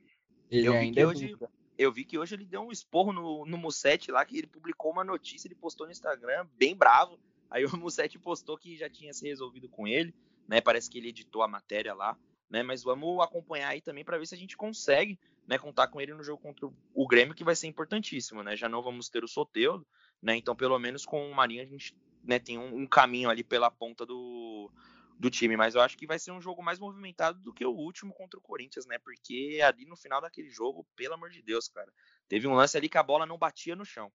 Ele 0.50 0.66
eu 0.66 0.72
ainda 0.72 1.00
é 1.00 1.06
hoje, 1.06 1.26
dúvida. 1.26 1.50
Eu 1.80 1.92
vi 1.92 2.04
que 2.04 2.18
hoje 2.18 2.34
ele 2.34 2.44
deu 2.44 2.62
um 2.62 2.70
esporro 2.70 3.12
no, 3.12 3.46
no 3.46 3.68
lá, 4.08 4.24
que 4.24 4.38
ele 4.38 4.46
publicou 4.46 4.92
uma 4.92 5.04
notícia, 5.04 5.48
ele 5.48 5.54
postou 5.54 5.86
no 5.86 5.92
Instagram, 5.92 6.46
bem 6.56 6.76
bravo. 6.76 7.18
Aí 7.50 7.64
o 7.64 7.70
Musset 7.78 8.18
postou 8.18 8.58
que 8.58 8.76
já 8.76 8.88
tinha 8.88 9.12
se 9.12 9.26
resolvido 9.26 9.68
com 9.68 9.86
ele 9.86 10.14
né? 10.50 10.60
Parece 10.60 10.90
que 10.90 10.98
ele 10.98 11.10
editou 11.10 11.42
a 11.42 11.48
matéria 11.48 11.94
lá, 11.94 12.18
né? 12.50 12.60
Mas 12.64 12.82
vamos 12.82 13.22
acompanhar 13.22 13.68
aí 13.68 13.80
também 13.80 14.04
para 14.04 14.18
ver 14.18 14.26
se 14.26 14.34
a 14.34 14.38
gente 14.38 14.56
consegue, 14.56 15.16
né, 15.46 15.56
contar 15.56 15.86
com 15.86 16.00
ele 16.00 16.12
no 16.12 16.24
jogo 16.24 16.42
contra 16.42 16.68
o 16.92 17.06
Grêmio, 17.06 17.36
que 17.36 17.44
vai 17.44 17.54
ser 17.54 17.68
importantíssimo, 17.68 18.42
né? 18.42 18.56
Já 18.56 18.68
não 18.68 18.82
vamos 18.82 19.08
ter 19.08 19.22
o 19.22 19.28
Soteudo, 19.28 19.86
né? 20.20 20.36
Então, 20.36 20.56
pelo 20.56 20.76
menos 20.76 21.06
com 21.06 21.30
o 21.30 21.34
Marinho 21.34 21.62
a 21.62 21.66
gente, 21.66 21.96
né, 22.24 22.40
tem 22.40 22.58
um, 22.58 22.80
um 22.80 22.86
caminho 22.86 23.30
ali 23.30 23.44
pela 23.44 23.70
ponta 23.70 24.04
do, 24.04 24.72
do 25.20 25.30
time, 25.30 25.54
mas 25.54 25.74
eu 25.74 25.82
acho 25.82 25.98
que 25.98 26.06
vai 26.06 26.18
ser 26.18 26.32
um 26.32 26.40
jogo 26.40 26.62
mais 26.62 26.78
movimentado 26.78 27.38
do 27.40 27.52
que 27.52 27.64
o 27.64 27.70
último 27.70 28.14
contra 28.14 28.38
o 28.38 28.42
Corinthians, 28.42 28.86
né? 28.86 28.98
Porque 28.98 29.60
ali 29.62 29.84
no 29.84 29.94
final 29.94 30.18
daquele 30.18 30.48
jogo, 30.48 30.86
pelo 30.96 31.12
amor 31.12 31.28
de 31.28 31.42
Deus, 31.42 31.68
cara, 31.68 31.92
teve 32.26 32.48
um 32.48 32.54
lance 32.54 32.76
ali 32.78 32.88
que 32.88 32.96
a 32.96 33.02
bola 33.02 33.26
não 33.26 33.36
batia 33.36 33.76
no 33.76 33.84
chão. 33.84 34.10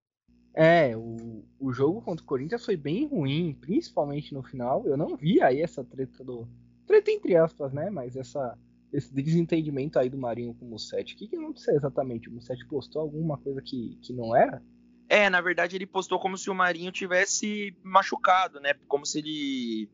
É, 0.56 0.98
o, 0.98 1.46
o 1.60 1.72
jogo 1.72 2.02
contra 2.02 2.24
o 2.24 2.28
Corinthians 2.28 2.66
foi 2.66 2.76
bem 2.76 3.06
ruim, 3.06 3.54
principalmente 3.54 4.34
no 4.34 4.42
final. 4.42 4.84
Eu 4.88 4.98
não 4.98 5.16
vi 5.16 5.42
aí 5.44 5.62
essa 5.62 5.84
treta 5.84 6.24
do. 6.24 6.48
Treta 6.88 7.12
entre 7.12 7.36
aspas, 7.36 7.72
né? 7.72 7.92
Mas 7.92 8.16
essa, 8.16 8.58
esse 8.92 9.14
desentendimento 9.14 10.00
aí 10.00 10.10
do 10.10 10.18
Marinho 10.18 10.56
com 10.56 10.66
o 10.66 10.70
Musset. 10.70 11.14
O 11.14 11.18
que, 11.18 11.28
que 11.28 11.36
aconteceu 11.36 11.76
exatamente? 11.76 12.30
O 12.30 12.32
Musset 12.32 12.66
postou 12.68 13.04
alguma 13.04 13.38
coisa 13.38 13.62
que, 13.62 14.00
que 14.02 14.12
não 14.12 14.36
era? 14.36 14.64
É, 15.08 15.30
na 15.30 15.40
verdade 15.40 15.76
ele 15.76 15.86
postou 15.86 16.20
como 16.20 16.36
se 16.36 16.50
o 16.50 16.56
Marinho 16.56 16.92
tivesse 16.92 17.78
machucado, 17.84 18.60
né? 18.60 18.74
Como 18.88 19.06
se 19.06 19.20
ele. 19.20 19.90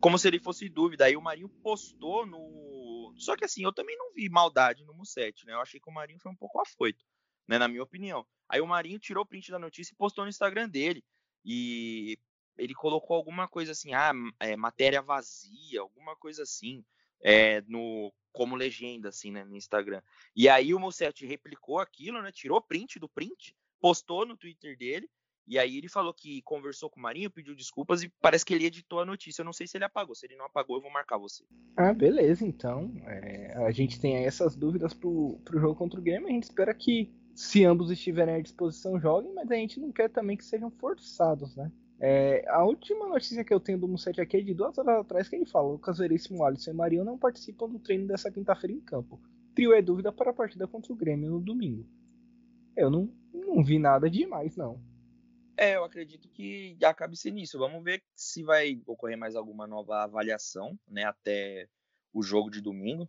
Como 0.00 0.18
se 0.18 0.28
ele 0.28 0.38
fosse 0.38 0.68
dúvida. 0.68 1.06
Aí 1.06 1.16
o 1.16 1.22
Marinho 1.22 1.48
postou 1.48 2.26
no. 2.26 3.14
Só 3.16 3.36
que 3.36 3.44
assim, 3.44 3.62
eu 3.62 3.72
também 3.72 3.96
não 3.96 4.12
vi 4.12 4.28
maldade 4.28 4.84
no 4.84 4.94
Musset, 4.94 5.44
né? 5.46 5.54
Eu 5.54 5.60
achei 5.60 5.80
que 5.80 5.88
o 5.88 5.94
Marinho 5.94 6.20
foi 6.20 6.30
um 6.30 6.36
pouco 6.36 6.60
afoito, 6.60 7.04
né? 7.48 7.58
Na 7.58 7.68
minha 7.68 7.82
opinião. 7.82 8.26
Aí 8.48 8.60
o 8.60 8.66
Marinho 8.66 8.98
tirou 8.98 9.24
o 9.24 9.26
print 9.26 9.50
da 9.50 9.58
notícia 9.58 9.92
e 9.92 9.96
postou 9.96 10.24
no 10.24 10.30
Instagram 10.30 10.68
dele. 10.68 11.02
E 11.44 12.18
ele 12.58 12.74
colocou 12.74 13.16
alguma 13.16 13.46
coisa 13.46 13.72
assim, 13.72 13.94
ah, 13.94 14.12
é, 14.40 14.56
matéria 14.56 15.02
vazia, 15.02 15.80
alguma 15.80 16.16
coisa 16.16 16.42
assim, 16.42 16.84
é, 17.22 17.60
no 17.62 18.12
como 18.32 18.54
legenda, 18.54 19.08
assim, 19.08 19.30
né, 19.30 19.44
no 19.44 19.56
Instagram. 19.56 20.02
E 20.34 20.48
aí 20.48 20.74
o 20.74 20.78
Musset 20.78 21.24
replicou 21.24 21.78
aquilo, 21.78 22.20
né, 22.20 22.30
tirou 22.30 22.60
print 22.60 22.98
do 22.98 23.08
print, 23.08 23.56
postou 23.80 24.26
no 24.26 24.36
Twitter 24.36 24.76
dele, 24.76 25.08
e 25.46 25.58
aí 25.58 25.78
ele 25.78 25.88
falou 25.88 26.12
que 26.12 26.42
conversou 26.42 26.90
com 26.90 26.98
o 26.98 27.02
Marinho, 27.02 27.30
pediu 27.30 27.54
desculpas 27.54 28.02
e 28.02 28.12
parece 28.20 28.44
que 28.44 28.52
ele 28.52 28.66
editou 28.66 29.00
a 29.00 29.06
notícia. 29.06 29.42
Eu 29.42 29.44
não 29.44 29.52
sei 29.52 29.66
se 29.66 29.76
ele 29.76 29.84
apagou. 29.84 30.14
Se 30.14 30.26
ele 30.26 30.36
não 30.36 30.46
apagou, 30.46 30.76
eu 30.76 30.82
vou 30.82 30.90
marcar 30.90 31.18
você. 31.18 31.44
Ah, 31.76 31.94
beleza, 31.94 32.44
então. 32.44 32.92
É, 33.06 33.54
a 33.64 33.70
gente 33.70 34.00
tem 34.00 34.16
aí 34.16 34.24
essas 34.24 34.56
dúvidas 34.56 34.92
pro, 34.92 35.38
pro 35.44 35.60
jogo 35.60 35.76
contra 35.76 36.00
o 36.00 36.02
Grêmio. 36.02 36.28
A 36.28 36.32
gente 36.32 36.44
espera 36.44 36.74
que 36.74 37.14
se 37.34 37.64
ambos 37.64 37.90
estiverem 37.90 38.34
à 38.34 38.40
disposição, 38.40 38.98
joguem, 38.98 39.32
mas 39.34 39.50
a 39.50 39.54
gente 39.54 39.78
não 39.78 39.92
quer 39.92 40.08
também 40.08 40.36
que 40.36 40.44
sejam 40.44 40.70
forçados, 40.70 41.54
né? 41.54 41.70
É, 41.98 42.44
a 42.48 42.62
última 42.64 43.06
notícia 43.06 43.44
que 43.44 43.54
eu 43.54 43.60
tenho 43.60 43.78
do 43.78 43.88
Musset 43.88 44.20
aqui 44.20 44.36
é 44.36 44.40
de 44.40 44.52
duas 44.52 44.76
horas 44.76 45.00
atrás 45.00 45.28
que 45.28 45.36
ele 45.36 45.46
fala: 45.46 45.72
Lucas 45.72 45.98
Veríssimo, 45.98 46.44
Alisson 46.44 46.72
e 46.72 46.74
Marinho 46.74 47.04
não 47.04 47.16
participam 47.16 47.68
do 47.68 47.78
treino 47.78 48.06
dessa 48.06 48.30
quinta-feira 48.30 48.74
em 48.74 48.80
campo. 48.80 49.20
Trio 49.54 49.72
é 49.72 49.80
dúvida 49.80 50.12
para 50.12 50.30
a 50.30 50.34
partida 50.34 50.66
contra 50.66 50.92
o 50.92 50.96
Grêmio 50.96 51.30
no 51.30 51.40
domingo. 51.40 51.86
Eu 52.76 52.90
não, 52.90 53.08
não 53.32 53.64
vi 53.64 53.78
nada 53.78 54.10
demais, 54.10 54.56
não. 54.56 54.78
É, 55.56 55.76
eu 55.76 55.84
acredito 55.84 56.28
que 56.28 56.76
acabe 56.84 57.16
sendo 57.16 57.38
isso. 57.38 57.58
Vamos 57.58 57.82
ver 57.82 58.02
se 58.14 58.42
vai 58.42 58.80
ocorrer 58.86 59.16
mais 59.16 59.34
alguma 59.34 59.66
nova 59.66 60.02
avaliação, 60.02 60.78
né, 60.86 61.04
até 61.04 61.68
o 62.12 62.22
jogo 62.22 62.50
de 62.50 62.60
domingo. 62.60 63.08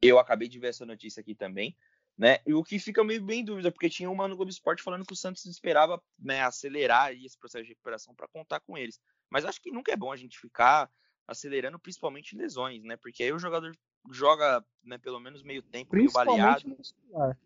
Eu 0.00 0.18
acabei 0.18 0.48
de 0.48 0.58
ver 0.58 0.68
essa 0.68 0.84
notícia 0.84 1.20
aqui 1.20 1.34
também 1.34 1.76
Né? 2.16 2.38
E 2.46 2.54
o 2.54 2.62
que 2.62 2.78
fica 2.78 3.02
meio 3.02 3.22
bem 3.22 3.40
em 3.40 3.44
dúvida, 3.44 3.72
porque 3.72 3.90
tinha 3.90 4.10
uma 4.10 4.28
no 4.28 4.36
Globo 4.36 4.50
Esporte 4.50 4.82
falando 4.82 5.04
que 5.04 5.12
o 5.12 5.16
Santos 5.16 5.44
esperava 5.46 6.00
né, 6.18 6.42
acelerar 6.42 7.12
esse 7.12 7.36
processo 7.38 7.64
de 7.64 7.70
recuperação 7.70 8.14
para 8.14 8.28
contar 8.28 8.60
com 8.60 8.78
eles. 8.78 9.00
Mas 9.28 9.44
acho 9.44 9.60
que 9.60 9.72
nunca 9.72 9.92
é 9.92 9.96
bom 9.96 10.12
a 10.12 10.16
gente 10.16 10.38
ficar 10.38 10.90
acelerando, 11.26 11.78
principalmente 11.78 12.36
lesões, 12.36 12.82
né? 12.84 12.96
Porque 12.96 13.22
aí 13.22 13.32
o 13.32 13.38
jogador 13.38 13.76
joga 14.12 14.64
né, 14.82 14.98
pelo 14.98 15.18
menos 15.18 15.42
meio 15.42 15.62
tempo, 15.62 15.96
meio 15.96 16.12
baleado. 16.12 16.68
Muscular. 16.68 17.36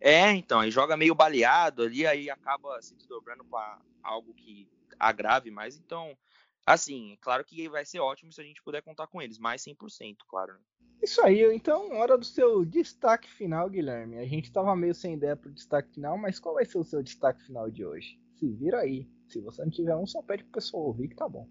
É, 0.00 0.30
então, 0.32 0.60
aí 0.60 0.70
joga 0.70 0.96
meio 0.96 1.14
baleado 1.14 1.82
ali, 1.82 2.06
aí 2.06 2.30
acaba 2.30 2.80
se 2.82 2.94
desdobrando 2.94 3.44
para 3.44 3.80
algo 4.02 4.34
que 4.34 4.68
agrave 4.98 5.50
mais. 5.50 5.76
Então, 5.76 6.16
assim, 6.64 7.16
claro 7.20 7.44
que 7.44 7.68
vai 7.68 7.84
ser 7.84 8.00
ótimo 8.00 8.32
se 8.32 8.40
a 8.40 8.44
gente 8.44 8.62
puder 8.62 8.82
contar 8.82 9.06
com 9.06 9.20
eles, 9.22 9.38
mais 9.38 9.62
100%, 9.62 10.18
claro. 10.28 10.52
Né? 10.54 10.60
Isso 11.02 11.20
aí, 11.22 11.42
então, 11.54 11.92
hora 11.92 12.16
do 12.16 12.24
seu 12.24 12.64
destaque 12.64 13.30
final, 13.30 13.68
Guilherme. 13.68 14.18
A 14.18 14.26
gente 14.26 14.52
tava 14.52 14.74
meio 14.74 14.94
sem 14.94 15.14
ideia 15.14 15.36
pro 15.36 15.52
destaque 15.52 15.92
final, 15.94 16.16
mas 16.16 16.38
qual 16.38 16.54
vai 16.54 16.64
ser 16.64 16.78
o 16.78 16.84
seu 16.84 17.02
destaque 17.02 17.42
final 17.44 17.70
de 17.70 17.84
hoje? 17.84 18.18
Se 18.34 18.48
vira 18.50 18.80
aí. 18.80 19.08
Se 19.28 19.40
você 19.40 19.62
não 19.62 19.70
tiver 19.70 19.94
um, 19.96 20.06
só 20.06 20.22
pede 20.22 20.44
pro 20.44 20.52
pessoal 20.52 20.84
ouvir 20.84 21.08
que 21.08 21.16
tá 21.16 21.28
bom. 21.28 21.48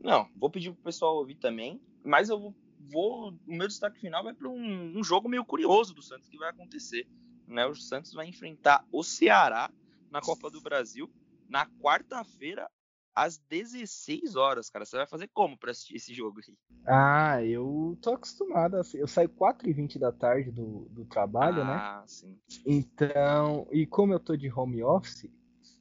Não, 0.00 0.28
vou 0.36 0.50
pedir 0.50 0.72
pro 0.72 0.84
pessoal 0.84 1.16
ouvir 1.16 1.36
também, 1.36 1.80
mas 2.04 2.28
eu 2.28 2.54
vou. 2.90 3.34
O 3.46 3.52
meu 3.52 3.66
destaque 3.66 3.98
final 3.98 4.22
vai 4.22 4.32
para 4.32 4.48
um, 4.48 4.98
um, 4.98 5.02
jogo 5.02 5.28
meio 5.28 5.44
curioso 5.44 5.94
do 5.94 6.02
Santos 6.02 6.28
que 6.28 6.38
vai 6.38 6.50
acontecer. 6.50 7.06
Né? 7.48 7.66
O 7.66 7.74
Santos 7.74 8.12
vai 8.12 8.26
enfrentar 8.26 8.84
o 8.92 9.02
Ceará 9.02 9.70
na 10.10 10.20
Copa 10.20 10.50
do 10.50 10.60
Brasil 10.60 11.10
na 11.48 11.66
quarta-feira 11.66 12.68
às 13.14 13.38
16 13.38 14.36
horas, 14.36 14.70
cara. 14.70 14.84
Você 14.84 14.96
vai 14.96 15.06
fazer 15.06 15.28
como 15.34 15.58
para 15.58 15.72
assistir 15.72 15.96
esse 15.96 16.14
jogo 16.14 16.40
aí? 16.46 16.56
Ah, 16.86 17.42
eu 17.42 17.98
tô 18.00 18.12
acostumado. 18.12 18.76
Assim. 18.76 18.98
Eu 18.98 19.08
saio 19.08 19.28
4h20 19.30 19.98
da 19.98 20.12
tarde 20.12 20.52
do, 20.52 20.88
do 20.90 21.04
trabalho, 21.04 21.62
ah, 21.62 21.64
né? 21.64 21.72
Ah, 21.72 22.04
sim. 22.06 22.38
Então, 22.64 23.66
e 23.72 23.86
como 23.86 24.12
eu 24.12 24.20
tô 24.20 24.36
de 24.36 24.50
home 24.52 24.82
office, 24.84 25.28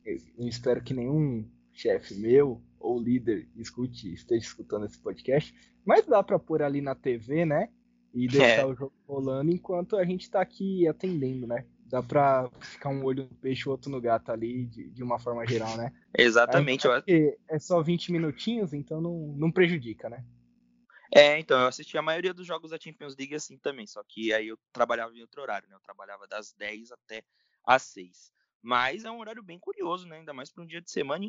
eu 0.03 0.47
espero 0.47 0.81
que 0.81 0.93
nenhum 0.93 1.47
chefe 1.71 2.15
meu 2.15 2.63
ou 2.79 2.99
líder 2.99 3.47
escute, 3.55 4.13
esteja 4.13 4.45
escutando 4.45 4.85
esse 4.85 4.97
podcast, 4.97 5.53
mas 5.85 6.05
dá 6.05 6.23
para 6.23 6.39
pôr 6.39 6.63
ali 6.63 6.81
na 6.81 6.95
TV, 6.95 7.45
né? 7.45 7.69
E 8.13 8.27
deixar 8.27 8.61
é. 8.61 8.65
o 8.65 8.75
jogo 8.75 8.93
rolando 9.07 9.51
enquanto 9.51 9.95
a 9.97 10.05
gente 10.05 10.29
tá 10.29 10.41
aqui 10.41 10.87
atendendo, 10.87 11.45
né? 11.45 11.65
Dá 11.85 12.03
pra 12.03 12.49
ficar 12.59 12.89
um 12.89 13.03
olho 13.03 13.23
no 13.23 13.35
peixe, 13.35 13.69
outro 13.69 13.89
no 13.89 14.01
gato 14.01 14.31
ali, 14.31 14.65
de, 14.65 14.89
de 14.89 15.03
uma 15.03 15.19
forma 15.19 15.45
geral, 15.45 15.77
né? 15.77 15.93
Exatamente. 16.17 16.87
É, 17.07 17.37
é 17.49 17.59
só 17.59 17.81
20 17.81 18.11
minutinhos, 18.11 18.73
então 18.73 18.99
não, 18.99 19.33
não 19.37 19.51
prejudica, 19.51 20.09
né? 20.09 20.25
É, 21.13 21.39
então, 21.39 21.59
eu 21.61 21.67
assisti 21.67 21.97
a 21.97 22.01
maioria 22.01 22.33
dos 22.33 22.45
jogos 22.45 22.71
da 22.71 22.79
Champions 22.79 23.15
League 23.15 23.33
assim 23.33 23.57
também, 23.57 23.87
só 23.87 24.03
que 24.03 24.33
aí 24.33 24.49
eu 24.49 24.59
trabalhava 24.73 25.15
em 25.15 25.21
outro 25.21 25.41
horário, 25.41 25.69
né? 25.69 25.75
Eu 25.75 25.79
trabalhava 25.79 26.27
das 26.27 26.53
10 26.53 26.91
até 26.91 27.23
às 27.65 27.83
6. 27.83 28.31
Mas 28.67 29.05
é 29.05 29.09
um 29.09 29.19
horário 29.19 29.41
bem 29.41 29.57
curioso, 29.57 30.05
né? 30.05 30.17
Ainda 30.17 30.33
mais 30.33 30.51
para 30.51 30.61
um 30.61 30.67
dia 30.67 30.81
de 30.81 30.91
semana. 30.91 31.23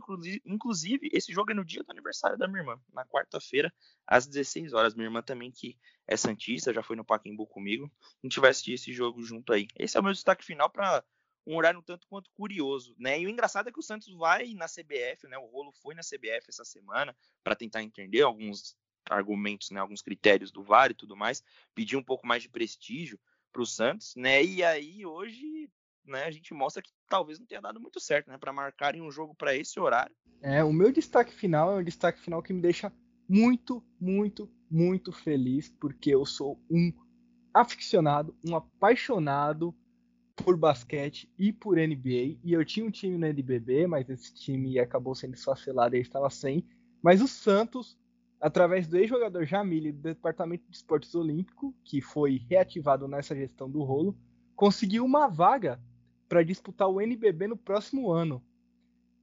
Inclusive, 0.44 1.08
esse 1.12 1.32
jogo 1.32 1.52
é 1.52 1.54
no 1.54 1.64
dia 1.64 1.84
do 1.84 1.90
aniversário 1.92 2.36
da 2.36 2.48
minha 2.48 2.62
irmã, 2.62 2.80
na 2.92 3.06
quarta-feira, 3.06 3.72
às 4.04 4.26
16 4.26 4.72
horas. 4.72 4.92
Minha 4.92 5.06
irmã 5.06 5.22
também, 5.22 5.52
que 5.52 5.78
é 6.08 6.16
Santista, 6.16 6.74
já 6.74 6.82
foi 6.82 6.96
no 6.96 7.04
Pacaembu 7.04 7.46
comigo. 7.46 7.88
A 8.02 8.26
gente 8.26 8.40
vai 8.40 8.50
assistir 8.50 8.72
esse 8.72 8.92
jogo 8.92 9.22
junto 9.22 9.52
aí. 9.52 9.68
Esse 9.78 9.96
é 9.96 10.00
o 10.00 10.02
meu 10.02 10.12
destaque 10.12 10.44
final 10.44 10.68
para 10.68 11.04
um 11.46 11.56
horário 11.56 11.78
um 11.78 11.82
tanto 11.82 12.08
quanto 12.08 12.28
curioso, 12.32 12.92
né? 12.98 13.20
E 13.20 13.24
o 13.24 13.28
engraçado 13.28 13.68
é 13.68 13.72
que 13.72 13.78
o 13.78 13.84
Santos 13.84 14.12
vai 14.16 14.52
na 14.54 14.66
CBF, 14.66 15.28
né? 15.28 15.38
O 15.38 15.46
rolo 15.46 15.70
foi 15.80 15.94
na 15.94 16.02
CBF 16.02 16.48
essa 16.48 16.64
semana 16.64 17.16
para 17.44 17.54
tentar 17.54 17.84
entender 17.84 18.22
alguns 18.22 18.76
argumentos, 19.08 19.70
né? 19.70 19.78
Alguns 19.78 20.02
critérios 20.02 20.50
do 20.50 20.64
VAR 20.64 20.90
e 20.90 20.94
tudo 20.94 21.14
mais, 21.14 21.40
pedir 21.72 21.96
um 21.96 22.02
pouco 22.02 22.26
mais 22.26 22.42
de 22.42 22.48
prestígio 22.48 23.16
para 23.52 23.62
o 23.62 23.66
Santos, 23.66 24.16
né? 24.16 24.42
E 24.42 24.64
aí 24.64 25.06
hoje 25.06 25.70
né, 26.08 26.24
a 26.24 26.30
gente 26.30 26.52
mostra 26.54 26.82
que 26.82 26.90
talvez 27.08 27.38
não 27.38 27.46
tenha 27.46 27.60
dado 27.60 27.80
muito 27.80 28.00
certo, 28.00 28.28
né, 28.28 28.38
para 28.38 28.52
marcarem 28.52 29.02
um 29.02 29.10
jogo 29.10 29.34
para 29.34 29.54
esse 29.54 29.78
horário. 29.78 30.14
É, 30.40 30.62
o 30.62 30.72
meu 30.72 30.92
destaque 30.92 31.34
final 31.34 31.76
é 31.76 31.80
um 31.80 31.84
destaque 31.84 32.20
final 32.20 32.42
que 32.42 32.52
me 32.52 32.60
deixa 32.60 32.92
muito, 33.28 33.84
muito, 34.00 34.50
muito 34.70 35.12
feliz, 35.12 35.68
porque 35.68 36.14
eu 36.14 36.24
sou 36.24 36.58
um 36.70 36.92
aficionado, 37.52 38.36
um 38.44 38.56
apaixonado 38.56 39.74
por 40.36 40.56
basquete 40.56 41.30
e 41.38 41.52
por 41.52 41.76
NBA, 41.76 42.38
e 42.42 42.52
eu 42.52 42.64
tinha 42.64 42.86
um 42.86 42.90
time 42.90 43.18
no 43.18 43.26
NBB, 43.26 43.86
mas 43.86 44.08
esse 44.08 44.32
time 44.32 44.78
acabou 44.78 45.14
sendo 45.14 45.34
esfacelado 45.34 45.96
e 45.96 46.00
estava 46.00 46.30
sem, 46.30 46.64
mas 47.02 47.20
o 47.20 47.28
Santos, 47.28 47.98
através 48.40 48.86
do 48.86 48.96
ex-jogador 48.96 49.44
Jamile 49.44 49.92
do 49.92 50.02
Departamento 50.02 50.64
de 50.68 50.76
Esportes 50.76 51.14
Olímpico, 51.14 51.74
que 51.84 52.00
foi 52.00 52.40
reativado 52.48 53.08
nessa 53.08 53.34
gestão 53.34 53.68
do 53.68 53.82
rolo, 53.82 54.16
conseguiu 54.54 55.04
uma 55.04 55.28
vaga 55.28 55.80
para 56.28 56.42
disputar 56.42 56.88
o 56.88 57.00
NBB 57.00 57.46
no 57.46 57.56
próximo 57.56 58.10
ano. 58.10 58.44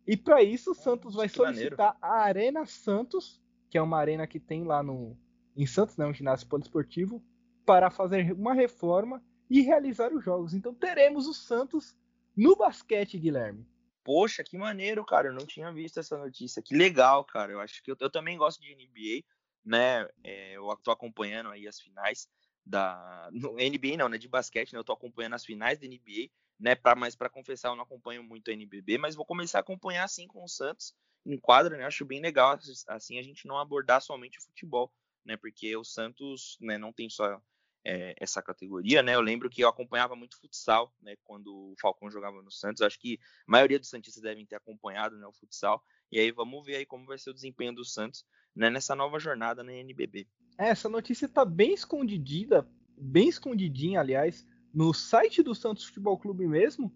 E 0.08 0.16
para 0.16 0.44
isso 0.44 0.72
o 0.72 0.76
Santos 0.76 1.16
vai 1.16 1.30
solicitar 1.30 1.98
a 2.02 2.22
Arena 2.22 2.66
Santos, 2.66 3.42
que 3.70 3.78
é 3.78 3.82
uma 3.82 3.98
arena 3.98 4.28
que 4.28 4.40
tem 4.40 4.64
lá 4.64 4.84
no 4.84 5.18
em 5.56 5.66
Santos, 5.66 5.96
né, 5.96 6.06
um 6.06 6.14
ginásio 6.14 6.48
poliesportivo, 6.48 7.24
para 7.66 7.90
fazer 7.90 8.34
uma 8.34 8.54
reforma 8.54 9.24
e 9.50 9.62
realizar 9.62 10.14
os 10.14 10.24
jogos. 10.24 10.54
Então 10.54 10.74
teremos 10.74 11.28
o 11.28 11.34
Santos 11.34 11.96
no 12.36 12.56
basquete, 12.58 13.18
Guilherme. 13.18 13.66
Poxa, 14.04 14.44
que 14.44 14.58
maneiro, 14.58 15.04
cara. 15.04 15.30
Eu 15.30 15.34
não 15.34 15.46
tinha 15.46 15.72
visto 15.72 16.00
essa 16.00 16.18
notícia. 16.18 16.62
Que 16.62 16.76
legal, 16.76 17.24
cara. 17.24 17.54
Eu 17.54 17.60
acho 17.60 17.82
que 17.82 17.90
eu, 17.90 17.96
eu 18.00 18.10
também 18.10 18.38
gosto 18.38 18.62
de 18.62 18.76
NBA, 18.76 19.26
né? 19.64 20.08
É, 20.24 20.58
eu 20.58 20.68
tô 20.84 20.92
acompanhando 20.92 21.50
aí 21.50 21.68
as 21.68 21.80
finais 21.80 22.30
da 22.64 23.30
no 23.32 23.54
NBA 23.54 23.98
não, 23.98 24.10
né? 24.10 24.18
De 24.18 24.28
basquete, 24.28 24.74
né? 24.74 24.80
Eu 24.80 24.84
tô 24.84 24.94
acompanhando 24.94 25.34
as 25.34 25.46
finais 25.46 25.80
da 25.80 25.88
NBA 25.88 26.30
né? 26.60 26.76
Pra, 26.76 26.96
mas 26.96 27.16
para 27.16 27.30
confessar, 27.30 27.70
eu 27.70 27.76
não 27.76 27.84
acompanho 27.84 28.24
muito 28.24 28.50
a 28.50 28.54
NBB, 28.54 28.98
mas 28.98 29.16
vou 29.16 29.26
começar 29.26 29.60
a 29.60 29.62
acompanhar 29.62 30.04
assim 30.04 30.28
com 30.28 30.44
o 30.44 30.48
Santos 30.48 30.96
em 31.26 31.38
quadra, 31.38 31.78
né? 31.78 31.86
Acho 31.86 32.06
bem 32.06 32.22
legal 32.22 32.58
assim 32.88 33.18
a 33.20 33.24
gente 33.24 33.48
não 33.48 33.58
abordar 33.58 34.02
somente 34.02 34.40
o 34.40 34.44
futebol, 34.44 34.94
né? 35.26 35.36
Porque 35.38 35.76
o 35.76 35.84
Santos, 35.84 36.58
né, 36.62 36.78
não 36.78 36.94
tem 36.94 37.10
só 37.10 37.42
é, 37.86 38.16
essa 38.20 38.42
categoria, 38.42 39.04
né? 39.04 39.16
Eu 39.16 39.22
lembro 39.22 39.50
que 39.50 39.64
eu 39.64 39.70
acompanhava 39.70 40.16
muito 40.16 40.40
futsal, 40.40 40.94
né? 41.02 41.16
Quando 41.24 41.54
o 41.54 41.76
Falcão 41.80 42.10
jogava 42.10 42.42
no 42.42 42.52
Santos. 42.52 42.82
Acho 42.82 43.00
que 43.00 43.20
a 43.48 43.52
maioria 43.52 43.80
dos 43.80 43.90
santistas 43.90 44.24
devem 44.24 44.46
ter 44.46 44.56
acompanhado, 44.56 45.18
né? 45.18 45.28
O 45.28 45.34
futsal. 45.34 45.84
E 46.12 46.20
aí 46.20 46.32
vamos 46.32 46.66
ver 46.66 46.78
aí 46.78 46.86
como 46.86 47.06
vai 47.06 47.18
ser 47.18 47.30
o 47.30 47.34
desempenho 47.34 47.74
do 47.74 47.86
Santos, 47.86 48.26
né? 48.56 48.70
Nessa 48.70 48.96
nova 48.96 49.20
jornada 49.20 49.64
na 49.64 49.72
NBB. 49.74 50.28
É, 50.58 50.70
essa 50.70 50.90
notícia 50.90 51.28
tá 51.30 51.46
bem 51.46 51.74
escondidinha, 51.74 52.66
bem 52.98 53.28
escondidinha, 53.28 54.00
aliás, 54.00 54.48
no 54.76 54.94
site 54.94 55.42
do 55.42 55.56
Santos 55.56 55.86
Futebol 55.86 56.18
Clube 56.18 56.46
mesmo, 56.46 56.92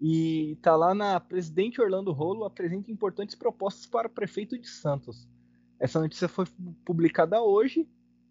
e 0.00 0.58
tá 0.62 0.74
lá 0.74 0.92
na 0.92 1.20
Presidente 1.20 1.80
Orlando 1.80 2.10
Rolo 2.10 2.44
apresenta 2.44 2.90
importantes 2.90 3.36
propostas 3.36 3.86
para 3.86 4.08
o 4.08 4.10
prefeito 4.10 4.58
de 4.58 4.66
Santos. 4.66 5.28
Essa 5.78 6.00
notícia 6.00 6.26
foi 6.26 6.46
publicada 6.84 7.40
hoje 7.40 7.88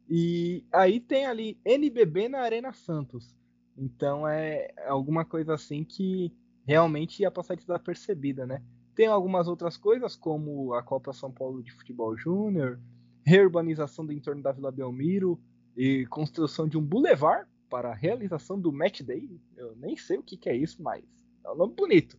e 0.10 0.66
aí 0.72 1.00
tem 1.00 1.26
ali 1.26 1.58
NBB 1.64 2.28
na 2.28 2.40
Arena 2.40 2.74
Santos. 2.74 3.34
Então 3.78 4.28
é 4.28 4.74
alguma 4.88 5.24
coisa 5.24 5.54
assim 5.54 5.84
que 5.84 6.34
realmente 6.66 7.22
ia 7.22 7.32
passar 7.32 7.56
desapercebida, 7.56 8.46
né? 8.46 8.62
Tem 8.96 9.08
algumas 9.08 9.48
outras 9.48 9.78
coisas 9.78 10.16
como 10.16 10.74
a 10.74 10.84
Copa 10.84 11.14
São 11.14 11.32
Paulo 11.32 11.64
de 11.64 11.72
Futebol 11.72 12.18
Júnior, 12.18 12.80
reurbanização 13.24 14.06
do 14.06 14.12
entorno 14.12 14.42
da 14.42 14.52
Vila 14.52 14.72
Belmiro 14.72 15.40
e 15.78 16.06
construção 16.08 16.68
de 16.68 16.78
um 16.78 16.84
bulevar 16.84 17.48
para 17.70 17.92
a 17.92 17.96
realização 17.96 18.60
do 18.60 18.72
Match 18.72 19.02
Day. 19.02 19.30
Eu 19.56 19.76
nem 19.76 19.96
sei 19.96 20.18
o 20.18 20.24
que, 20.24 20.36
que 20.36 20.50
é 20.50 20.56
isso, 20.56 20.82
mas 20.82 21.04
é 21.46 21.52
um 21.52 21.56
nome 21.56 21.76
bonito. 21.76 22.18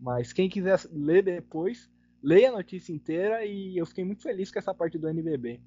Mas 0.00 0.32
quem 0.32 0.48
quiser 0.48 0.80
ler 0.90 1.22
depois, 1.22 1.90
leia 2.22 2.48
a 2.48 2.52
notícia 2.52 2.92
inteira 2.92 3.44
e 3.44 3.76
eu 3.76 3.86
fiquei 3.86 4.04
muito 4.04 4.22
feliz 4.22 4.50
com 4.50 4.58
essa 4.58 4.74
parte 4.74 4.98
do 4.98 5.08
NBB. 5.08 5.60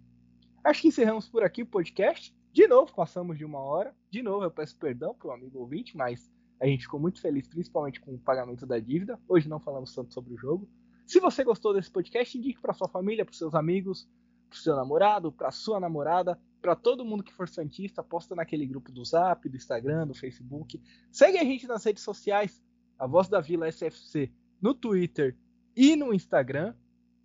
Acho 0.64 0.82
que 0.82 0.88
encerramos 0.88 1.30
por 1.30 1.44
aqui 1.44 1.62
o 1.62 1.68
podcast. 1.68 2.36
De 2.52 2.68
novo, 2.68 2.94
passamos 2.94 3.38
de 3.38 3.46
uma 3.46 3.60
hora. 3.60 3.96
De 4.10 4.22
novo, 4.22 4.44
eu 4.44 4.52
peço 4.52 4.78
perdão 4.78 5.14
para 5.14 5.30
o 5.30 5.32
amigo 5.32 5.60
ouvinte, 5.60 5.96
mas 5.96 6.30
a 6.60 6.66
gente 6.66 6.84
ficou 6.84 7.00
muito 7.00 7.22
feliz, 7.22 7.48
principalmente 7.48 8.02
com 8.02 8.16
o 8.16 8.20
pagamento 8.20 8.66
da 8.66 8.80
dívida. 8.80 9.20
Hoje 9.28 9.48
não 9.48 9.60
falamos 9.60 9.94
tanto 9.94 10.14
sobre 10.14 10.34
o 10.34 10.38
jogo. 10.38 10.68
Se 11.06 11.20
você 11.20 11.44
gostou 11.44 11.74
desse 11.74 11.90
podcast, 11.90 12.38
indique 12.38 12.60
para 12.60 12.74
sua 12.74 12.90
família, 12.90 13.24
para 13.24 13.34
seus 13.34 13.54
amigos, 13.54 14.10
para 14.50 14.60
seu 14.60 14.76
namorado, 14.76 15.32
para 15.32 15.52
sua 15.52 15.80
namorada, 15.80 16.38
para 16.62 16.76
todo 16.76 17.06
mundo 17.06 17.24
que 17.24 17.34
for 17.34 17.48
santista, 17.48 18.04
posta 18.04 18.36
naquele 18.36 18.66
grupo 18.66 18.92
do 18.92 19.04
Zap, 19.04 19.48
do 19.48 19.56
Instagram, 19.56 20.08
do 20.08 20.14
Facebook. 20.14 20.82
Segue 21.12 21.38
a 21.38 21.44
gente 21.44 21.68
nas 21.68 21.84
redes 21.84 22.04
sociais, 22.04 22.64
a 22.98 23.06
Voz 23.06 23.28
da 23.28 23.40
Vila 23.40 23.68
SFC, 23.68 24.32
no 24.62 24.74
Twitter 24.74 25.36
e 25.76 25.96
no 25.96 26.14
Instagram. 26.14 26.74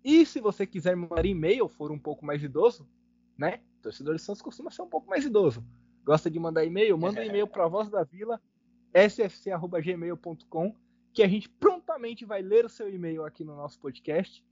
E 0.03 0.25
se 0.25 0.39
você 0.39 0.65
quiser 0.65 0.95
mandar 0.95 1.25
e-mail, 1.25 1.67
for 1.67 1.91
um 1.91 1.99
pouco 1.99 2.25
mais 2.25 2.43
idoso, 2.43 2.87
né? 3.37 3.61
Torcedor 3.81 4.15
de 4.15 4.21
Santos 4.21 4.41
costuma 4.41 4.71
ser 4.71 4.81
um 4.81 4.89
pouco 4.89 5.09
mais 5.09 5.25
idoso. 5.25 5.65
Gosta 6.05 6.29
de 6.29 6.39
mandar 6.39 6.65
e-mail? 6.65 6.97
Manda 6.97 7.21
um 7.21 7.23
e-mail 7.23 7.47
para 7.47 7.65
a 7.65 7.67
Voz 7.67 7.89
da 7.89 8.03
Vila, 8.03 8.41
sfc.gmail.com, 8.93 10.75
que 11.13 11.23
a 11.23 11.27
gente 11.27 11.49
prontamente 11.49 12.25
vai 12.25 12.41
ler 12.41 12.65
o 12.65 12.69
seu 12.69 12.93
e-mail 12.93 13.25
aqui 13.25 13.43
no 13.43 13.55
nosso 13.55 13.79
podcast. 13.79 14.43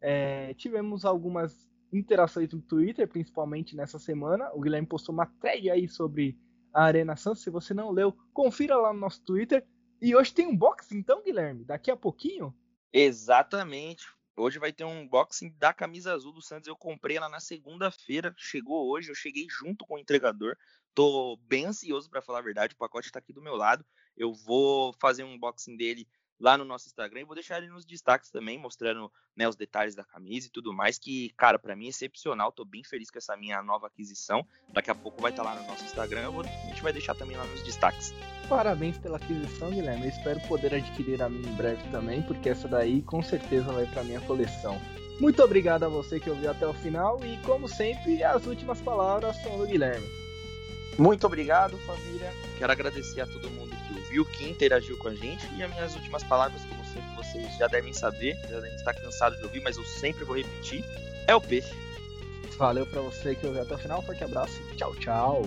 É, 0.00 0.52
tivemos 0.54 1.04
algumas 1.04 1.68
interações 1.92 2.52
no 2.52 2.60
Twitter, 2.60 3.08
principalmente 3.08 3.76
nessa 3.76 3.98
semana. 3.98 4.50
O 4.52 4.60
Guilherme 4.60 4.86
postou 4.86 5.14
uma 5.14 5.26
thread 5.26 5.70
aí 5.70 5.88
sobre 5.88 6.38
a 6.72 6.84
Arena 6.84 7.16
Santos. 7.16 7.42
Se 7.42 7.50
você 7.50 7.72
não 7.72 7.90
leu, 7.90 8.16
confira 8.32 8.76
lá 8.76 8.92
no 8.92 9.00
nosso 9.00 9.22
Twitter. 9.22 9.66
E 10.00 10.14
hoje 10.14 10.34
tem 10.34 10.46
um 10.46 10.56
box, 10.56 10.92
então, 10.92 11.22
Guilherme? 11.22 11.64
Daqui 11.64 11.90
a 11.90 11.96
pouquinho? 11.96 12.54
Exatamente. 12.92 14.06
Hoje 14.36 14.58
vai 14.58 14.70
ter 14.70 14.84
um 14.84 15.00
unboxing 15.00 15.54
da 15.58 15.72
camisa 15.72 16.12
azul 16.12 16.32
do 16.32 16.42
Santos. 16.42 16.68
Eu 16.68 16.76
comprei 16.76 17.16
ela 17.16 17.28
na 17.28 17.40
segunda-feira. 17.40 18.34
Chegou 18.36 18.90
hoje, 18.90 19.10
eu 19.10 19.14
cheguei 19.14 19.46
junto 19.48 19.86
com 19.86 19.94
o 19.94 19.98
entregador. 19.98 20.56
Tô 20.94 21.38
bem 21.42 21.64
ansioso 21.64 22.10
para 22.10 22.20
falar 22.20 22.40
a 22.40 22.42
verdade. 22.42 22.74
O 22.74 22.78
pacote 22.78 23.06
está 23.06 23.18
aqui 23.18 23.32
do 23.32 23.40
meu 23.40 23.56
lado. 23.56 23.84
Eu 24.14 24.34
vou 24.34 24.92
fazer 25.00 25.24
um 25.24 25.32
unboxing 25.32 25.76
dele 25.76 26.06
lá 26.38 26.56
no 26.56 26.64
nosso 26.64 26.86
Instagram 26.86 27.20
e 27.20 27.24
vou 27.24 27.34
deixar 27.34 27.58
ele 27.58 27.68
nos 27.68 27.84
destaques 27.84 28.30
também, 28.30 28.58
mostrando 28.58 29.10
né, 29.34 29.48
os 29.48 29.56
detalhes 29.56 29.94
da 29.94 30.04
camisa 30.04 30.46
e 30.46 30.50
tudo 30.50 30.72
mais, 30.72 30.98
que, 30.98 31.30
cara, 31.36 31.58
para 31.58 31.74
mim 31.74 31.86
é 31.86 31.88
excepcional, 31.88 32.52
tô 32.52 32.64
bem 32.64 32.84
feliz 32.84 33.10
com 33.10 33.18
essa 33.18 33.36
minha 33.36 33.62
nova 33.62 33.86
aquisição. 33.86 34.46
Daqui 34.68 34.90
a 34.90 34.94
pouco 34.94 35.20
vai 35.20 35.30
estar 35.30 35.42
tá 35.42 35.50
lá 35.50 35.60
no 35.60 35.66
nosso 35.66 35.84
Instagram, 35.84 36.30
vou, 36.30 36.42
a 36.42 36.68
gente 36.68 36.82
vai 36.82 36.92
deixar 36.92 37.14
também 37.14 37.36
lá 37.36 37.44
nos 37.44 37.62
destaques. 37.62 38.14
Parabéns 38.48 38.98
pela 38.98 39.16
aquisição, 39.16 39.70
Guilherme. 39.70 40.04
Eu 40.04 40.10
espero 40.10 40.40
poder 40.48 40.74
adquirir 40.74 41.22
a 41.22 41.28
minha 41.28 41.48
em 41.48 41.56
breve 41.56 41.82
também, 41.90 42.22
porque 42.22 42.50
essa 42.50 42.68
daí 42.68 43.02
com 43.02 43.22
certeza 43.22 43.72
vai 43.72 43.86
para 43.86 44.04
minha 44.04 44.20
coleção. 44.20 44.80
Muito 45.18 45.42
obrigado 45.42 45.84
a 45.84 45.88
você 45.88 46.20
que 46.20 46.28
ouviu 46.28 46.50
até 46.50 46.66
o 46.66 46.74
final 46.74 47.24
e, 47.24 47.38
como 47.38 47.66
sempre, 47.66 48.22
as 48.22 48.44
últimas 48.46 48.80
palavras 48.82 49.34
são 49.42 49.56
do 49.56 49.66
Guilherme. 49.66 50.06
Muito 50.98 51.26
obrigado, 51.26 51.76
família. 51.78 52.30
Quero 52.58 52.72
agradecer 52.72 53.22
a 53.22 53.26
todo 53.26 53.50
mundo 53.50 53.65
ouviu, 54.16 54.24
que 54.24 54.48
interagiu 54.48 54.96
com 54.96 55.08
a 55.08 55.14
gente. 55.14 55.46
E 55.56 55.62
as 55.62 55.70
minhas 55.70 55.94
últimas 55.94 56.22
palavras, 56.24 56.62
como 56.64 56.84
sempre, 56.84 57.16
vocês 57.16 57.56
já 57.58 57.66
devem 57.66 57.92
saber, 57.92 58.36
já 58.48 58.60
devem 58.60 58.74
estar 58.74 58.94
cansados 58.94 59.38
de 59.38 59.44
ouvir, 59.44 59.60
mas 59.60 59.76
eu 59.76 59.84
sempre 59.84 60.24
vou 60.24 60.36
repetir: 60.36 60.84
é 61.26 61.34
o 61.34 61.40
peixe. 61.40 61.74
Valeu 62.56 62.86
para 62.86 63.02
você 63.02 63.34
que 63.34 63.46
ouviu 63.46 63.62
até 63.62 63.74
o 63.74 63.78
final. 63.78 64.00
Forte 64.02 64.24
abraço. 64.24 64.60
Tchau, 64.76 64.94
tchau. 64.96 65.42